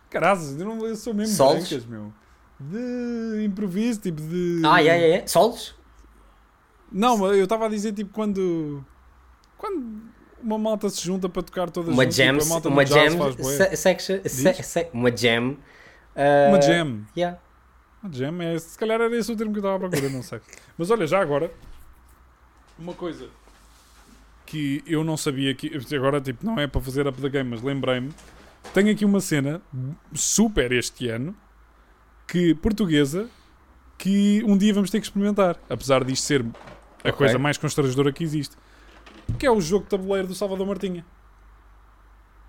[0.09, 1.67] Carazes, eu, não, eu sou mesmo Solos?
[1.67, 2.13] brancas, meu.
[2.57, 4.61] De improviso, tipo de.
[4.63, 5.27] Ah, yeah, yeah, yeah.
[5.27, 5.75] Solos?
[6.89, 8.85] Não, eu estava a dizer tipo quando.
[9.59, 10.01] Quando
[10.41, 12.33] uma malta se junta para tocar todas Uma juntas, jam.
[12.37, 13.33] tipo, a malta no Uma jazz jam.
[13.43, 14.19] se- section.
[14.25, 15.49] se- se- Uma jam.
[15.51, 17.01] uh, Uma jam.
[17.15, 17.37] Yeah.
[18.01, 18.57] Uma jam é.
[18.57, 20.39] Se calhar era esse o termo que eu estava à procura, não sei.
[20.77, 21.51] Mas olha, já agora.
[22.79, 23.27] Uma coisa
[24.45, 25.69] que eu não sabia que.
[25.95, 28.11] Agora, tipo, não é para fazer up the game, mas lembrei-me.
[28.73, 29.61] Tenho aqui uma cena
[30.13, 31.35] super este ano.
[32.27, 32.55] Que.
[32.55, 33.27] portuguesa.
[33.97, 35.57] Que um dia vamos ter que experimentar.
[35.69, 36.41] Apesar disto ser
[37.03, 37.11] a Ok.
[37.11, 38.55] coisa mais constrangedora que existe.
[39.39, 41.05] Que é o jogo de tabuleiro do Salvador Martinha.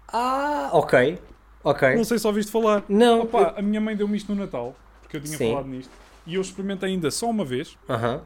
[0.09, 1.19] Ah, ok.
[1.63, 1.95] Ok.
[1.95, 2.85] Não sei se ouviste falar.
[2.89, 3.23] Não.
[3.23, 4.75] Opa, a minha mãe deu-me isto no Natal.
[5.03, 5.51] Porque eu tinha Sim.
[5.51, 5.91] falado nisto.
[6.27, 7.79] E eu experimentei ainda só uma vez.
[7.89, 8.23] Aham.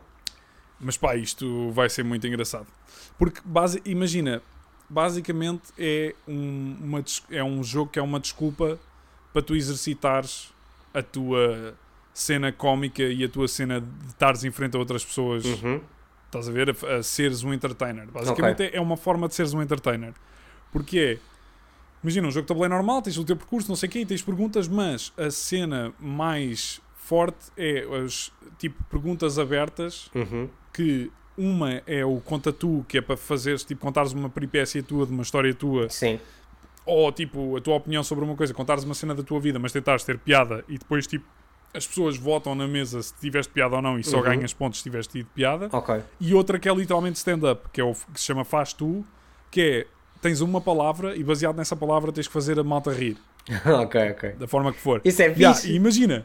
[0.81, 2.67] Mas pá, isto vai ser muito engraçado.
[3.19, 4.43] Porque, base, imagina,
[4.89, 8.79] basicamente é um, uma, é um jogo que é uma desculpa
[9.33, 10.53] para tu exercitares
[10.93, 11.75] a tua
[12.13, 15.45] cena cómica e a tua cena de estares em frente a outras pessoas.
[15.45, 15.81] Uhum.
[16.39, 16.71] Estás a ver?
[16.71, 18.07] A, a seres um entertainer.
[18.11, 20.13] Basicamente é, é uma forma de seres um entertainer.
[20.73, 21.35] Porque é.
[22.03, 24.07] Imagina, um jogo de tabuleiro normal, tens o teu percurso, não sei o quê, e
[24.07, 30.49] tens perguntas, mas a cena mais forte é as tipo perguntas abertas Uhum.
[30.73, 35.07] que uma é o conta tu, que é para fazeres, tipo, contares uma peripécia tua,
[35.07, 36.21] de uma história tua, Sim.
[36.85, 39.73] ou tipo, a tua opinião sobre uma coisa, contares uma cena da tua vida, mas
[39.73, 41.25] tentares ter piada e depois, tipo,
[41.75, 44.23] as pessoas votam na mesa se tiveste piada ou não e só Uhum.
[44.23, 45.69] ganhas pontos se tiveste tido piada.
[45.73, 46.01] Ok.
[46.21, 49.05] E outra que é literalmente stand-up, que é o que se chama Faz Tu,
[49.51, 49.87] que é
[50.23, 53.17] tens uma palavra e baseado nessa palavra tens que fazer a malta rir,
[53.83, 54.31] ok, ok.
[54.33, 55.01] da forma que for.
[55.05, 55.71] Isso é Yeah, fixe.
[55.73, 56.25] e imagina,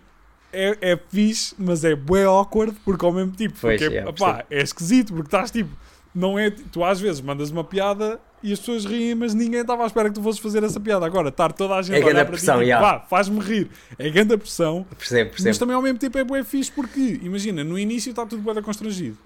[0.54, 4.46] é, é fixe, mas é bué awkward porque ao mesmo tipo, Pois, porque, yeah, opá,
[4.50, 5.70] é esquisito porque estás tipo,
[6.16, 9.84] não é, tu às vezes mandas uma piada e as pessoas riem, mas ninguém estava
[9.84, 11.06] à espera que tu fosses fazer essa piada.
[11.06, 13.00] Agora, estar toda a gente É a olhar pressão, ti, tipo, yeah.
[13.00, 13.70] vá, faz-me rir.
[13.98, 15.60] É grande pressão, Percebo, mas percebo.
[15.60, 19.18] também ao mesmo tempo é bué fixe porque, imagina, no início está tudo bué constrangido.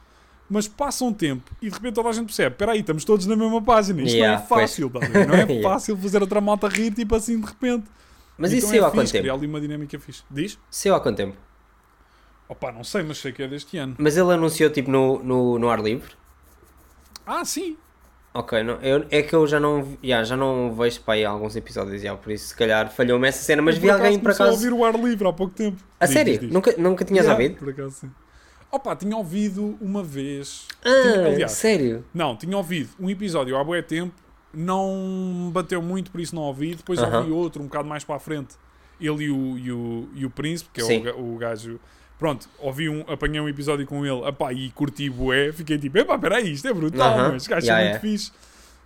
[0.49, 3.25] Mas passa um tempo e de repente toda a gente percebe: espera aí, estamos todos
[3.25, 4.01] na mesma página.
[4.01, 7.15] Isto Yeah, não é fácil, tá a não é fácil fazer outra malta rir tipo
[7.15, 7.85] assim de repente.
[8.37, 9.21] Mas Então isso é saiu há fixe, quanto tempo?
[9.23, 10.23] Criar ali uma dinâmica fixe.
[10.29, 10.59] Diz?
[10.69, 11.37] Saiu há quanto tempo?
[12.49, 13.95] Opa, não sei, mas sei que é deste ano.
[13.97, 16.11] Mas ele anunciou tipo no, no, no ar livre?
[17.25, 17.77] Ah, sim.
[18.33, 21.55] Ok, não, eu, é que eu já não, yeah, já não vejo para aí alguns
[21.55, 24.53] episódios, yeah, por isso se calhar falhou-me essa cena, mas vi alguém por acaso.
[24.53, 25.77] ouvir o ar livre há pouco tempo.
[25.99, 26.31] A Diz, sério?
[26.31, 26.51] diz, diz.
[26.53, 27.59] Nunca, nunca tinhas Yeah, ouvido?
[27.59, 28.11] Por acaso, sim.
[28.71, 30.67] Opa, tinha ouvido uma vez.
[30.83, 32.03] Ah, Tinha- aliás, sério?
[32.11, 34.15] Não, tinha ouvido um episódio há bué tempo,
[34.51, 36.73] não bateu muito, por isso não ouvi.
[36.73, 37.19] Depois Aham.
[37.19, 38.55] ouvi outro um bocado mais para a frente,
[38.99, 41.79] ele e o, e o, e o Príncipe, que é o, o gajo.
[42.19, 46.17] Pronto, ouvi um, apanhei um episódio com ele, epá, e curti bué, fiquei tipo, epá,
[46.17, 47.31] peraí, isto é brutal, Aham.
[47.33, 48.17] mas gajo Yeah, é muito yeah.
[48.17, 48.31] fixe.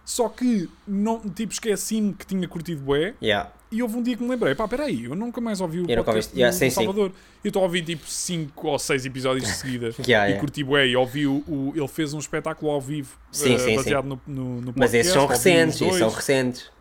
[0.03, 3.51] Só que, não, tipo, esqueci-me que tinha curtido bué, Yeah.
[3.69, 6.03] e houve um dia que me lembrei, pá, peraí, eu nunca mais ouvi o Eu
[6.03, 6.75] podcast yeah, do, sim, do sim.
[6.75, 7.11] Salvador.
[7.43, 10.87] Eu estou a ouvir tipo 5 ou 6 episódios de seguida Yeah, e curti bué,
[10.87, 14.19] e ouvi o, o- ele fez um espetáculo ao vivo Sim, eh, sim, baseado No,
[14.25, 14.79] no, no podcast.
[14.79, 16.71] Mas esses são recentes, esses são recentes.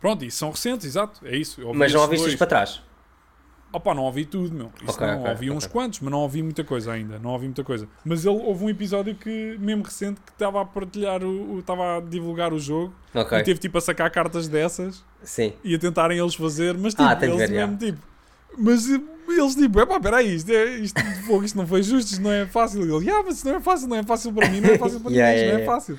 [0.00, 1.62] Pronto, e são recentes, exato, é isso.
[1.72, 2.82] Mas não ouviste os para trás?
[3.74, 4.70] Opa, não ouvi tudo, meu.
[4.80, 5.72] Isso Ok, não, ok, ouvi uns ok.
[5.72, 7.18] quantos, mas não ouvi muita coisa ainda.
[7.18, 7.88] Não ouvi muita coisa.
[8.04, 12.00] Mas ele houve um episódio que, mesmo recente, que estava a partilhar, o estava a
[12.00, 12.94] divulgar o jogo
[13.40, 15.52] e teve tipo a sacar cartas dessas Sim.
[15.64, 17.98] e a tentarem eles fazer, mas tipo, Ah, tenho que eles ver, mesmo tipo.
[18.56, 22.22] Mas eh, eles tipo, epá, peraí, isto, é, isto, fogo, isto não foi justo, isto
[22.22, 22.86] não é fácil.
[22.86, 24.78] E ele, ah, mas isto não é fácil, não é fácil para mim, não é
[24.78, 25.74] fácil para Yeah, ninguém, isto não yeah, é yeah.
[25.74, 25.98] fácil.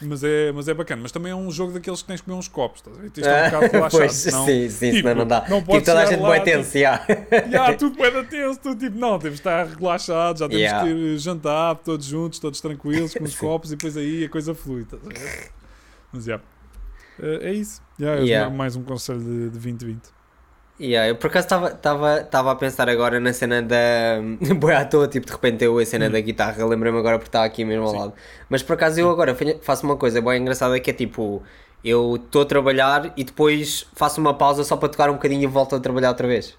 [0.00, 2.36] Mas é, mas é bacana, mas também é um jogo daqueles que tens que comer
[2.36, 3.10] uns copos, estás a ver?
[3.10, 5.46] Tens um bocado relaxado, pois, senão, sim, sim, tipo, senão não dá.
[5.48, 7.06] não tipo, toda a gente vai tipo, tenso, yeah.
[7.50, 10.88] Ya, tudo bem tenso, tu tipo, não, temos de estar relaxados, já temos Yeah.
[10.88, 14.82] que jantar todos juntos, todos tranquilos, com os copos e depois aí a coisa flui.
[14.82, 15.50] estás a ver?
[16.12, 16.40] Mas já.
[17.20, 17.80] Eh, é isso.
[18.00, 18.50] Ya, é Yeah.
[18.54, 20.00] mais um conselho de, de 2020.
[20.80, 23.76] Yeah, eu por acaso estava a pensar agora na cena da.
[24.58, 27.44] Boa à toa, tipo, de repente eu a cena da guitarra, lembrei-me agora porque está
[27.44, 27.98] aqui mesmo ao Sim.
[27.98, 28.14] lado.
[28.48, 31.42] Mas por acaso eu agora fa- faço uma coisa bem engraçada que é tipo,
[31.84, 35.46] eu estou a trabalhar e depois faço uma pausa só para tocar um bocadinho e
[35.46, 36.56] volto a trabalhar outra vez.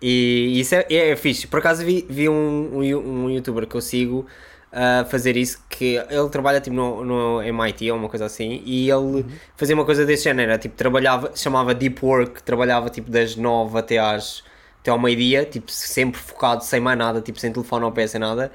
[0.00, 1.46] E isso é, é, fixe.
[1.46, 4.26] Por acaso vi, vi um, um, um youtuber que eu sigo
[4.72, 8.90] a fazer isso, que ele trabalha tipo no, no MIT ou uma coisa assim, e
[8.90, 9.24] ele
[9.56, 13.98] fazia uma coisa desse género, tipo, trabalhava, chamava Deep Work, trabalhava tipo das 9 até
[13.98, 14.44] às
[14.80, 18.20] até ao meio-dia, tipo, sempre focado, sem mais nada, tipo, sem telefone ao pé, sem
[18.20, 18.52] nada,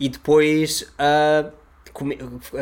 [0.00, 1.50] e depois ah,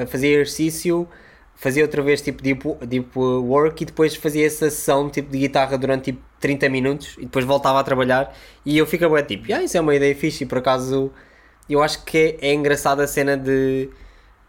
[0.08, 1.08] fazia exercício,
[1.54, 5.76] fazia outra vez tipo deep, deep work e depois fazia essa sessão tipo de guitarra
[5.78, 8.34] durante tipo 30 minutos e depois voltava a trabalhar.
[8.64, 11.12] E eu bem tipo, ah, isso é uma ideia fixe e por acaso
[11.68, 13.90] eu acho que é, é engraçada a cena de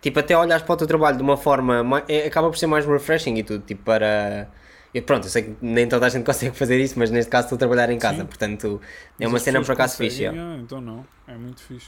[0.02, 2.68] tipo até olhares para o teu trabalho de uma forma mai- é- acaba por ser
[2.68, 4.50] mais refreshing e tudo, tipo para
[4.94, 7.46] e pronto, eu sei que nem toda a gente consegue fazer isso, mas neste caso
[7.46, 8.26] estou a trabalhar em casa, Sim.
[8.26, 8.82] portanto
[9.20, 10.22] é Mas uma cena por acaso fixe.
[10.24, 10.40] yeah.
[10.54, 11.88] ah, então não, é muito fixe.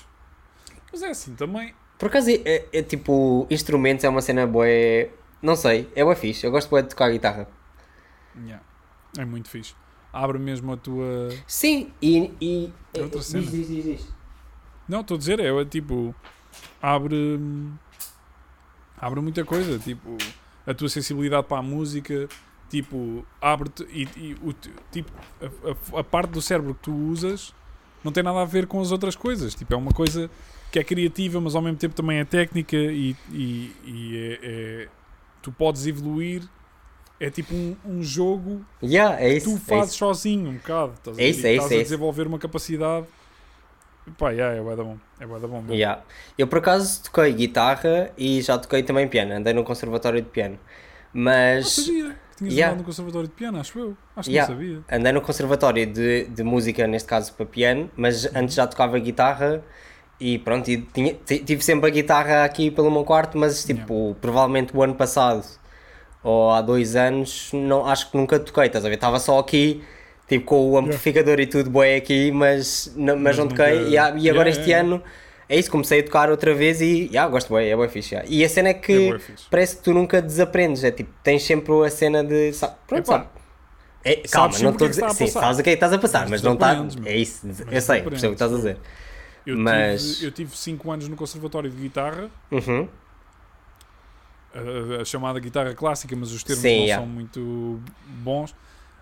[0.92, 1.74] Mas é assim, também.
[2.00, 4.66] Por acaso, é, é- é tipo, instrumentos é uma cena boa.
[5.42, 6.46] Não sei, é boa fixe.
[6.46, 7.48] Eu gosto de tocar guitarra.
[8.46, 8.64] yeah,
[9.18, 9.76] é muito fixe.
[10.14, 11.30] Abre mesmo a tua.
[11.46, 12.32] Sim, e.
[12.42, 13.44] e É outra cena.
[13.44, 14.08] diz, diz, diz.
[14.88, 16.14] Não, estou a dizer, é tipo.
[16.82, 17.40] Abre.
[19.00, 19.78] Abre muita coisa.
[19.80, 20.18] Tipo,
[20.66, 22.28] a tua sensibilidade para a música.
[22.70, 23.84] Tipo, abre-te.
[23.84, 24.54] E, e o,
[24.92, 25.12] tipo,
[25.42, 27.54] a, a- a parte do cérebro que tu usas
[28.04, 29.54] não tem nada a ver com as outras coisas.
[29.56, 30.30] Tipo, é uma coisa
[30.72, 34.88] que é criativa, mas ao mesmo tempo também é técnica e, e, e é, é-
[35.42, 36.44] Tu podes evoluir.
[37.20, 39.50] É tipo um, um jogo Yeah, é que isso.
[39.50, 40.94] tu é fazes sozinho um bocado.
[40.94, 41.90] Estás a É isso, E é estás isso, é a isso.
[41.90, 43.08] desenvolver uma capacidade.
[44.18, 44.98] Pá, yeah, é bué da bom.
[45.20, 45.62] É bué da bom.
[45.62, 45.74] mesmo.
[45.74, 46.02] Yeah.
[46.38, 49.34] Eu por acaso toquei guitarra e já toquei também piano.
[49.34, 50.58] Andei no conservatório de piano.
[51.14, 51.76] Não Mas.
[51.76, 52.68] sabia que tinhas Yeah.
[52.74, 53.98] andado no conservatório de piano, acho eu.
[54.16, 54.54] Acho que Yeah.
[54.54, 54.84] não sabia.
[54.92, 58.32] Andei no conservatório de, de música, neste caso para piano, mas Uhum.
[58.36, 59.62] antes já tocava guitarra
[60.20, 64.16] e pronto, e tinha, ti- tive sempre a guitarra aqui pelo meu quarto, mas tipo,
[64.22, 65.46] provavelmente o ano passado
[66.24, 68.96] ou há dois anos, não, acho que nunca toquei, estás a ver?
[68.96, 69.84] Estava só aqui,
[70.28, 73.80] tipo com o amplificador e tudo bem aqui, mas, não, mas, não toquei.
[73.80, 75.04] nunca- E, há- e agora Yeah, este yeah, ano
[75.50, 78.14] é isso, comecei a tocar outra vez e yeah, gosto bem, é bem fixe.
[78.16, 78.30] yeah.
[78.30, 79.20] E a cena é que É
[79.50, 82.52] parece que tu nunca desaprendes, é tipo, tens sempre a cena de.
[82.54, 83.28] sa- Pronto, sabe?
[84.04, 85.06] É, calma, não estou a é que dizer.
[85.06, 86.86] a Sim, sabes o que é que estás a passar, Mas mas, não está.
[87.06, 88.78] É isso, eu sei, percebo o que estás a dizer.
[89.46, 92.88] Eu, Mas- tive 5 anos no conservatório de guitarra, Uhum.
[94.54, 97.04] a, a chamada guitarra clássica, mas os termos Sim, não yeah.
[97.04, 98.54] são muito bons.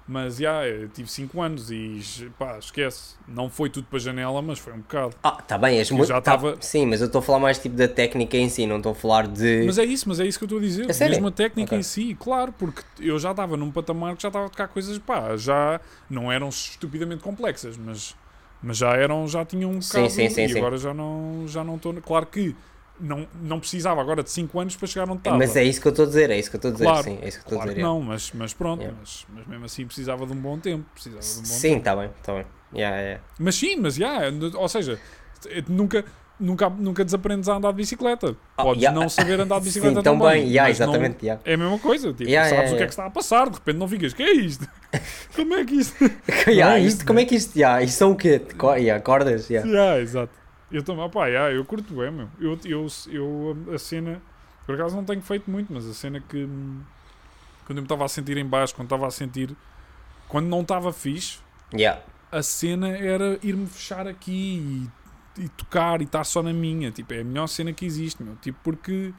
[0.08, 2.00] Mas já, eu tive 5 anos e
[2.38, 3.16] pá, esquece.
[3.28, 5.16] Não foi tudo para a janela, mas foi um bocado.
[5.24, 6.08] Ah, tá bem, és muito.
[6.08, 8.68] já tá- tava- Sim, mas eu estou a falar mais tipo da técnica em si,
[8.68, 9.64] não estou a falar de.
[9.66, 10.88] Mas é isso, mas é isso que eu estou a dizer.
[10.88, 11.16] A sério?
[11.16, 11.80] Mesmo a técnica Ok.
[11.80, 14.96] em si, claro, porque eu já estava num patamar que já estava a tocar coisas,
[15.00, 18.16] pá, já não eram estupidamente complexas, mas,
[18.62, 20.58] mas já eram, já tinham um bocado sim, sim, e sim.
[20.60, 21.92] agora já não já não estou.
[21.96, 22.56] Claro que
[23.00, 25.38] não, não precisava agora de 5 anos para chegar onde estava.
[25.38, 26.86] Mas é isso que eu estou a dizer, é isso que eu estou a dizer,
[26.86, 27.84] Claro, sim, é isso que estou Claro a dizer.
[27.84, 28.98] não, mas, mas pronto, Yeah.
[29.00, 30.86] mas, mas mesmo assim precisava de um bom tempo.
[30.94, 32.46] Precisava de um bom Sim, está bem, está bem.
[32.74, 33.24] Yeah, yeah.
[33.40, 34.20] Mas sim, mas já,
[34.56, 35.00] ou seja,
[35.70, 36.04] nunca,
[36.40, 38.36] nunca, nunca desaprendes a andar de bicicleta.
[38.58, 39.00] Ah, Podes yeah.
[39.00, 40.28] não saber andar de bicicleta Sim, também.
[40.28, 41.26] bem, yeah, mas não- exatamente.
[41.26, 41.42] yeah.
[41.46, 42.88] é a mesma coisa, tipo, Yeah, sabes yeah, o que é yeah.
[42.88, 44.68] que está a passar, de repente não ficas, que é isto?
[45.36, 45.96] Como é que isto?
[46.48, 47.56] Yeah, é isto, isso, como é que isto.
[47.58, 48.42] Yeah, isto são o quê?
[48.78, 49.50] Yeah, cordas?
[49.50, 49.70] Yeah.
[49.70, 50.32] yeah, exato.
[50.76, 52.28] Eu também, pá, yeah, eu curto bem, meu.
[52.38, 54.22] Eu, eu, eu, a cena,
[54.66, 56.46] por acaso não tenho feito muito, mas a cena que,
[57.66, 59.56] quando eu me estava a sentir em baixo, quando estava a sentir,
[60.28, 61.40] quando não estava fixe,
[61.74, 62.02] Yeah.
[62.32, 64.90] a cena era ir-me fechar aqui
[65.38, 66.92] e, e tocar e estar só na minha.
[66.92, 68.36] Tipo, é a melhor cena que existe, meu.
[68.42, 69.14] Tipo, porque.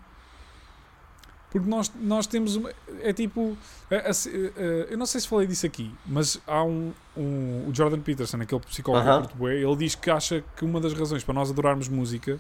[1.59, 2.71] Porque nós, nós temos uma.
[3.03, 3.57] É tipo.
[3.91, 6.93] a- a ce- a- eu não sei se falei disso aqui, mas há um.
[7.17, 10.93] um o Jordan Peterson, aquele psicólogo uh bué, ele diz que acha que uma das
[10.93, 12.39] razões para nós adorarmos música.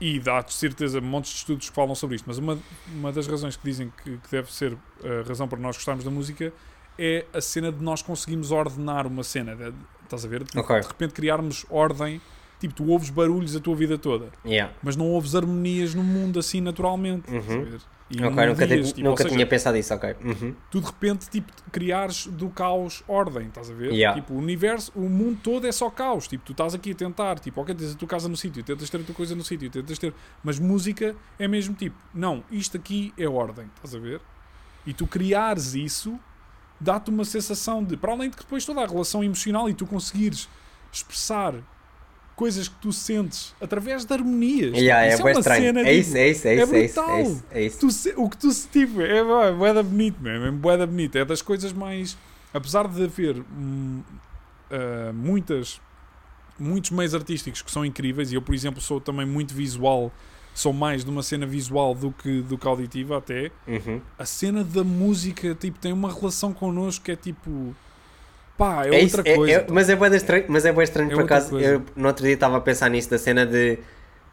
[0.00, 2.58] E dá de certeza montes de estudos que falam sobre isto, mas uma,
[2.94, 6.10] uma das razões que dizem que, que deve ser a razão para nós gostarmos da
[6.10, 6.50] música
[6.98, 9.54] é a cena de nós conseguirmos ordenar uma cena.
[9.54, 10.42] de- estás a ver?
[10.44, 10.80] De, Ok.
[10.80, 12.18] de repente criarmos ordem.
[12.60, 14.72] Tipo, tu ouves barulhos a tua vida toda, Yeah.
[14.82, 17.28] mas não ouves harmonias no mundo assim naturalmente.
[17.30, 17.78] Uhum.
[18.12, 20.16] E Ok, nunca, melodias, te- tipo, nunca seja, tinha pensado isso, ok.
[20.24, 20.54] Uhum.
[20.70, 23.92] tu de repente tipo, criares do caos ordem, estás a ver?
[23.92, 24.20] Yeah.
[24.20, 26.26] Tipo, o universo, o mundo todo é só caos.
[26.28, 28.90] Tipo, tu estás aqui a tentar, tipo, ok, tens a tua casa no sítio, tentas
[28.90, 30.12] ter a tua coisa no sítio, tentas ter.
[30.44, 34.20] Mas música é mesmo tipo, não, isto aqui é ordem, estás a ver?
[34.86, 36.18] E tu criares isso
[36.80, 39.86] dá-te uma sensação de, para além de que depois toda a relação emocional e tu
[39.86, 40.48] conseguires
[40.92, 41.54] expressar
[42.40, 44.74] coisas que tu sentes através de harmonias.
[44.76, 45.62] Yeah, é Isso bem uma estranho.
[45.62, 47.16] cena, é tipo, isso, é isso, é é isso, é isso, brutal.
[47.16, 47.90] é isso, é isso.
[47.90, 50.86] se- o que tu se tipo, é bué- bué da bonito, mesmo, é bué da
[50.86, 51.16] bonito.
[51.18, 52.16] É das coisas mais.
[52.54, 54.00] Apesar de haver hum,
[54.70, 55.80] ah, muitas,
[56.58, 60.10] muitos meios artísticos que são incríveis, e eu, por exemplo, sou também muito visual,
[60.54, 63.50] sou mais de uma cena visual do que, do que auditiva, até.
[63.68, 64.00] Uhum.
[64.18, 67.74] A cena da música tipo, tem uma relação connosco que é tipo.
[68.60, 69.52] Pá, é, É isso, outra é- coisa.
[69.54, 71.50] é- mas é bem estranho, mas é bem estranho É por acaso.
[71.50, 71.66] coisa.
[71.66, 73.78] Eu no outro dia estava a pensar nisso da cena de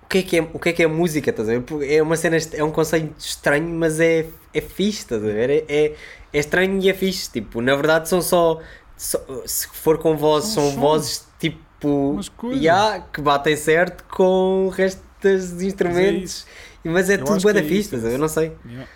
[0.04, 1.64] o que é que é, o que é, que é música, estás a ver?
[1.90, 5.50] É uma cena, é um conceito estranho, mas é, é fixe, estás a ver?
[5.50, 5.94] É, é,
[6.34, 7.30] é estranho e é fixe.
[7.32, 8.60] Tipo, na verdade são só,
[8.98, 12.20] só- se for com vozes, São são, vozes tipo
[12.54, 16.24] yeah, que batem certo com o resto dos instrumentos.
[16.24, 16.46] isso.
[16.84, 18.16] Mas é, Eu tudo acho bué é fixe, isso, estás a é ver?
[18.16, 18.52] Eu não sei.
[18.66, 18.88] Yeah.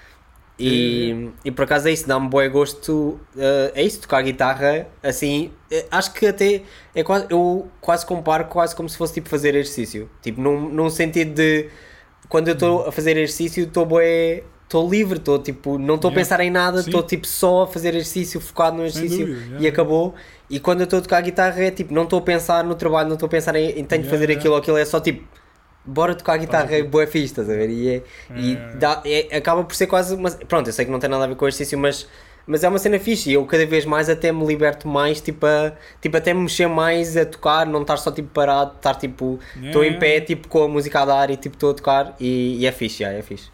[0.60, 3.20] E, e por acaso é isso, dá-me bom gosto.
[3.38, 5.52] eh, é isso, tocar guitarra assim.
[5.72, 9.56] eh, acho que até é quase, eu quase comparo quase como se fosse tipo fazer
[9.56, 10.10] exercício.
[10.22, 11.70] Tipo, num, num sentido de
[12.30, 14.44] quando eu estou a fazer exercício, estou bué.
[14.64, 16.14] Estou livre, estou tipo, não estou a Yeah.
[16.14, 19.68] pensar em nada, estou tipo só a fazer exercício, focado no exercício dúvida, yeah, e
[19.68, 20.16] acabou.
[20.50, 23.10] E quando eu estou a tocar guitarra é tipo, não estou a pensar no trabalho,
[23.10, 24.32] não estou a pensar em, em tenho de Yeah, fazer yeah.
[24.32, 25.28] aquilo ou aquilo, é só tipo,
[25.86, 26.90] bora tocar guitarra, é aquilo.
[26.90, 27.70] boa fixe, estás a ver?
[27.70, 28.04] E, é,
[28.36, 28.76] e É.
[28.76, 31.28] dá- é- acaba por ser quase uma, pronto, eu sei que não tem nada a
[31.28, 32.08] ver com o exercício, mas,
[32.46, 35.46] mas é uma cena fixe e eu cada vez mais até me liberto mais, tipo,
[35.46, 39.40] a, tipo até me mexer mais a tocar, não estar só tipo parado, estar tipo,
[39.64, 40.00] estou em Yeah.
[40.00, 42.72] pé, tipo com a música a dar e tipo estou a tocar e, e é
[42.72, 43.50] fixe, já, é fixe.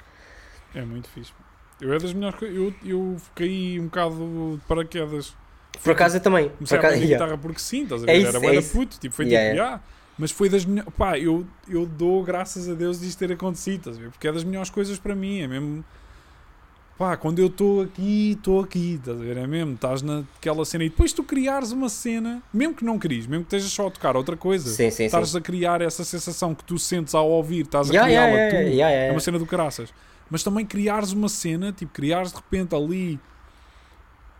[0.75, 1.32] É muito fixe.
[1.80, 2.41] Eu é das melhores.
[2.41, 5.36] Eu, eu caí um bocado de paraquedas.
[5.84, 7.25] Por acaso eu também, por Comecei a acaso, aprender yeah.
[7.25, 8.17] guitarra porque sim, estás a É ver?
[8.19, 8.99] isso, Era é puto.
[8.99, 9.84] Tipo, foi Yeah, tipo, yeah.
[10.18, 10.91] Mas foi das melhores.
[10.97, 14.09] Pá, eu, eu dou graças a Deus disto ter acontecido, estás a ver?
[14.09, 15.41] Porque é das melhores coisas para mim.
[15.41, 15.84] É mesmo.
[16.97, 19.38] Pá, quando eu estou aqui, estou aqui, estás a ver?
[19.38, 23.28] É mesmo, estás naquela cena e depois tu criares uma cena, mesmo que não cries,
[23.28, 25.38] mesmo que estejas só a tocar outra coisa, Sim, sim, estás sim.
[25.38, 28.55] a criar essa sensação que tu sentes ao ouvir, estás a Yeah, criá-la yeah, tu.
[28.55, 29.07] yeah, yeah, yeah.
[29.09, 29.93] É uma cena do caraças.
[30.28, 33.20] Mas também criares uma cena, tipo, criares de repente ali.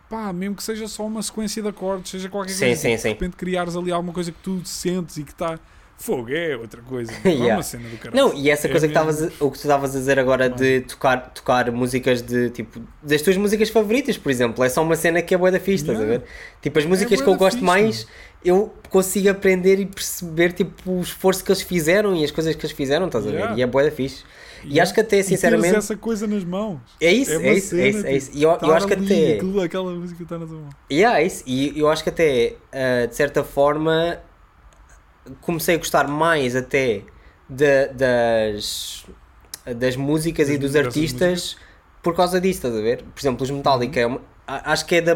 [0.10, 2.82] Pá, mesmo que seja só uma sequência de acordes, seja qualquer Sim, coisa.
[2.82, 3.08] sim, tipo, sim.
[3.10, 5.60] De repente criares ali alguma coisa que tu sentes e que está.
[6.00, 7.12] Fogo, é outra coisa.
[7.26, 7.56] Não é Yeah.
[7.58, 8.14] uma cena do caraças.
[8.14, 9.10] Não, e essa É coisa que mesmo.
[9.12, 12.80] estavas a- o que tu estavas a dizer agora de tocar, tocar músicas de tipo
[13.02, 15.84] das tuas músicas favoritas, por exemplo, é só uma cena que é boa da fixe,
[15.84, 16.24] estás a Yeah.
[16.24, 16.30] ver?
[16.62, 18.08] Tipo, as músicas bué que eu gosto fixe, mais,
[18.46, 22.64] eu consigo aprender e perceber tipo o esforço que eles fizeram e as coisas que
[22.66, 23.54] eles fizeram, estás a Yeah.
[23.54, 23.60] ver?
[23.60, 24.24] E é boa da fixe.
[24.64, 24.84] E Yeah.
[24.84, 26.80] acho que até E sinceramente essa coisa nas mãos.
[27.02, 28.32] é isso, é isso, é cena, isso, é tipo, isso.
[28.34, 30.70] E eu, eu estar acho que ali, até aquela música está na tua mão.
[30.92, 31.44] Yeah, é isso.
[31.48, 34.20] E eu acho que até, ah, de certa forma,
[35.42, 37.02] comecei a gostar mais até
[37.50, 39.06] da- das,
[39.76, 41.58] das músicas Das e dos artistas
[42.04, 43.04] por causa disso, estás a ver?
[43.14, 45.14] Por exemplo, os Metallica a- acho que é da-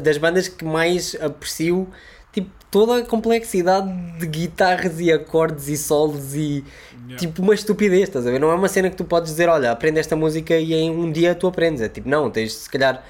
[0.00, 1.88] das bandas que mais aprecio
[2.32, 6.64] tipo, toda a complexidade de guitarras e acordes e solos e
[7.04, 7.16] Yeah.
[7.18, 8.38] tipo uma estupidez, estás a ver?
[8.38, 11.10] Não é uma cena que tu podes dizer, olha, aprende esta música e em um
[11.12, 11.82] dia tu aprendes.
[11.82, 13.04] É tipo, não, tens se calhar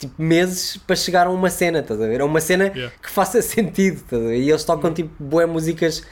[0.00, 2.20] tipo meses para chegar a uma cena, estás a ver?
[2.20, 2.92] A uma cena Yeah.
[3.00, 4.38] que faça sentido, estás a ver?
[4.40, 6.02] E eles tocam tipo boas músicas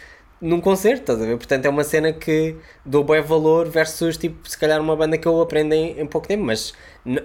[0.40, 1.36] num concerto, estás a ver?
[1.36, 2.54] Portanto é uma cena que
[2.86, 6.28] dou bom valor versus tipo, se calhar uma banda que eu aprendo em, em pouco
[6.28, 6.72] tempo, mas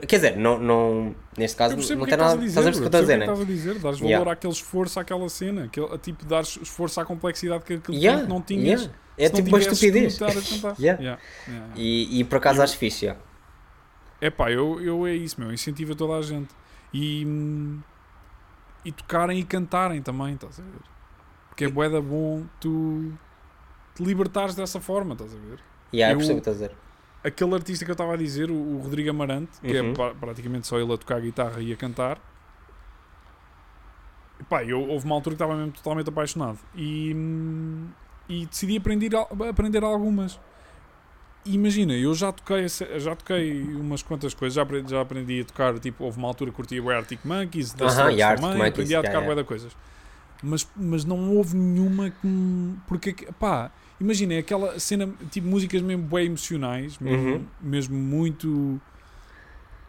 [0.08, 2.70] quer dizer, não, não neste caso Eu não é tem nada, estás a estás a
[2.70, 2.72] dizer.
[2.72, 3.26] ver o que eu estou a dizer, eu né?
[3.26, 3.74] estás a dizer.
[3.76, 4.32] Dás valor Yeah.
[4.32, 5.66] àquele esforço, àquela cena.
[5.66, 8.82] Aquele, tipo, dar esforço à complexidade que aquele Yeah, tempo não tinhas.
[8.82, 8.98] yeah.
[9.16, 10.20] É tipo uma estupidez.
[10.20, 10.28] a.
[10.82, 11.00] Yeah.
[11.02, 11.22] Yeah.
[11.76, 13.22] E, e por acaso acho fixe, yeah.
[14.26, 15.52] É pá, eu, eu é isso, meu.
[15.52, 16.50] Incentiva toda a gente.
[16.94, 17.28] E,
[18.86, 20.80] e tocarem e cantarem também, estás a ver?
[21.50, 23.12] Porque é boeda bom tu
[23.96, 25.60] te libertares dessa forma, estás a ver?
[25.94, 26.78] Yeah, eu percebo estás a dizer.
[27.22, 29.92] Aquele artista que eu estava a dizer, o, o Rodrigo Amarante, que Uhum.
[29.92, 32.18] é pra- praticamente só ele a tocar guitarra e a cantar.
[34.50, 37.16] Pá, eu, houve uma altura que estava mesmo totalmente apaixonado e,
[38.30, 39.12] e decidi aprender,
[39.50, 40.40] aprender algumas.
[41.46, 45.78] Imagina, eu já toquei, já toquei umas quantas coisas, já aprendi, já aprendi a tocar,
[45.78, 48.96] tipo, houve uma altura que curtia o Arctic Monkeys, da e Arctic também, Monkeys, aprendi
[48.96, 49.44] a yeah, tocar yeah.
[49.44, 49.78] coisas.
[50.42, 55.82] Mas, mas não houve nenhuma que me- porque, pá, imagina, é aquela cena, tipo, músicas
[55.82, 57.46] mesmo bem emocionais, mesmo, Uhum.
[57.62, 58.80] mesmo muito...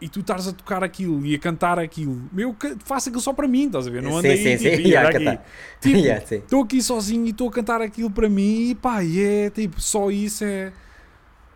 [0.01, 2.29] E tu estás a tocar aquilo e a cantar aquilo.
[2.37, 4.03] Eu faço aquilo só para mim, estás a ver?
[4.03, 5.39] Não Sim, andei sim, aí, sim, tipo, yeah, "Ih, olha cantar." aqui.
[5.79, 6.43] Tipo, Yeah, sim.
[6.43, 9.79] estou aqui sozinho e estou a cantar aquilo para mim e pá, e é tipo,
[9.81, 10.73] só isso é.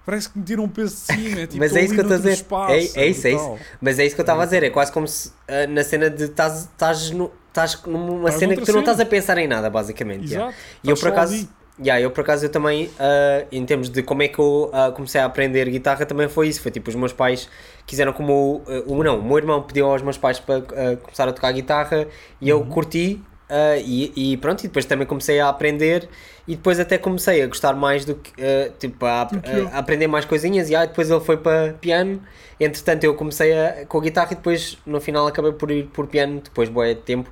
[0.10, 1.40] Parece que me tira um peso de cima.
[1.42, 2.32] É, tipo, Mas é isso que eu estou a dizer.
[2.34, 3.58] Espaço, É, é isso, é isso.
[3.80, 4.64] Mas é isso que eu estava a dizer.
[4.64, 8.56] É quase como se ah, na cena de estás estás nu- estás numa Estás cena
[8.56, 8.80] que tu não cena.
[8.80, 10.28] estás a pensar em nada, basicamente.
[10.32, 10.50] yeah.
[10.50, 10.64] Exato.
[10.84, 11.50] E eu por acaso, ali.
[11.80, 14.92] yeah, eu por acaso eu também, ah, em termos de como é que eu ah,
[14.92, 16.62] comecei a aprender guitarra, também foi isso.
[16.62, 17.48] Foi tipo, os meus pais
[17.86, 21.32] quiseram como o não, o meu irmão pediu aos meus pais para ah, começar a
[21.34, 22.08] tocar guitarra
[22.42, 22.70] e eu Uhum.
[22.70, 23.22] curti.
[23.50, 26.08] Ah, e, e pronto, e depois também comecei a aprender
[26.48, 30.08] e depois até comecei a gostar mais do que ah, tipo a, a- a aprender
[30.08, 32.22] mais coisinhas e aí depois ele foi para piano
[32.60, 36.08] entretanto eu comecei a- com a guitarra e depois no final acabei por ir por
[36.08, 37.30] piano depois boé de tempo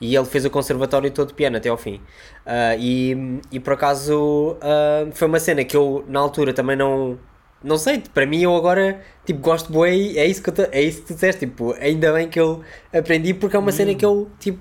[0.00, 2.00] e ele fez o conservatório todo de piano até ao fim.
[2.46, 7.18] Ah, e, e por acaso ah, foi uma cena que eu na altura também não
[7.62, 10.82] não sei, para mim eu agora tipo gosto bué e é isso que te- é
[10.82, 12.62] isso que tu disseste, tipo, ainda bem que eu
[12.92, 14.60] aprendi porque é uma cena que eu tipo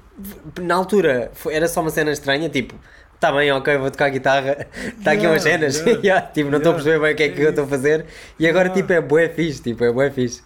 [0.62, 2.76] na altura foi- era só uma cena estranha, tipo
[3.20, 4.66] Tá bem, ok, vou tocar guitarra.
[4.98, 5.78] Está aqui Yeah, umas cenas.
[5.80, 6.00] yeah.
[6.08, 8.06] Yeah, tipo, não estou a perceber bem o que é que eu estou a fazer.
[8.40, 9.62] E agora, tipo, é bué fixe.
[9.62, 10.42] Tipo, é bué fixe.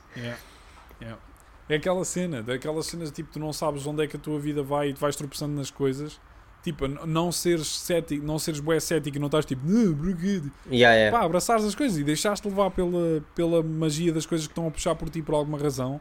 [1.69, 4.61] É aquela cena, daquelas cenas tipo, tu não sabes onde é que a tua vida
[4.61, 6.19] vai e tu vais tropeçando nas coisas.
[6.63, 10.41] Tipo, não seres cético, não seres bué cético e não estás tipo, porquê?
[10.71, 11.17] Yeah, yeah.
[11.17, 14.71] Pá, abraçares as coisas e deixaste levar pela, pela magia das coisas que estão a
[14.71, 15.99] puxar por ti por alguma razão.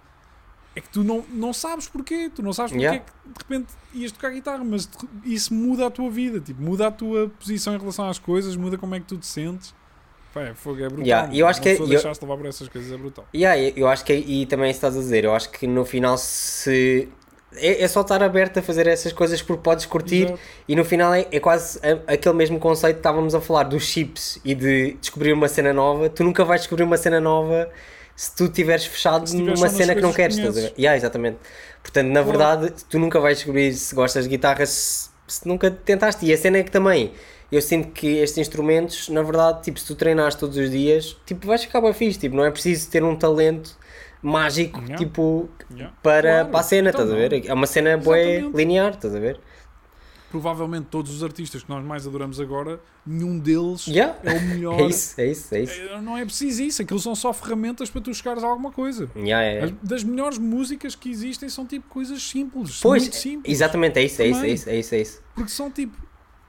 [0.74, 3.05] É que tu não, não sabes porquê, tu não sabes porque Yeah.
[3.05, 4.89] é que de repente ias tocar guitarra, mas
[5.24, 8.78] isso muda a tua vida, tipo, muda a tua posição em relação às coisas, muda
[8.78, 9.74] como é que tu te sentes.
[10.32, 11.05] Pá, é, fogo, é brutal.
[11.05, 13.26] Yeah, eu acho que eu- deixaste levar por essas coisas é brutal.
[13.34, 15.84] Yeah, eu- eu acho que, e também isso estás a dizer, eu acho que no
[15.84, 17.06] final se.
[17.57, 20.39] É, é só estar aberto a fazer essas coisas porque podes curtir Exato.
[20.66, 23.85] e no final é, é quase a- aquele mesmo conceito que estávamos a falar dos
[23.85, 26.09] chips e de descobrir uma cena nova.
[26.09, 27.69] Tu nunca vais descobrir uma cena nova
[28.16, 30.37] se tu estiveres fechado numa cena que não queres.
[30.39, 30.73] que Estás.
[30.79, 31.39] Yeah, exatamente.
[31.83, 32.39] Portanto, na Claro.
[32.39, 36.24] verdade, tu nunca vais descobrir se gostas de guitarra se, se nunca tentaste.
[36.27, 37.12] E a cena é que também
[37.51, 41.47] eu sinto que estes instrumentos, na verdade, tipo, se tu treinares todos os dias, tipo,
[41.47, 42.19] vais ficar bem fixe.
[42.19, 43.77] Tipo, não é preciso ter um talento
[44.23, 44.97] mágico, Yeah.
[44.97, 45.94] tipo, Yeah.
[46.03, 47.47] para, Claro, para a cena, então estás a ver?
[47.47, 48.16] É uma cena boa
[48.55, 49.40] linear, estás a ver?
[50.31, 54.16] Provavelmente todos os artistas que nós mais adoramos agora, nenhum deles Yeah.
[54.24, 54.81] é o melhor.
[54.81, 55.81] É isso, é isso, é isso.
[55.82, 59.11] É, Não é preciso isso, aquilo são só ferramentas para tu chegares a alguma coisa.
[59.15, 59.65] Yeah, é.
[59.65, 63.53] As- das melhores músicas que existem são tipo coisas simples, Pois, muito simples.
[63.55, 64.55] exatamente, é isso, é isso, é Também.
[64.55, 65.23] isso, é isso, é isso.
[65.35, 65.97] Porque são tipo,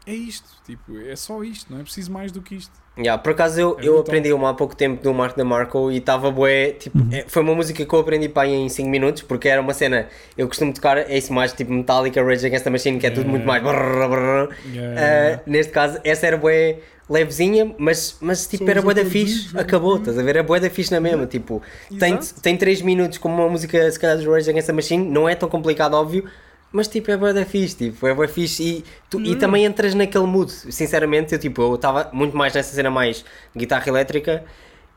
[0.06, 2.72] é isto, tipo, é só isto, não é preciso mais do que isto.
[2.98, 5.98] Yeah, por acaso eu, É eu aprendi uma há pouco tempo do Mark DeMarco e
[5.98, 7.10] estava bué, tipo, Uhum.
[7.12, 9.74] é- foi uma música que eu aprendi para aí em 5 minutos, porque era uma
[9.74, 10.08] cena,
[10.38, 13.28] eu costumo tocar é isso mais tipo Metallica, Rage Against the Machine, que é tudo
[13.28, 13.32] Yeah.
[13.32, 14.50] muito mais brrr, brrr.
[14.72, 15.42] Yeah.
[15.46, 19.58] Uh, neste caso, essa era bué levezinha, mas, mas tipo, Só era bué da fixe,
[19.58, 20.36] acabou, estás a ver?
[20.36, 21.62] É bué da fixe na mesma, tipo,
[22.00, 22.42] tem, Exato.
[22.42, 25.34] tem 3 minutos como uma música, se calhar, dos Rage Against the Machine, não é
[25.36, 26.26] tão complicado, óbvio,
[26.74, 29.38] mas tipo, é bué da fixe, tipo, é bué fixe e, tu, e Hum.
[29.38, 33.26] também entras naquele mood, sinceramente, eu tipo, eu estava muito mais nessa cena mais
[33.56, 34.45] guitarra elétrica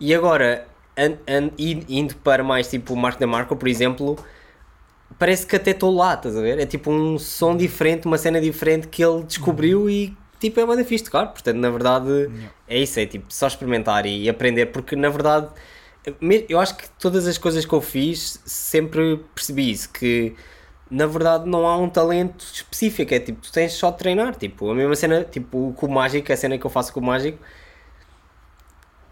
[0.00, 0.66] e agora,
[0.98, 4.16] an, an, i- indo para mais tipo o Mark DeMarco, por exemplo,
[5.18, 6.58] parece que até estou lá, estás a ver?
[6.58, 10.84] É tipo um som diferente, uma cena diferente que ele descobriu e tipo é bem
[10.84, 11.26] fixe de tocar.
[11.28, 12.30] Portanto, na verdade,
[12.66, 15.48] é isso, é tipo só experimentar e aprender, porque na verdade
[16.48, 20.36] eu acho que todas as coisas que eu fiz sempre percebi isso, que
[20.90, 24.70] na verdade não há um talento específico, é tipo, tu tens só de treinar, tipo,
[24.70, 27.38] a mesma cena, tipo, o cubo mágico, a cena que eu faço com o mágico,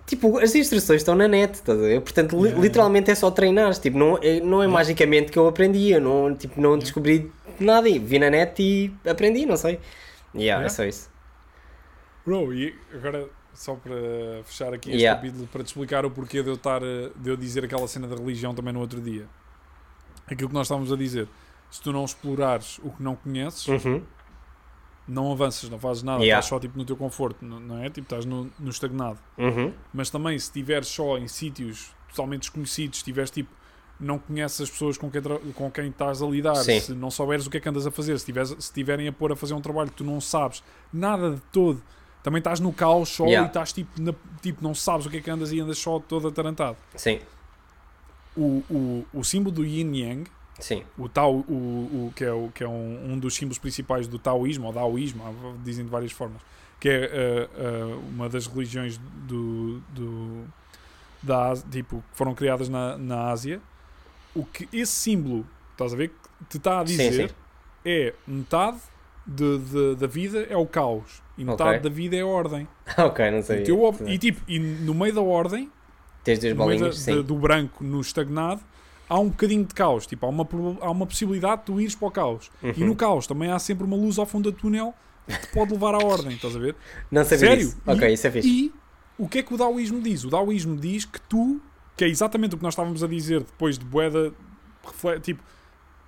[0.07, 2.01] tipo, as instruções estão na net, estás a ver?
[2.01, 2.61] Portanto, Yeah.
[2.61, 6.35] literalmente é só treinar, tipo, não é, não é magicamente que eu aprendi, eu não,
[6.35, 9.81] tipo, não descobri nada, e vi na net e aprendi, não sei.
[10.35, 11.11] Yeah, é só isso.
[12.25, 13.95] Bro, e agora só para
[14.45, 17.65] fechar aqui este capítulo, para te explicar o porquê de eu, estar, de eu dizer
[17.65, 19.27] aquela cena da religião também no outro dia.
[20.27, 21.29] Aquilo que nós estávamos a dizer.
[21.75, 24.01] Se tu não explorares o que não conheces, Uhum.
[25.09, 26.39] não avanças, não fazes nada, Yeah.
[26.39, 27.87] estás só tipo, no teu conforto, não, é?
[27.91, 29.19] Tipo, estás no, no estagnado.
[29.37, 29.73] Uhum.
[29.93, 33.51] Mas também, se estiveres só em sítios totalmente desconhecidos, estiveres tipo,
[33.99, 35.21] não conheces as pessoas com quem,
[35.53, 36.79] com quem estás a lidar, Sim.
[36.79, 39.13] se não souberes o que é que andas a fazer, se tiveres- se estiverem a
[39.13, 41.83] pôr a fazer um trabalho que tu não sabes nada de todo,
[42.23, 43.47] também estás no caos só Yeah.
[43.47, 45.99] e estás tipo, na- tipo, não sabes o que é que andas e andas só
[45.99, 46.77] todo atarantado.
[46.95, 47.19] Sim,
[48.37, 50.31] O, o, o símbolo do yin yang,
[50.61, 50.83] sim.
[50.99, 51.53] o Tao, o,
[52.09, 55.23] o, que é, o, que é um, um dos símbolos principais do taoísmo, ou daoísmo,
[55.65, 56.41] dizem de várias formas,
[56.81, 60.45] que é eh, eh, uma das religiões do, do,
[61.23, 63.61] da tipo, que foram criadas na, na Ásia,
[64.35, 67.35] o que esse símbolo, estás a ver, que te está a Sim, dizer sim.
[67.85, 68.79] é metade
[69.27, 71.81] de, de- da vida é o caos e metade Ok.
[71.81, 72.69] da vida é a ordem.
[72.99, 73.63] ok, não sei.
[73.63, 75.71] O teu ob- e, tipo, e no meio da ordem
[76.23, 77.23] Tens duas meio da- bolinhas, sim.
[77.23, 78.61] do branco no estagnado,
[79.09, 80.07] há um bocadinho de caos.
[80.07, 80.49] Tipo, há uma,
[80.81, 82.51] há uma possibilidade de tu ires para o caos.
[82.63, 82.89] E Uhum.
[82.89, 84.95] no caos também há sempre uma luz ao fundo do túnel
[85.27, 86.75] que te pode levar à ordem, estás a ver?
[87.11, 87.57] Não sabia Sério?
[87.67, 87.79] disso.
[87.87, 88.49] Ok, E- isso é fixe.
[88.49, 88.73] E
[89.19, 90.25] o que é que o daoísmo diz?
[90.25, 91.61] O daoísmo diz que tu,
[91.97, 94.33] que é exatamente o que nós estávamos a dizer depois de Boeda,
[95.23, 95.43] tipo,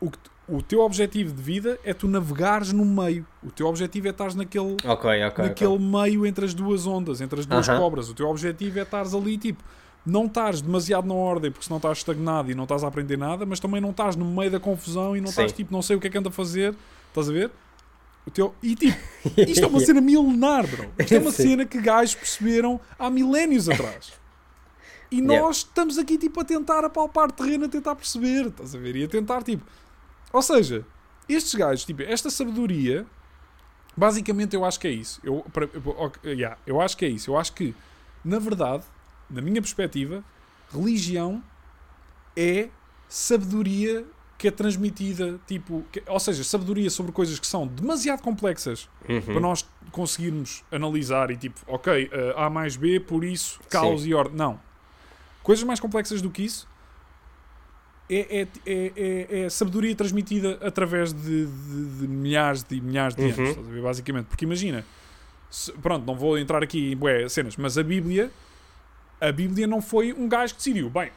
[0.01, 0.11] o,
[0.49, 3.27] o teu objetivo de vida é tu navegares no meio.
[3.43, 5.45] O teu objetivo é estar naquele, Ok, ok.
[5.45, 5.79] naquele ok.
[5.87, 7.79] meio entre as duas ondas, entre as duas Aham.
[7.79, 8.11] cobras.
[8.11, 9.65] O teu objetivo é estares ali, tipo,
[10.07, 13.45] não estás demasiado na ordem, porque senão estás estagnado e não estás a aprender nada,
[13.45, 16.01] mas também não estás no meio da confusão e não estás, tipo, não sei o
[16.01, 16.75] que é que anda a fazer.
[17.09, 17.51] Estás a ver?
[18.27, 18.55] O teu...
[18.63, 18.97] E, tipo,
[19.49, 20.91] isto é uma cena milenar, bro.
[20.99, 21.43] Isto é uma Sim.
[21.51, 24.13] cena que gajos perceberam há milénios atrás.
[25.11, 25.51] E nós Yeah.
[25.51, 28.97] estamos aqui, tipo, a tentar apalpar terreno, a tentar perceber, estás a ver?
[28.97, 29.65] E a tentar, tipo...
[30.33, 30.85] Ou seja,
[31.29, 33.07] estes gajos, tipo, esta sabedoria,
[33.97, 35.21] basicamente eu acho que é isso.
[35.25, 37.31] Eu, eu- ok, yeah, eu acho que é isso.
[37.31, 37.75] Eu acho que,
[38.25, 38.85] na verdade,
[39.31, 40.23] na minha perspectiva,
[40.73, 41.43] religião
[42.37, 42.69] é
[43.09, 44.05] sabedoria
[44.39, 49.21] que é transmitida, tipo, que- ou seja, sabedoria sobre coisas que são demasiado complexas Uhum.
[49.23, 54.09] para nós conseguirmos analisar e tipo, ok, eh, A mais B, por isso, caos Sim.
[54.11, 54.37] e ordem.
[54.37, 54.61] Não.
[55.43, 56.69] Coisas mais complexas do que isso
[58.11, 63.23] é, é, é, é- é sabedoria transmitida através de, de- de milhares de milhares de
[63.23, 63.51] Uhum.
[63.53, 64.27] anos, basicamente.
[64.27, 64.85] Porque imagina,
[65.51, 68.31] se- pronto, não vou entrar aqui em bué cenas, mas a Bíblia,
[69.21, 71.11] a Bíblia não foi um gajo que decidiu, bem,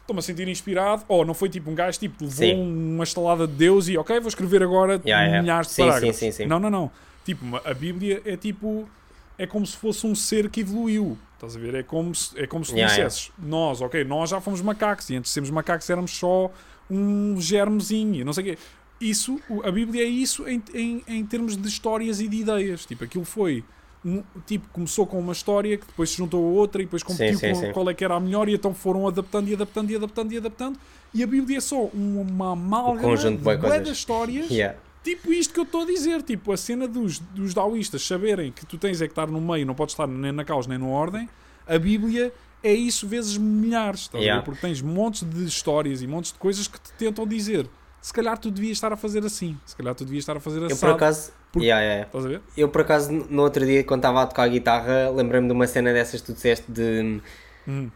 [0.00, 2.94] estou-me a sentir inspirado, ou não foi tipo um gajo tipo, levou Sim.
[2.94, 5.42] uma estalada de Deus e ok, vou escrever agora Yeah, yeah.
[5.42, 6.16] milhares de Sim, parágrafos.
[6.16, 6.46] sim, sim, sim.
[6.46, 6.90] Não, não, não.
[7.24, 8.88] Tipo, a Bíblia é tipo.
[9.36, 11.18] É como se fosse um ser que evoluiu.
[11.34, 11.74] Estás a ver?
[11.74, 13.08] É como se, é como se tu Yeah, yeah.
[13.08, 16.52] dissesses: Nós, ok, nós já fomos macacos e antes de sermos macacos éramos só
[16.88, 18.58] um germezinho, não sei o quê.
[19.00, 22.86] Isso, a Bíblia é isso em, em, em termos de histórias e de ideias.
[22.86, 23.64] Tipo, aquilo foi.
[24.04, 27.38] Um, tipo, começou com uma história que depois se juntou a outra e depois competiu
[27.38, 27.72] sim, com sim.
[27.72, 30.36] qual é que era a melhor e então foram adaptando e adaptando e adaptando e
[30.36, 30.78] adaptando.
[31.14, 34.78] E a Bíblia é só uma amálgama de das histórias Yeah.
[35.02, 38.64] Tipo isto que eu estou a dizer, tipo a cena dos, dos daoístas saberem que
[38.64, 40.86] tu tens é que estar no meio, não podes estar nem na causa nem na
[40.86, 41.28] ordem.
[41.66, 42.32] A Bíblia
[42.62, 44.20] é isso vezes milhares, ver?
[44.20, 44.42] Yeah.
[44.42, 47.68] porque tens montes de histórias e montes de coisas que te tentam dizer.
[48.00, 50.60] Se calhar tu devias estar a fazer assim, se calhar tu devias estar a fazer
[50.60, 50.80] Eu assim.
[50.80, 51.32] por acaso.
[51.54, 52.06] Porque- Yeah, yeah.
[52.06, 52.40] Estás a ver?
[52.56, 55.66] Eu por acaso no outro dia quando estava a tocar a guitarra lembrei-me de uma
[55.66, 57.20] cena dessas que tu disseste de,
[57.66, 57.90] Hum.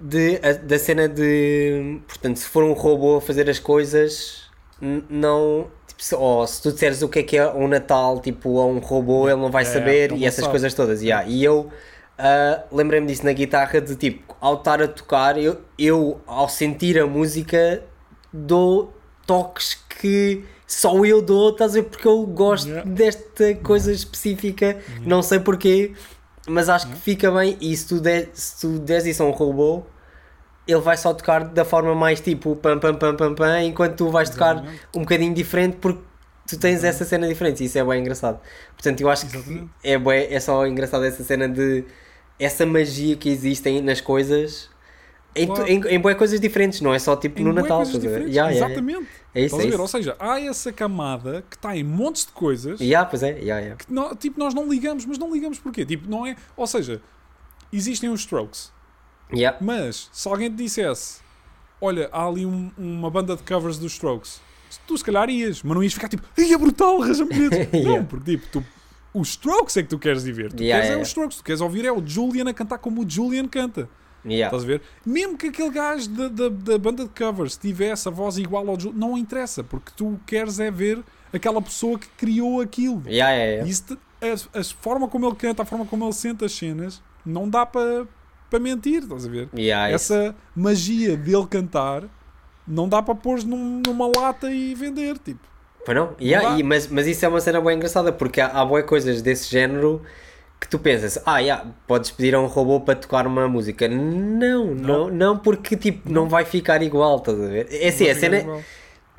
[0.00, 4.44] de a- da cena de portanto se for um robô a fazer as coisas
[5.08, 8.58] não tipo, se, ou se tu disseres o que é que é um Natal tipo
[8.60, 10.50] a um robô ele não vai É, saber e essas sabe.
[10.52, 11.26] coisas todas yeah.
[11.28, 11.70] e eu
[12.18, 16.98] ah, lembrei-me disso na guitarra de tipo ao estar a tocar eu, eu ao sentir
[16.98, 17.82] a música
[18.32, 18.92] dou
[19.26, 21.84] toques que só eu dou, estás a ver?
[21.84, 22.90] Porque eu gosto Yeah.
[22.90, 25.92] desta coisa específica, não sei porquê,
[26.48, 27.56] mas acho que fica bem.
[27.60, 29.82] E se tu, der, se tu des isso a um robô,
[30.66, 34.10] ele vai só tocar da forma mais tipo pam pam pam pam pam, enquanto tu
[34.10, 34.64] vais tocar
[34.94, 36.00] um bocadinho diferente porque
[36.48, 37.62] tu tens essa cena diferente.
[37.62, 38.40] e Isso é bem engraçado.
[38.74, 39.70] Portanto, eu acho que Exatamente.
[39.82, 41.84] é, bué- é só engraçado essa cena de
[42.38, 44.68] essa magia que existe em- nas coisas.
[45.36, 45.66] Em, Claro.
[45.68, 47.78] em, em coisas diferentes, não é só tipo Em no Natal.
[47.78, 48.34] coisas diferentes.
[48.34, 48.72] Yeah, yeah, yeah.
[48.74, 49.08] Exatamente.
[49.34, 49.80] É isso, é isso.
[49.80, 53.58] Ou seja, há essa camada que está em montes de coisas Yeah, pois é, yeah,
[53.58, 53.76] yeah.
[53.76, 55.84] que tipo, nós não ligamos, mas não ligamos porquê?
[55.84, 56.36] Tipo, não é.
[56.56, 57.02] Ou seja,
[57.72, 58.72] existem os strokes.
[59.34, 59.58] Yeah.
[59.60, 61.18] Mas, se alguém te dissesse,
[61.80, 64.40] olha, há ali um- uma banda de covers dos Strokes,
[64.86, 67.80] tu se calhar ias, mas não ias ficar tipo, ai é brutal, arranja-me bilhetes." Não,
[67.80, 68.06] Yeah.
[68.08, 68.64] porque tipo, tu,
[69.12, 70.52] os Strokes é que tu queres ir ver.
[70.52, 71.02] Tu Yeah, queres é yeah.
[71.02, 73.88] os Strokes, tu queres ouvir é o Julian a cantar como o Julian canta.
[74.24, 74.46] Yeah.
[74.46, 74.82] Estás a ver?
[75.04, 78.78] Mesmo que aquele gajo da, da, da banda de covers tivesse a voz igual ao
[78.80, 81.00] Julian, não interessa, porque tu queres é ver
[81.32, 83.02] aquela pessoa que criou aquilo.
[83.06, 83.68] Yeah, yeah, yeah.
[83.70, 83.98] Isso
[84.54, 87.66] a, a forma como ele canta, a forma como ele sente as cenas, não dá
[87.66, 88.06] para
[88.50, 89.48] para mentir, estás a ver?
[89.56, 90.12] Yeah, isso.
[90.14, 92.04] Essa magia dele cantar
[92.68, 95.40] não dá para pôr num- numa lata e vender, tipo.
[95.84, 96.14] Pois não?
[96.20, 96.58] Yeah, dá.
[96.58, 99.50] e- mas, mas isso é uma cena bem engraçada porque há, há boas coisas desse
[99.50, 100.00] género
[100.64, 103.86] que tu pensas, ah, yeah, podes pedir a um robô para tocar uma música.
[103.86, 107.68] Não, não, não, porque tipo, não vai ficar igual, estás a ver?
[107.70, 108.38] É assim, a cena.
[108.38, 108.62] igual.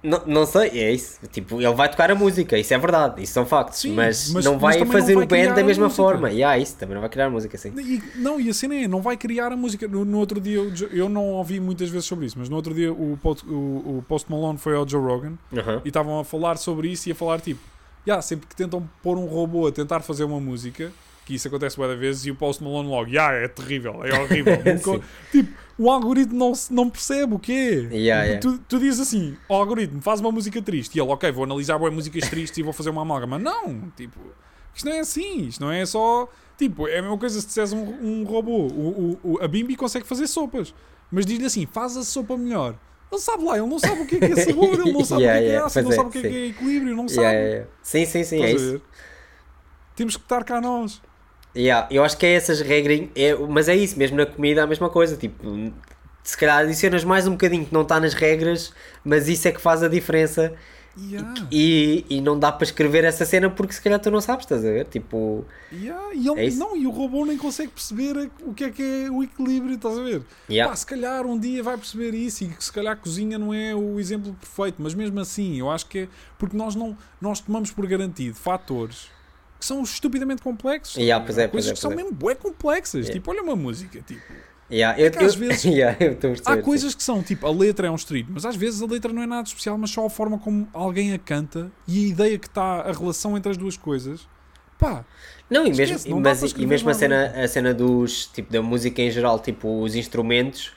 [0.04, 1.18] Não, não sei, é isso.
[1.32, 3.80] Tipo, ele vai tocar a música, isso é verdade, isso são factos.
[3.80, 6.30] Sim, mas, mas- não mas vai não fazer vai o band da a mesma forma.
[6.32, 7.72] Yeah, isso também não vai criar música assim.
[7.80, 9.88] E- não, e a cena é, não vai criar a música.
[9.88, 12.72] No, no outro dia, Jo- eu não ouvi muitas vezes sobre isso, mas no outro
[12.74, 13.52] dia o, Post- o,
[13.98, 15.82] o Post Malone foi ao Joe Rogan Aham.
[15.84, 17.62] e estavam a falar sobre isso e a falar tipo,
[18.08, 20.92] "Ya, sempre que tentam pôr um robô a tentar fazer uma música,
[21.26, 24.58] que isso acontece várias vezes, e o Post Malone logo, "Ya, é terrível, é horrível.
[25.32, 27.88] Tipo, o algoritmo não, não percebe o quê.
[27.92, 28.40] Yeah, yeah.
[28.40, 31.78] Tu, tu dizes assim, o algoritmo faz uma música triste, e ele, ok, vou analisar
[31.78, 33.40] boas músicas tristes e vou fazer uma amálgama.
[33.40, 34.20] Não, tipo,
[34.74, 36.30] isto não é assim, isto não é só.
[36.58, 38.68] Tipo, é a mesma coisa se disseres um, um robô.
[38.68, 40.74] O, o- o- a Bimbi consegue fazer sopas,
[41.12, 42.78] mas diz-lhe assim: faz a sopa melhor.
[43.12, 45.24] Ele sabe lá, ele não sabe o que é, que é sabor, ele não sabe
[45.24, 46.28] Yeah, o que é que é yeah, ácido, não é, sabe o que é que
[46.36, 47.22] é equilíbrio, não sabe.
[47.22, 47.72] Yeah, yeah, yeah.
[47.82, 48.86] Sim, sim, sim, é Estás a isso.
[49.96, 51.02] Temos que estar cá nós.
[51.56, 54.68] Yeah, eu acho que é essas regras, é, mas é isso, mesmo na comida a
[54.68, 55.72] mesma coisa, tipo,
[56.24, 58.74] se calhar adicionas mais um bocadinho que não está nas regras,
[59.04, 60.54] mas isso é que faz a diferença
[60.98, 61.34] Yeah.
[61.52, 64.64] e, e não dá para escrever essa cena porque se calhar tu não sabes, estás
[64.64, 64.86] a ver?
[64.86, 68.70] Tipo, Yeah, e, ele, É não, e o robô nem consegue perceber o que é
[68.70, 70.22] que é o equilíbrio, estás a ver?
[70.50, 70.70] Yeah.
[70.70, 73.54] Pá, se calhar um dia vai perceber isso e que se calhar a cozinha não
[73.54, 76.08] é o exemplo perfeito, mas mesmo assim, eu acho que é
[76.38, 79.10] porque nós não nós tomamos por garantido fatores
[79.66, 80.96] que são estupidamente complexos.
[80.96, 82.04] Yeah, pois é, coisas pois é, que são pois é.
[82.04, 83.06] mesmo bué complexas.
[83.08, 83.14] Yeah.
[83.14, 84.22] Tipo, olha uma música, tipo,
[84.72, 85.98] yeah, eu, que às eu- vezes yeah,
[86.46, 89.12] há coisas que são tipo, a letra é um estribo, mas às vezes a letra
[89.12, 92.38] não é nada especial, mas só a forma como alguém a canta e a ideia
[92.38, 94.28] que está a relação entre as duas coisas.
[94.78, 95.04] Pá,
[95.50, 98.62] Não, e Esquece, mesmo, não mas, e mesmo a cena, a cena dos, tipo, da
[98.62, 100.74] música em geral, tipo, os instrumentos,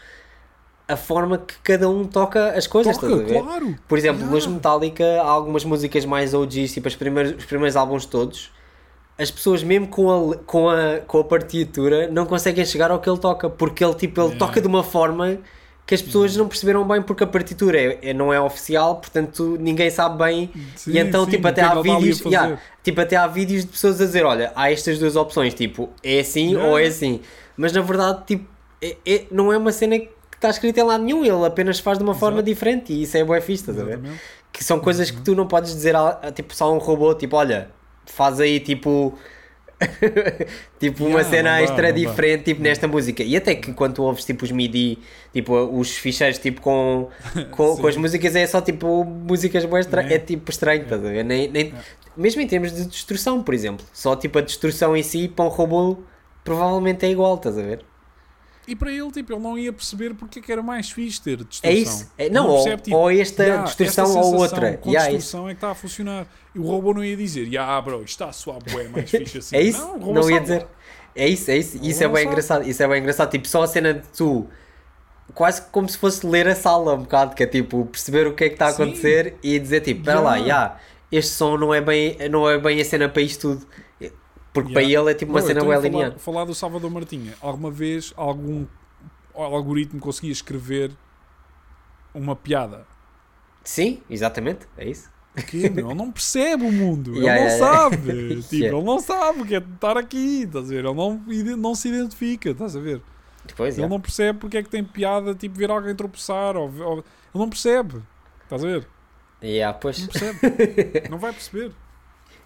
[0.87, 3.43] a forma que cada um toca as coisas, toca, estás a ver?
[3.43, 3.77] claro.
[3.89, 4.35] Por exemplo, Yeah.
[4.35, 8.51] nos Metallica há algumas músicas mais OGs, tipo, as primeiros, os primeiros álbuns todos,
[9.19, 13.11] as pessoas mesmo com a, com a, com a partitura não conseguem chegar ao que
[13.11, 14.47] ele toca, porque ele, tipo, ele Yeah.
[14.47, 15.39] toca de uma forma
[15.85, 19.57] que as pessoas não perceberam bem porque a partitura é, é- não é oficial, portanto
[19.59, 23.01] ninguém sabe bem Sim, e então sim, tipo até é há a vídeos yeah, tipo
[23.01, 26.49] até há vídeos de pessoas a dizer olha há estas duas opções tipo é assim
[26.51, 26.69] Yeah.
[26.71, 27.21] ou é assim
[27.57, 28.45] mas na verdade tipo
[28.83, 31.97] é, é- não é uma cena que está escrita em lado nenhum ele apenas faz
[31.97, 32.47] de uma forma Exato.
[32.51, 33.99] diferente e isso é bué fixe, estás a ver?
[34.53, 37.15] Que são coisas que tu não podes dizer a, a, tipo só a um robô
[37.15, 37.71] tipo olha
[38.11, 39.17] faz aí tipo
[40.81, 43.95] tipo uma Yeah, cena não dá, extra diferente tipo nesta música e até que quando
[43.95, 44.99] tu ouves tipo os MIDI
[45.33, 47.09] tipo os ficheiros tipo com
[47.53, 50.03] com, com as músicas é só tipo músicas bué estra...
[50.03, 50.15] É.
[50.15, 51.25] é tipo estranho ver?
[51.25, 51.73] Nem, nem...
[52.17, 55.49] mesmo em termos de destrução por exemplo só tipo a destrução em si para um
[55.49, 55.99] robô
[56.43, 57.85] provavelmente é igual estás a ver?
[58.69, 61.39] E para ele, tipo, ele não ia perceber porque é que era mais fixe ter
[61.39, 61.71] destrução.
[61.71, 62.13] É isso.
[62.19, 65.53] É- não, ou- percebe, ou esta "Ya, destrução esta ou outra." Com Ya, destrução é
[65.53, 66.27] que está a funcionar.
[66.55, 69.39] E o robô não ia dizer, ya, bro, isto está a suar bué mais fixe
[69.39, 69.57] assim.
[69.57, 69.79] É isso?
[69.81, 70.41] Não, o Não, ia sabe.
[70.43, 70.67] dizer.
[71.17, 71.79] É isso, é isso.
[71.83, 72.33] Isso é não bem sabe.
[72.33, 72.69] engraçado.
[72.69, 73.31] Isso é bem engraçado.
[73.31, 74.47] Tipo, só a cena de tu.
[75.35, 78.45] Quase como se fosse ler a sala um bocado, que é tipo perceber o que
[78.45, 78.83] é que está a Sim.
[78.83, 80.79] acontecer e dizer tipo, espera lá, Yeah.
[81.13, 83.67] este som não é, bem, não é bem a cena para isto tudo.
[84.63, 84.81] Porque Ya.
[84.81, 87.35] para ele é tipo uma Bro, cena a falar, falar do Salvador Martinha.
[87.41, 88.67] Alguma vez algum
[89.35, 90.91] algoritmo conseguia escrever
[92.15, 92.87] uma piada?
[93.65, 95.11] Sim, exatamente, é isso.
[95.37, 95.87] O quê, meu?
[95.91, 97.15] Ele não percebe o mundo.
[97.23, 97.59] Ya, ele não ya.
[97.59, 98.43] sabe.
[98.43, 98.69] Tipo, Ya.
[98.73, 100.43] ele não sabe o que é estar aqui.
[100.45, 100.85] Estás a ver?
[100.85, 101.23] Ele não,
[101.57, 102.51] não se identifica.
[102.51, 103.01] Estás a ver?
[103.47, 106.57] Depois, Ele não percebe porque é que tem piada, tipo, ver alguém tropeçar.
[106.57, 107.05] Ou, ou- ele
[107.35, 108.03] não percebe.
[108.45, 108.89] Estás a ver?
[109.43, 110.01] Ya, pois.
[110.01, 110.39] Não percebe.
[111.09, 111.71] não vai perceber.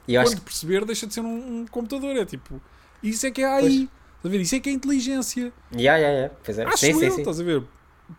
[0.07, 2.17] E Quando perceber, deixa de ser um, um computador.
[2.17, 2.61] É tipo,
[3.03, 3.67] isso é que é AI.
[3.67, 3.89] Estás
[4.25, 4.41] a ver?
[4.41, 5.53] Isso é que é inteligência.
[5.73, 5.83] que.
[5.83, 6.31] Ya, ya, ya.
[6.45, 6.65] Pois é.
[6.65, 7.19] Acho Sim, sim, eu, sim.
[7.21, 7.63] estás a ver?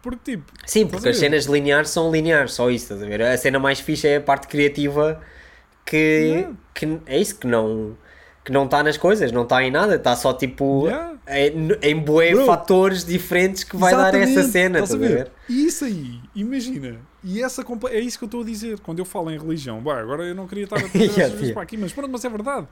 [0.02, 3.22] Porque, tipo, Sim, porque as cenas lineares são lineares, só isso, estás a ver?
[3.22, 5.22] A cena mais fixe é a parte criativa
[5.86, 6.54] que, Yeah.
[6.74, 7.96] que é isso que não
[8.46, 11.16] que não está nas coisas, não está em nada, está só tipo Yeah.
[11.30, 15.32] em, em bué fatores diferentes que vai dar essa Exatamente, cena, estás estás a ver?
[15.48, 17.00] E isso aí, imagina.
[17.24, 19.82] E essa é isso que eu estou a dizer quando eu falo em religião.
[19.82, 21.54] Bah, agora eu não queria estar a yeah.
[21.54, 22.68] para aqui, mas pronto, mas é verdade.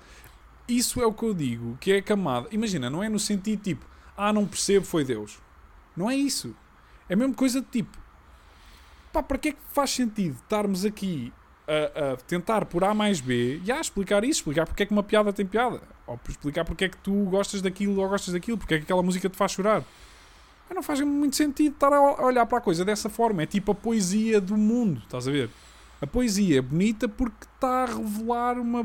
[0.67, 2.47] Isso é o que eu digo, que é a camada.
[2.51, 3.85] Imagina, não é no sentido tipo,
[4.17, 5.39] ah, não percebo, foi Deus.
[5.95, 6.55] Não é isso.
[7.07, 7.97] É a mesma coisa de tipo,
[9.11, 11.31] pá, para que é que faz sentido estarmos aqui
[11.67, 14.91] a, a tentar por A mais B e a explicar isso, explicar porque é que
[14.91, 18.57] uma piada tem piada, ou explicar porque é que tu gostas daquilo ou gostas daquilo,
[18.57, 19.83] porque é que aquela música te faz chorar.
[20.73, 23.43] Não faz muito sentido estar a olhar para a coisa dessa forma.
[23.43, 25.49] É tipo a poesia do mundo, estás a ver?
[26.01, 28.81] A poesia é bonita porque está a revelar uma,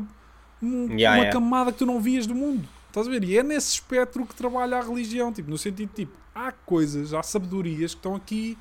[0.61, 1.31] um- Yeah, uma yeah.
[1.31, 2.67] camada que tu não vias do mundo.
[2.87, 3.23] Estás a ver?
[3.23, 7.21] E é nesse espectro que trabalha a religião, tipo, no sentido tipo, há coisas, há
[7.23, 8.57] sabedorias que estão aqui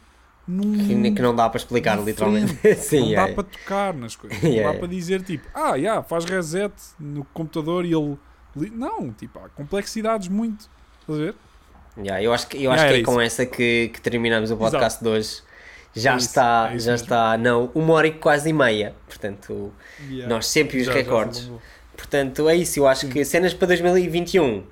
[0.48, 2.54] num Que, não dá para explicar, literalmente.
[2.76, 3.28] Sim, não yeah.
[3.28, 4.40] dá para tocar nas coisas.
[4.42, 8.16] Não dá para dizer tipo, ah, yeah, faz reset no computador e ele.
[8.54, 10.68] li-" Não, tipo, há complexidades muito.
[11.00, 11.34] Estás a ver?
[11.98, 13.20] Yeah, eu acho que, eu Yeah, acho que era é com isso.
[13.42, 15.42] essa que, que terminamos o podcast de hoje.
[15.94, 17.04] Já É isso, está, é já mesmo.
[17.04, 18.94] está, não, uma hora e quase e meia.
[19.08, 19.72] Portanto,
[20.08, 20.28] Yeah.
[20.28, 21.40] nós sempre os Já- já recordes.
[21.44, 21.62] falamos.
[21.96, 22.78] Portanto, é isso.
[22.80, 24.64] Eu acho que cenas para 2021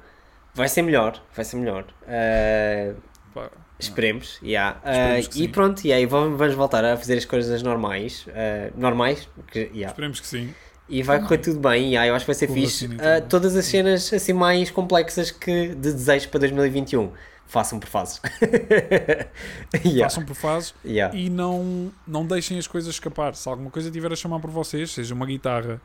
[0.54, 1.22] vai ser melhor.
[1.34, 1.84] Vai ser melhor.
[2.02, 2.94] Uh,
[3.32, 4.38] Pá, esperemos.
[4.42, 4.76] yeah.
[4.84, 8.26] Uh, Esperemos que e pronto, e aí vamos, vamos voltar a fazer as coisas normais.
[8.28, 9.26] uh, normais.
[9.50, 9.86] que- yeah.
[9.86, 10.54] Esperemos que sim.
[10.88, 11.88] E vai correr tudo bem.
[11.88, 12.84] Yeah, eu acho que vai ser Com fixe.
[12.86, 17.10] e Uh, todas as cenas assim mais complexas que de desejos para 2021.
[17.46, 18.20] Façam por fases.
[19.84, 20.04] yeah.
[20.04, 21.16] Façam por fases Yeah.
[21.16, 23.34] e não, não deixem as coisas escapar.
[23.34, 25.80] Se alguma coisa tiver a chamar por vocês, seja uma guitarra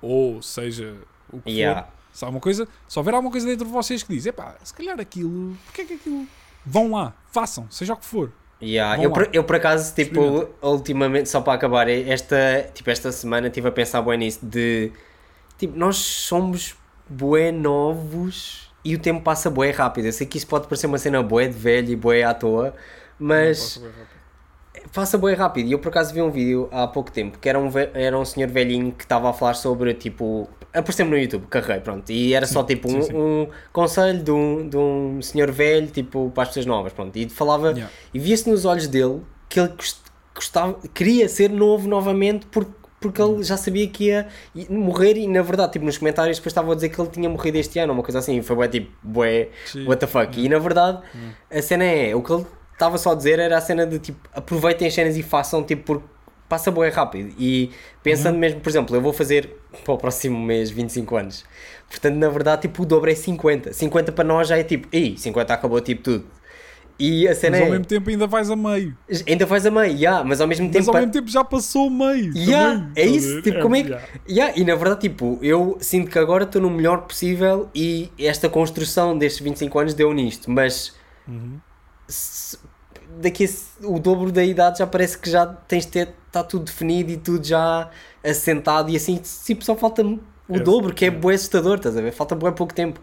[0.00, 0.94] ou seja
[1.32, 1.82] o que Yeah.
[1.82, 4.72] for, se, alguma coisa, se houver alguma coisa dentro de vocês que diz, epá, se
[4.72, 6.26] calhar aquilo, porque é que aquilo.
[6.64, 8.32] Vão lá, façam, seja o que for.
[8.60, 13.46] Yeah, eu, por, eu por acaso, tipo, ultimamente, só para acabar, esta, tipo, esta semana
[13.46, 14.92] estive a pensar bem nisso, de,
[15.56, 16.76] tipo, nós somos
[17.08, 20.06] bué novos e o tempo passa bué rápido.
[20.06, 22.74] Eu sei que isso pode parecer uma cena bué de velho e bué à toa,
[23.18, 23.80] mas
[24.92, 25.68] passa bué rápido.
[25.68, 28.24] E eu por acaso vi um vídeo há pouco tempo, que era um, era um
[28.24, 32.46] senhor velhinho que estava a falar sobre, tipo, apareceu-me no YouTube, carreguei, pronto, e era
[32.46, 33.16] só, tipo, sim, um, sim.
[33.16, 37.28] um conselho de um, de um senhor velho, tipo, para as pessoas novas, pronto, e
[37.28, 37.70] falava...
[37.70, 37.90] Yeah.
[38.12, 40.04] E via-se nos olhos dele que ele gost-
[40.34, 42.70] gostava, queria ser novo novamente porque,
[43.00, 44.28] porque ele já sabia que ia
[44.68, 47.58] morrer e na verdade, tipo, nos comentários depois estavam a dizer que ele tinha morrido
[47.58, 49.86] este ano, uma coisa assim, foi bué, tipo, bué, Sim.
[49.86, 51.00] what the fuck, e na verdade
[51.50, 54.28] a cena é, o que ele estava só a dizer era a cena de tipo,
[54.32, 56.08] aproveitem as cenas e façam, tipo, porque
[56.48, 57.34] passa bué rápido.
[57.38, 57.70] E
[58.02, 61.44] pensando mesmo, por exemplo, eu vou fazer para o próximo mês 25 anos,
[61.88, 65.16] portanto na verdade, tipo, o dobro é 50, 50 para nós já é tipo, ei,
[65.16, 66.26] 50 acabou tipo tudo.
[66.98, 68.96] E a cena Mas ao é, mesmo tempo ainda vais a meio.
[69.26, 70.90] Ainda vais a meio, yeah, mas ao mesmo Mas tempo.
[70.90, 72.36] ao mesmo tempo já passou o meio.
[72.36, 73.88] Yeah, também, é isso, tipo, como é que.
[73.90, 74.08] yeah.
[74.28, 78.48] Yeah, e na verdade, tipo, eu sinto que agora estou no melhor possível e esta
[78.48, 80.92] construção destes 25 anos deu nisto, mas
[81.26, 81.60] Uhum.
[82.06, 82.58] se-
[83.20, 86.64] daqui a o dobro da idade já parece que já tens de ter, está tudo
[86.66, 87.90] definido e tudo já
[88.24, 90.02] assentado e assim, tipo, só falta
[90.48, 91.10] o É, dobro, que é é.
[91.10, 92.12] bué assustador, estás a ver?
[92.12, 93.00] Falta bué pouco tempo.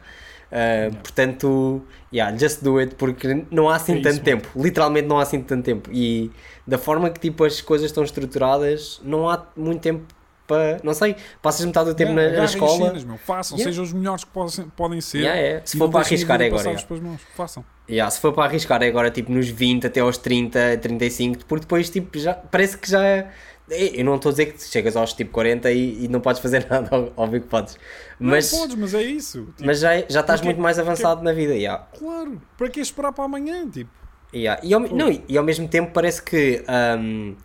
[0.52, 4.42] Uh, Portanto, yeah, just do it, porque não há assim É isso tanto mesmo.
[4.42, 5.90] tempo, literalmente não há assim tanto tempo.
[5.92, 6.32] E
[6.66, 10.06] da forma que tipo, as coisas estão estruturadas, não há muito tempo
[10.48, 10.80] para.
[10.84, 12.88] Não sei, passas metade do tempo Yeah, na, na escola.
[12.88, 13.72] cenas, meu, façam, Yeah.
[13.72, 15.20] sejam os melhores que podem, podem ser.
[15.20, 15.66] Yeah, yeah.
[15.66, 17.18] Se for para arriscar é agora, yeah.
[17.36, 17.66] Façam.
[17.90, 21.62] Yeah, se for para arriscar é agora tipo nos 20 até aos 30, 35, porque
[21.62, 23.30] depois tipo já parece que já é-
[23.68, 26.66] eu não estou a dizer que chegas aos tipo 40 e, e não podes fazer
[26.70, 27.78] nada, óbvio que podes.
[28.20, 29.46] Mas, Não podes, mas é isso.
[29.58, 31.54] Tipo, mas já, já estás porque- muito mais avançado na vida.
[31.56, 31.86] Yeah.
[31.98, 33.68] Claro, para que esperar para amanhã?
[33.70, 33.90] Tipo,
[34.34, 34.60] Yeah.
[34.64, 36.62] E, ao, não, e- ao mesmo tempo parece que
[37.00, 37.36] hum,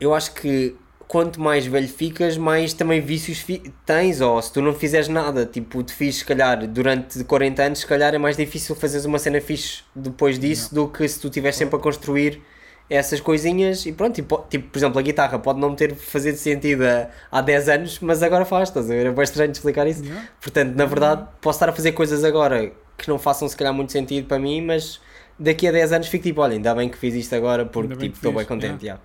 [0.00, 0.74] eu acho que
[1.08, 5.46] quanto mais velho ficas, mais também vícios fi- tens, ou se tu não fizeres nada,
[5.46, 9.18] tipo, te fiz se calhar durante 40 anos, se calhar é mais difícil fazeres uma
[9.18, 12.42] cena fixe depois disso do que se tu estiveres sempre a construir
[12.90, 16.84] essas coisinhas e pronto, tipo, tipo, por exemplo, a guitarra pode não ter fazido sentido
[16.84, 19.06] há, há 10 anos, mas agora faz, estás a ver?
[19.06, 20.04] É bem estranho explicar isso.
[20.04, 20.28] Yeah.
[20.40, 23.92] Portanto, na verdade, posso estar a fazer coisas agora que não façam se calhar muito
[23.92, 25.00] sentido para mim, mas
[25.38, 28.16] daqui a 10 anos fico tipo, olha, ainda bem que fiz isto agora porque tipo,
[28.16, 28.84] estou bem contente.
[28.84, 29.00] yeah.
[29.00, 29.02] yeah.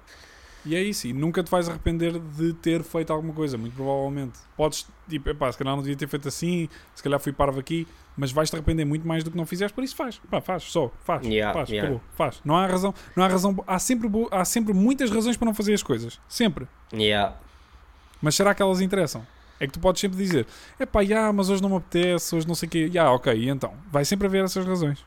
[0.66, 4.40] E é isso, e nunca te vais arrepender de ter feito alguma coisa, muito provavelmente.
[4.56, 7.86] Podes, tipo, epá, se calhar não devia ter feito assim, se calhar fui parvo aqui,
[8.16, 10.22] mas vais-te arrepender muito mais do que não fizeres, por isso faz.
[10.30, 11.90] Pá, faz, só, faz, Yeah, faz, yeah.
[11.90, 12.42] acabou, faz.
[12.46, 15.74] Não há razão, não há razão, há sempre, há sempre muitas razões para não fazer
[15.74, 16.66] as coisas, sempre.
[16.94, 17.36] Yeah.
[18.22, 19.26] Mas será que elas interessam?
[19.60, 20.48] É que tu podes sempre dizer,
[20.80, 23.50] epá, já, mas hoje não me apetece, hoje não sei o quê, já, ok, e
[23.50, 23.74] então?
[23.92, 25.06] Vai sempre haver essas razões.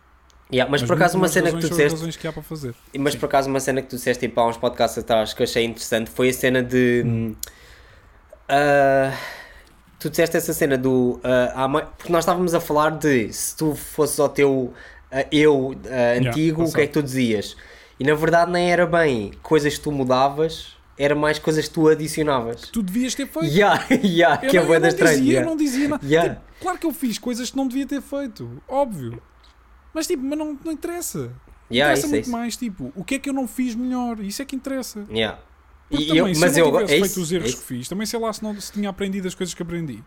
[0.52, 2.72] Yeah, mas, por acaso uma cena que tu disseste, que há para fazer.
[2.96, 3.18] mas Sim.
[3.18, 5.64] por acaso uma cena que tu disseste tipo, há uns podcasts atrás que eu achei
[5.64, 7.34] interessante foi a cena de Hum.
[8.48, 9.12] ah,
[9.98, 11.20] tu disseste essa cena do
[11.68, 14.72] mai- porque nós estávamos a falar de se tu fosses ao teu
[15.10, 15.74] ah, eu
[16.18, 17.56] antigo, o que é que tu dizias?
[17.98, 21.88] E na verdade nem era bem coisas que tu mudavas, era mais coisas que tu
[21.88, 22.62] adicionavas.
[22.70, 23.46] Tu devias ter feito.
[23.48, 25.40] Yeah, yeah, Eu que é não, bué eu não dizia, yeah.
[25.40, 26.06] eu não dizia nada.
[26.06, 26.34] Yeah.
[26.34, 29.20] Tipo, claro que eu fiz coisas que não devia ter feito, óbvio.
[29.96, 31.30] Mas tipo, mas não, não interessa.
[31.72, 32.30] Yeah, interessa isso, muito isso.
[32.32, 34.20] mais, tipo, o que é que eu não fiz melhor?
[34.20, 35.04] Isso é que interessa.
[35.10, 35.38] Yeah.
[35.88, 37.36] Porque E também, eu- se mas eu eu não tivesse é feito isso, os é
[37.36, 40.04] erros que fiz, também sei lá se, não, se tinha aprendido as coisas que aprendi.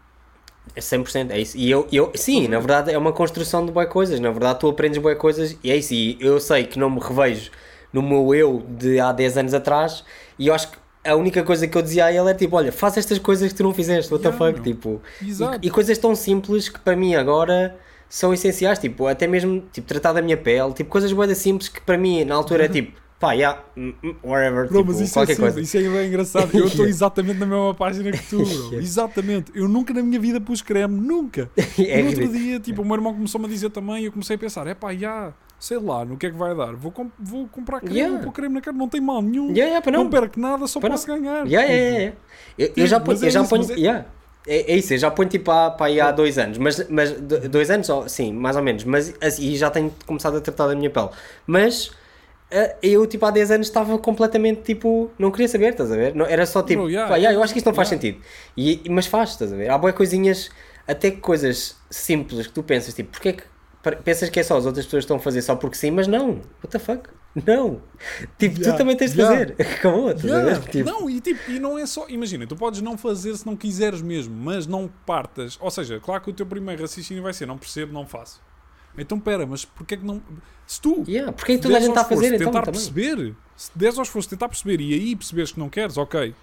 [0.76, 1.58] É 100%, é isso.
[1.58, 4.20] E eu, eu sim, na verdade é uma construção de boas coisas.
[4.20, 5.94] Na verdade, tu aprendes boas coisas e é isso.
[5.94, 7.50] E eu sei que não me revejo
[7.92, 10.04] no meu eu de há 10 anos atrás.
[10.38, 12.72] E eu acho que a única coisa que eu dizia a ele é tipo: olha,
[12.72, 14.54] faz estas coisas que tu não fizeste, what the Yeah, fuck?
[14.62, 14.64] meu.
[14.76, 15.60] Tipo, Exato.
[15.64, 17.76] e, e coisas tão simples que para mim agora
[18.10, 18.80] são essenciais.
[18.80, 22.24] Tipo, até mesmo tipo, tratar da minha pele, tipo, coisas boas simples que para mim
[22.26, 23.62] na altura é tipo, pá, yeah,
[24.24, 25.62] whatever, Bro, tipo, mas isso é, qualquer simples, coisa.
[25.62, 26.50] isso é bem engraçado.
[26.58, 26.90] Eu estou Yeah.
[26.90, 28.48] exatamente na mesma página que tu, bro.
[28.48, 28.78] Yeah.
[28.78, 29.52] Exatamente.
[29.54, 31.50] Eu nunca na minha vida pus creme, nunca.
[31.78, 34.40] É no outro dia, tipo, o meu irmão começou-me a dizer também eu comecei a
[34.40, 36.74] pensar, é pá, já, sei lá, no que é que vai dar?
[36.76, 38.16] Vou, com- vou comprar creme, Yeah.
[38.16, 39.48] vou pôr creme na cara, não tem mal nenhum.
[39.52, 40.04] Yeah, yeah, não.
[40.06, 40.10] não.
[40.10, 41.46] perco nada, só Para posso ganhar.
[41.46, 42.16] Yeah, yeah, yeah, yeah.
[42.58, 44.06] Eu, eu já ponho, é eu já isso, ponho, é- yeah.
[44.50, 47.50] É, é isso, eu já ponho tipo há, pá, há dois anos, mas, mas do-
[47.50, 50.76] dois anos, sim, mais ou menos, mas assim, e já tenho começado a tratar da
[50.76, 51.10] minha pele,
[51.48, 51.92] mas
[52.52, 56.16] ah, eu tipo há 10 anos estava completamente tipo, não queria saber, estás a ver?
[56.16, 58.02] Não, era só tipo, Bro, yeah, pá, yeah, eu acho que isto não faz yeah.
[58.02, 58.22] sentido,
[58.58, 59.70] e, mas faz, estás a ver?
[59.70, 60.50] Há boas coisinhas,
[60.88, 63.44] até coisas simples que tu pensas, tipo, porque é que
[64.04, 66.42] pensas que é só as outras pessoas estão a fazer só porque sim, mas não,
[66.64, 67.10] what the fuck?
[67.36, 67.82] Não,
[68.40, 69.38] tipo, tu Yeah, também tens de yeah.
[69.56, 70.60] fazer, acabou, estás a Yeah.
[70.60, 70.70] ver?
[70.72, 72.08] Tipo, Não, e, tipo, e não é só.
[72.10, 75.58] Imagina, tu podes não fazer se não quiseres mesmo, mas não partas.
[75.62, 78.42] Ou seja, claro que o teu primeiro raciocínio vai ser: não percebo, não faço.
[78.98, 80.22] Então pera, mas porquê que não.
[80.66, 81.04] Se tu.
[81.08, 82.74] Yeah, porque aí toda a gente está a fazer, então tentar também.
[82.82, 83.36] perceber.
[83.56, 86.34] Se deres ao esforço tentar perceber e aí perceberes que não queres, ok.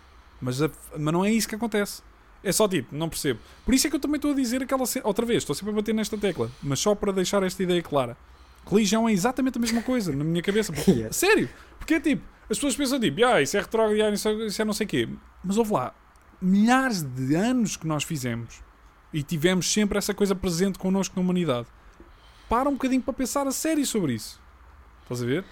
[0.41, 2.01] Mas, a- mas não é isso que acontece.
[2.45, 3.41] É só tipo, não percebo.
[3.65, 4.85] Por isso é que eu também estou a dizer aquela.
[5.03, 6.49] Outra vez, estou sempre a bater nesta tecla.
[6.63, 8.17] Mas só para deixar esta ideia clara.
[8.69, 10.73] Religião é exatamente a mesma coisa na minha cabeça.
[10.75, 11.13] Porque- Yeah.
[11.13, 11.49] Sério.
[11.79, 14.61] Porque é tipo, as pessoas pensam tipo, ah, isso é retrógrado, ah, isso, é, isso
[14.63, 15.09] é não sei o quê.
[15.45, 15.95] Mas houve lá,
[16.41, 18.61] milhares de anos que nós fizemos
[19.13, 21.67] e tivemos sempre essa coisa presente connosco na humanidade.
[22.49, 24.41] Para um bocadinho para pensar a sério sobre isso.
[25.03, 25.45] Estás a ver?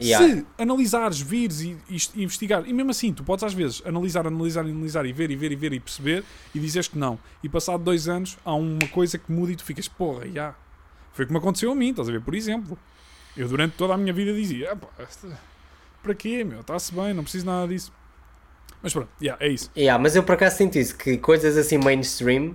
[0.00, 0.26] Yeah.
[0.26, 4.60] Se analisares, vires e, e investigar, e mesmo assim, tu podes às vezes analisar, analisar,
[4.60, 6.22] analisar e ver e ver e ver e perceber
[6.54, 7.18] e dizes que não.
[7.42, 10.54] E passado dois anos há uma coisa que muda e tu ficas, porra, já.
[11.18, 12.20] Foi como aconteceu a mim, estás a ver?
[12.20, 12.78] Por exemplo,
[13.36, 14.86] eu durante toda a minha vida dizia, "Ah, pá,
[16.00, 16.60] para quê, meu?
[16.60, 17.92] Está-se bem, não preciso nada disso.
[18.80, 19.68] Mas pronto, yeah, é isso.
[19.76, 22.54] Yeah, mas eu por acaso sinto isso, que coisas assim mainstream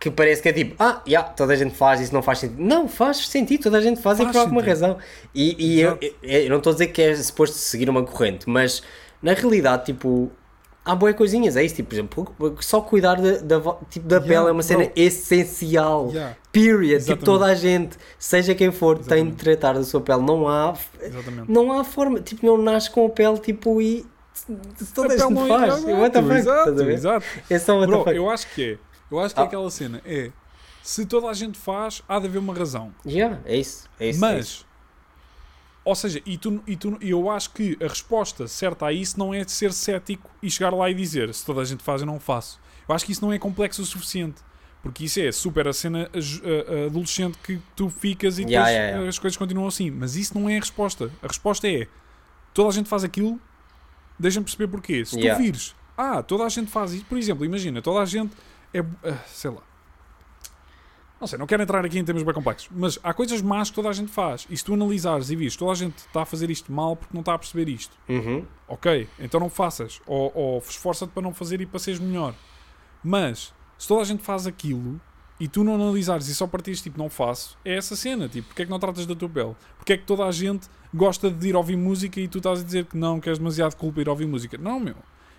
[0.00, 2.62] que parece que é tipo, ah, yeah, toda a gente faz, isso não faz sentido.
[2.62, 4.70] Não, faz sentido, toda a gente faz, e Faz por alguma sentido.
[4.70, 4.98] razão.
[5.34, 8.48] E, e eu, eu- eu não estou a dizer que é suposto seguir uma corrente,
[8.48, 8.82] mas
[9.20, 10.32] na realidade, tipo,
[10.86, 13.58] há boas coisinhas, é isso, tipo, por exemplo, só cuidar da,
[13.90, 14.92] tipo, da Yeah, pele é uma cena bro.
[14.96, 16.08] essencial.
[16.12, 16.80] Yeah, Period.
[16.82, 17.24] Tipo, Exatamente.
[17.24, 19.36] toda a gente, seja quem for, tem de Exatamente.
[19.36, 20.22] tratar da sua pele.
[20.22, 21.50] Não há, exatamente.
[21.50, 24.06] não há forma, tipo, não nasce com a pele, tipo, e
[24.94, 25.74] toda a, A gente é- faz.
[25.74, 26.34] exato, What the fuck?
[26.34, 26.94] exato, Estás a ver?
[26.94, 27.26] exato.
[27.50, 28.78] É só what Bro, eu acho que é.
[29.10, 29.46] Eu acho que é Ah.
[29.46, 30.00] aquela cena.
[30.06, 30.30] É.
[30.82, 32.92] Se toda a gente faz, há de haver uma razão.
[33.04, 33.88] Yeah, é isso.
[33.98, 34.66] É isso é isso.
[35.86, 39.32] Ou seja, e tu, e tu, eu acho que a resposta certa a isso não
[39.32, 42.06] é de ser cético e chegar lá e dizer se toda a gente faz, eu
[42.08, 42.58] não faço.
[42.88, 44.42] Eu acho que isso não é complexo o suficiente.
[44.82, 46.10] Porque isso é super a cena
[46.86, 49.08] adolescente que tu ficas e depois Yeah, yeah, yeah.
[49.08, 49.88] as coisas continuam assim.
[49.92, 51.08] Mas isso não é a resposta.
[51.22, 51.86] A resposta é
[52.52, 53.40] toda a gente faz aquilo,
[54.18, 55.04] deixa-me perceber porquê.
[55.04, 58.32] Se tu vires, ah, toda a gente faz isso, por exemplo, imagina, toda a gente
[58.74, 58.80] é.
[58.80, 59.62] ah, sei lá.
[61.18, 63.76] Não sei, não quero entrar aqui em termos bem complexos, mas há coisas más que
[63.76, 64.46] toda a gente faz.
[64.50, 67.14] E se tu analisares e vires, toda a gente está a fazer isto mal porque
[67.14, 67.96] não está a perceber isto.
[68.08, 68.44] Uhum.
[68.68, 70.00] Ok, então não faças.
[70.06, 72.34] Ou, ou esforça-te para não fazer e para seres melhor.
[73.02, 75.00] Mas, se toda a gente faz aquilo
[75.40, 78.28] e tu não analisares e só partires tipo, não faço, é essa cena.
[78.28, 79.56] Tipo, porque é que não tratas da tua pele?
[79.78, 82.62] Porque é que toda a gente gosta de ir ouvir música e tu estás a
[82.62, 84.58] dizer que não, que és demasiado culpa ir ouvir música?
[84.58, 84.96] Não, meu.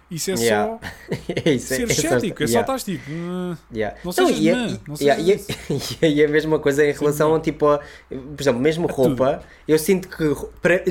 [0.10, 0.80] Isso é Yeah.
[0.80, 0.80] só
[1.46, 1.68] é isso.
[1.68, 2.44] ser é, é só- cético.
[2.44, 3.12] É só yeah, estás tipo.
[3.12, 3.98] "Ah, yeah.
[4.06, 5.40] Não sejas e, é- mã, e- não e, é-
[6.08, 7.80] e é a mesma coisa em relação a tipo a,
[8.10, 10.24] por exemplo, mesmo roupa, eu sinto que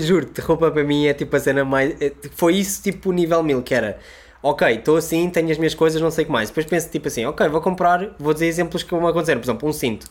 [0.01, 3.43] juro-te, roupa para mim é tipo a cena mais é, foi isso tipo o nível
[3.43, 3.98] mil que era
[4.43, 6.51] ok, estou assim, tenho as minhas coisas, não sei o que mais.
[6.51, 9.68] Depois penso tipo assim, ok, vou comprar, vou dizer exemplos que vão acontecer, por exemplo,
[9.68, 10.06] um cinto.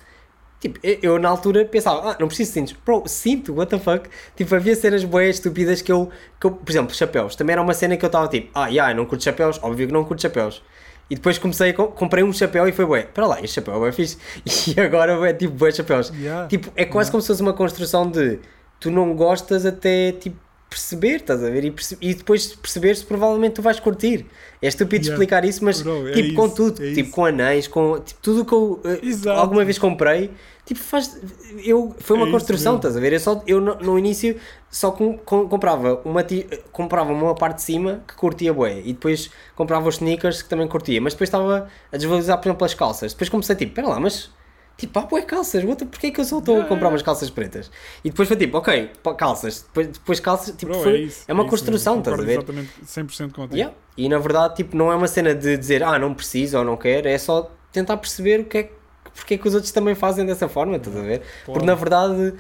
[0.60, 2.76] Tipo, eu, na altura pensava, ah, não preciso de cintos.
[2.84, 4.10] Bro, cinto, what the fuck?
[4.36, 6.10] Tipo, havia cenas boas estúpidas que eu,
[6.40, 7.36] que eu, por exemplo, chapéus.
[7.36, 9.88] Também era uma cena que eu estava tipo, ah, yeah, eu não curto chapéus, óbvio
[9.88, 10.64] que não curto chapéus.
[11.10, 13.04] E depois comecei, comprei um chapéu e foi bué.
[13.04, 14.18] Para lá, este chapéu é bué fixe.
[14.76, 16.10] E agora é tipo bué chapéus.
[16.10, 16.48] Yeah.
[16.48, 18.40] Tipo, é quase como se fosse uma construção de
[18.80, 20.38] tu não gostas até tipo
[20.70, 21.64] perceber, estás a ver?
[21.66, 24.26] E, perce- e depois de perceberes provavelmente tu vais curtir.
[24.62, 25.14] É estúpido Yeah.
[25.14, 27.12] explicar isso, mas Bro, é tipo com isso, tudo, é tipo isso.
[27.12, 29.40] com anéis, com tipo, tudo o que eu Exato.
[29.40, 30.32] alguma vez comprei,
[30.66, 31.18] tipo faz
[31.64, 33.14] eu foi uma É construção, estás a ver?
[33.14, 34.38] Eu só eu no, no início
[34.70, 38.94] só com, com- comprava uma ti- comprava uma parte de cima que curtia bué e
[38.94, 42.74] depois comprava os sneakers que também curtia, mas depois estava a desvalorizar por exemplo as
[42.74, 43.14] calças.
[43.14, 44.30] Depois comecei tipo, espera lá, mas
[44.78, 47.30] Tipo, ah, bué calças, what, porquê é que eu só estou a comprar umas calças
[47.30, 47.72] pretas?
[48.04, 51.34] E depois foi tipo, ok, calças, depois, depois calças, tipo, Bro, foi, é, isso, é
[51.34, 52.34] uma isso construção, estás a ver?
[52.34, 53.56] Exatamente 100% contigo.
[53.56, 53.74] Yeah.
[53.98, 56.76] E na verdade, tipo, não é uma cena de dizer, ah, não preciso ou não
[56.76, 58.72] quero, é só tentar perceber o que é que,
[59.14, 61.22] porque é que os outros também fazem dessa forma, estás a ver?
[61.46, 62.34] Porque na verdade,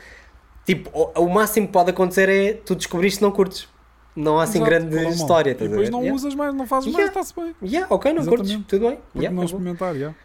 [0.65, 3.73] tipo, o, o máximo que pode acontecer é tu descobrires que não curtes.
[4.13, 5.91] Não há assim Exato, grande é história, E estás a depois ver?
[5.91, 6.15] não Yeah.
[6.15, 7.13] usas mais, não fazes Yeah.
[7.13, 7.55] mais, está-se bem.
[7.69, 8.67] Yeah, ok, não curtes, Exatamente.
[8.69, 8.95] tudo bem.
[9.11, 9.59] Porque Yeah, não acabou.
[9.59, 10.15] experimentar, yeah.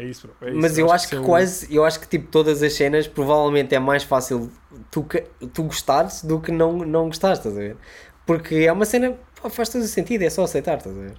[0.00, 0.36] É isso, bro.
[0.48, 0.60] é isso.
[0.60, 3.06] Mas eu acho que isso é o- quase, eu acho que tipo todas as cenas
[3.06, 4.50] provavelmente é mais fácil
[4.90, 7.76] tu, que- tu gostares do que não, não gostares, estás a ver?
[8.26, 9.16] Porque é uma cena,
[9.50, 11.14] faz todo o sentido, é só aceitar, estás a ver?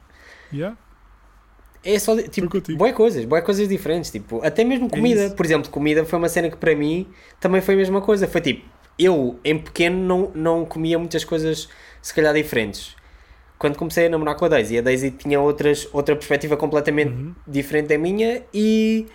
[0.54, 0.78] Yeah.
[1.84, 2.48] É só, tipo,
[2.78, 6.30] boas coisas, boas coisas diferentes, tipo, até mesmo comida, É por exemplo, comida foi uma
[6.30, 7.08] cena que para mim
[7.40, 11.68] também foi a mesma coisa, foi tipo, eu em pequeno não, não comia muitas coisas
[12.00, 12.96] se calhar diferentes.
[13.62, 17.36] Quando comecei a namorar com a Daisy, a Daisy tinha outras, outra perspectiva completamente Uhum.
[17.46, 19.06] diferente da minha e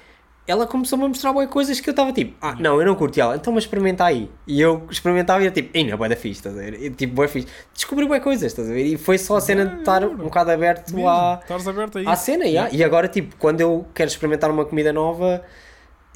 [0.46, 3.20] ela começou-me a mostrar boas coisas que eu estava tipo, ah, não, eu não curti
[3.20, 4.30] ela, então mas experimenta aí.
[4.46, 6.80] E eu experimentava e eu tipo, ainda boa da fixe, estás a ver?
[6.80, 7.48] E, tipo, boa fixe.
[7.74, 8.84] Descobri boas coisas, estás a ver?
[8.84, 12.44] E foi só a cena de estar um bocado aberto Mesmo, à, aberto à cena,
[12.44, 12.72] yeah.
[12.72, 15.42] e agora, tipo, quando eu quero experimentar uma comida nova,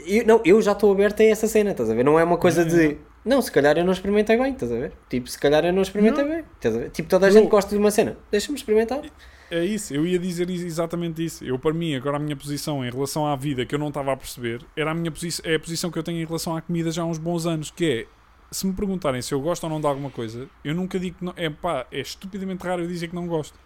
[0.06, 2.04] eu, não, eu já estou aberto a essa cena, estás a ver?
[2.04, 4.92] Não é uma coisa de, não, se calhar eu não experimentei bem, estás a ver?
[5.08, 6.30] Tipo, se calhar eu não experimentei Não.
[6.30, 6.90] bem, estás a ver?
[6.90, 9.02] Tipo, toda a gente gosta de uma cena, deixa-me experimentar.
[9.50, 11.44] É isso, eu ia dizer exatamente isso.
[11.44, 14.12] Eu, para mim, agora a minha posição em relação à vida que eu não estava
[14.12, 16.62] a perceber era a minha posição, é a posição que eu tenho em relação à
[16.62, 18.06] comida já há uns bons anos, que é
[18.50, 21.24] se me perguntarem se eu gosto ou não de alguma coisa, eu nunca digo que
[21.24, 21.34] não.
[21.36, 23.58] É pá, é estupidamente raro eu dizer que não gosto.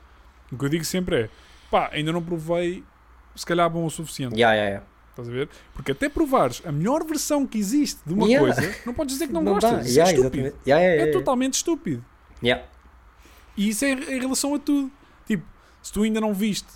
[0.51, 1.28] O que eu digo sempre é
[1.70, 2.82] pá, ainda não provei,
[3.36, 4.35] se calhar bom o suficiente.
[4.35, 4.94] Yeah, yeah, yeah.
[5.15, 5.49] Estás a ver?
[5.73, 8.53] Porque até provares a melhor versão que existe de uma Yeah.
[8.55, 9.53] coisa, não podes dizer que não, dá.
[9.53, 9.86] gostas.
[9.86, 10.55] Isso Yeah, é estúpido.
[10.66, 12.05] Yeah, É totalmente estúpido.
[13.57, 14.91] E isso é em relação a tudo.
[15.27, 15.45] Tipo,
[15.82, 16.66] se tu ainda não viste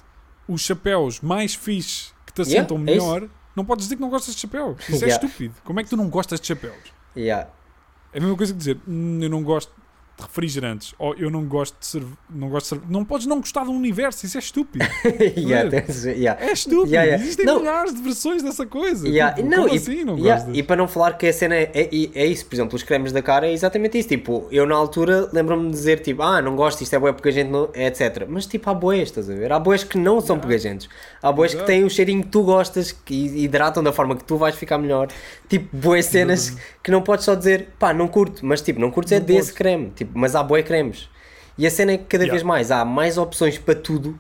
[0.47, 4.35] os chapéus mais fixe que te assentam é melhor, não podes dizer que não gostas
[4.35, 4.77] de chapéus.
[4.89, 5.55] Isso é estúpido.
[5.65, 6.77] Como é que tu não gostas de chapéus?
[7.17, 9.73] É a mesma coisa que dizer, "Hum, eu não gosto
[10.19, 12.13] de refrigerantes, ou eu não gosto de cerve...
[12.29, 12.85] não gosto de cerve...
[12.93, 14.85] Não podes não gostar do universo, isso é estúpido.
[15.37, 15.83] yeah, Ver?
[15.85, 16.45] tens- yeah.
[16.45, 16.87] É estúpido.
[16.89, 17.23] Yeah, yeah.
[17.25, 17.61] Existem Não.
[17.61, 19.07] milhares de versões dessa coisa.
[19.09, 21.71] Yeah, Tipo, não, e, assim não yeah, e para não falar que a cena é,
[21.75, 24.09] é, é isso, por exemplo, os cremes da cara é exatamente isso.
[24.09, 27.29] Tipo, eu na altura lembro-me de dizer tipo, ah, não gosto, isto é boé porque
[27.29, 27.69] a gente não.
[27.75, 28.27] é etc.
[28.29, 29.53] Mas tipo, há boés, estás a ver?
[29.53, 30.47] Há boés que não são Yeah.
[30.47, 30.89] pegajentos.
[31.23, 34.37] Há boés que têm o cheirinho que tu gostas, que hidratam da forma que tu
[34.37, 35.09] vais ficar melhor.
[35.49, 39.13] Tipo, boas cenas que não podes só dizer, pá, não curto, mas tipo, não curtes
[39.13, 41.09] é desse creme, tipo, mas há boé cremes.
[41.57, 42.33] E a cena é que cada Yeah.
[42.33, 44.19] vez mais há mais opções para tudo.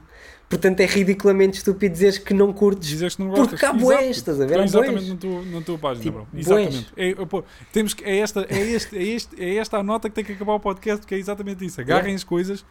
[0.48, 2.88] Portanto, é ridiculamente estúpido dizeres que não curtes.
[2.88, 3.62] Dizes que não Porque gostas.
[3.68, 4.10] há bués, Exato.
[4.18, 4.64] estás a ver?
[4.64, 6.28] Estou Há exatamente na tua, na tua página, Tipo, bro.
[6.34, 6.86] Exatamente.
[6.96, 10.14] É, pô, temos que, é, esta, é, este, é, este, é esta a nota que
[10.14, 11.78] tem que acabar o podcast, que é exatamente isso.
[11.80, 12.16] Agarrem Yeah.
[12.16, 12.64] as coisas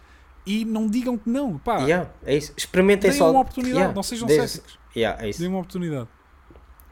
[0.46, 1.58] e não digam que não.
[1.60, 2.52] Pá, Yeah, é isso.
[2.58, 3.30] Experimentem deem só.
[3.30, 4.80] uma oportunidade, Yeah, não sejam céticos.
[4.96, 5.40] Yeah, é isso.
[5.40, 6.08] Deem uma oportunidade.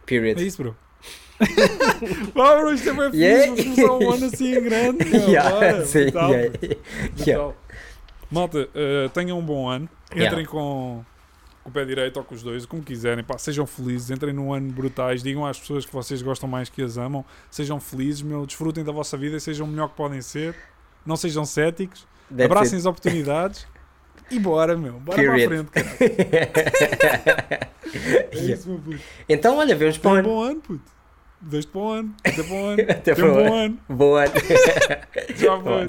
[0.05, 0.39] Period.
[0.39, 0.77] É isso, bro.
[2.33, 3.55] Pá, bro, isto é Yeah.
[3.55, 3.81] fixe.
[3.81, 5.05] Vamos começar um ano assim grande.
[5.09, 6.77] meu, Yeah, bora, sim, brutal, yeah, brutal.
[7.27, 7.53] yeah.
[8.31, 9.89] Malta, eh, tenham um bom ano.
[10.11, 10.31] Yeah.
[10.31, 11.03] Entrem com,
[11.63, 13.23] com o pé direito ou com os dois, como quiserem.
[13.23, 15.21] Pá, sejam felizes, entrem num ano brutais.
[15.21, 17.23] Digam às pessoas que vocês gostam mais, que as amam.
[17.51, 20.55] Sejam felizes, meu, desfrutem da vossa vida e sejam o melhor que podem ser.
[21.05, 22.07] Não sejam céticos.
[22.29, 22.81] That's abracem it.
[22.81, 23.67] as oportunidades.
[24.31, 24.93] E bora, meu.
[24.93, 25.65] Bora Period.
[25.69, 27.69] para a frente, cara.
[28.31, 28.53] É Yeah.
[28.55, 28.99] isso, meu puto.
[29.29, 30.27] Então, olha, vemos para o um ano.
[30.27, 30.94] bom ano, puto.
[31.71, 32.15] Para o ano.
[32.23, 32.81] Até o ano.
[32.89, 33.79] Até bom ano.
[33.87, 34.33] Bom ano.
[35.35, 35.87] Já Bom.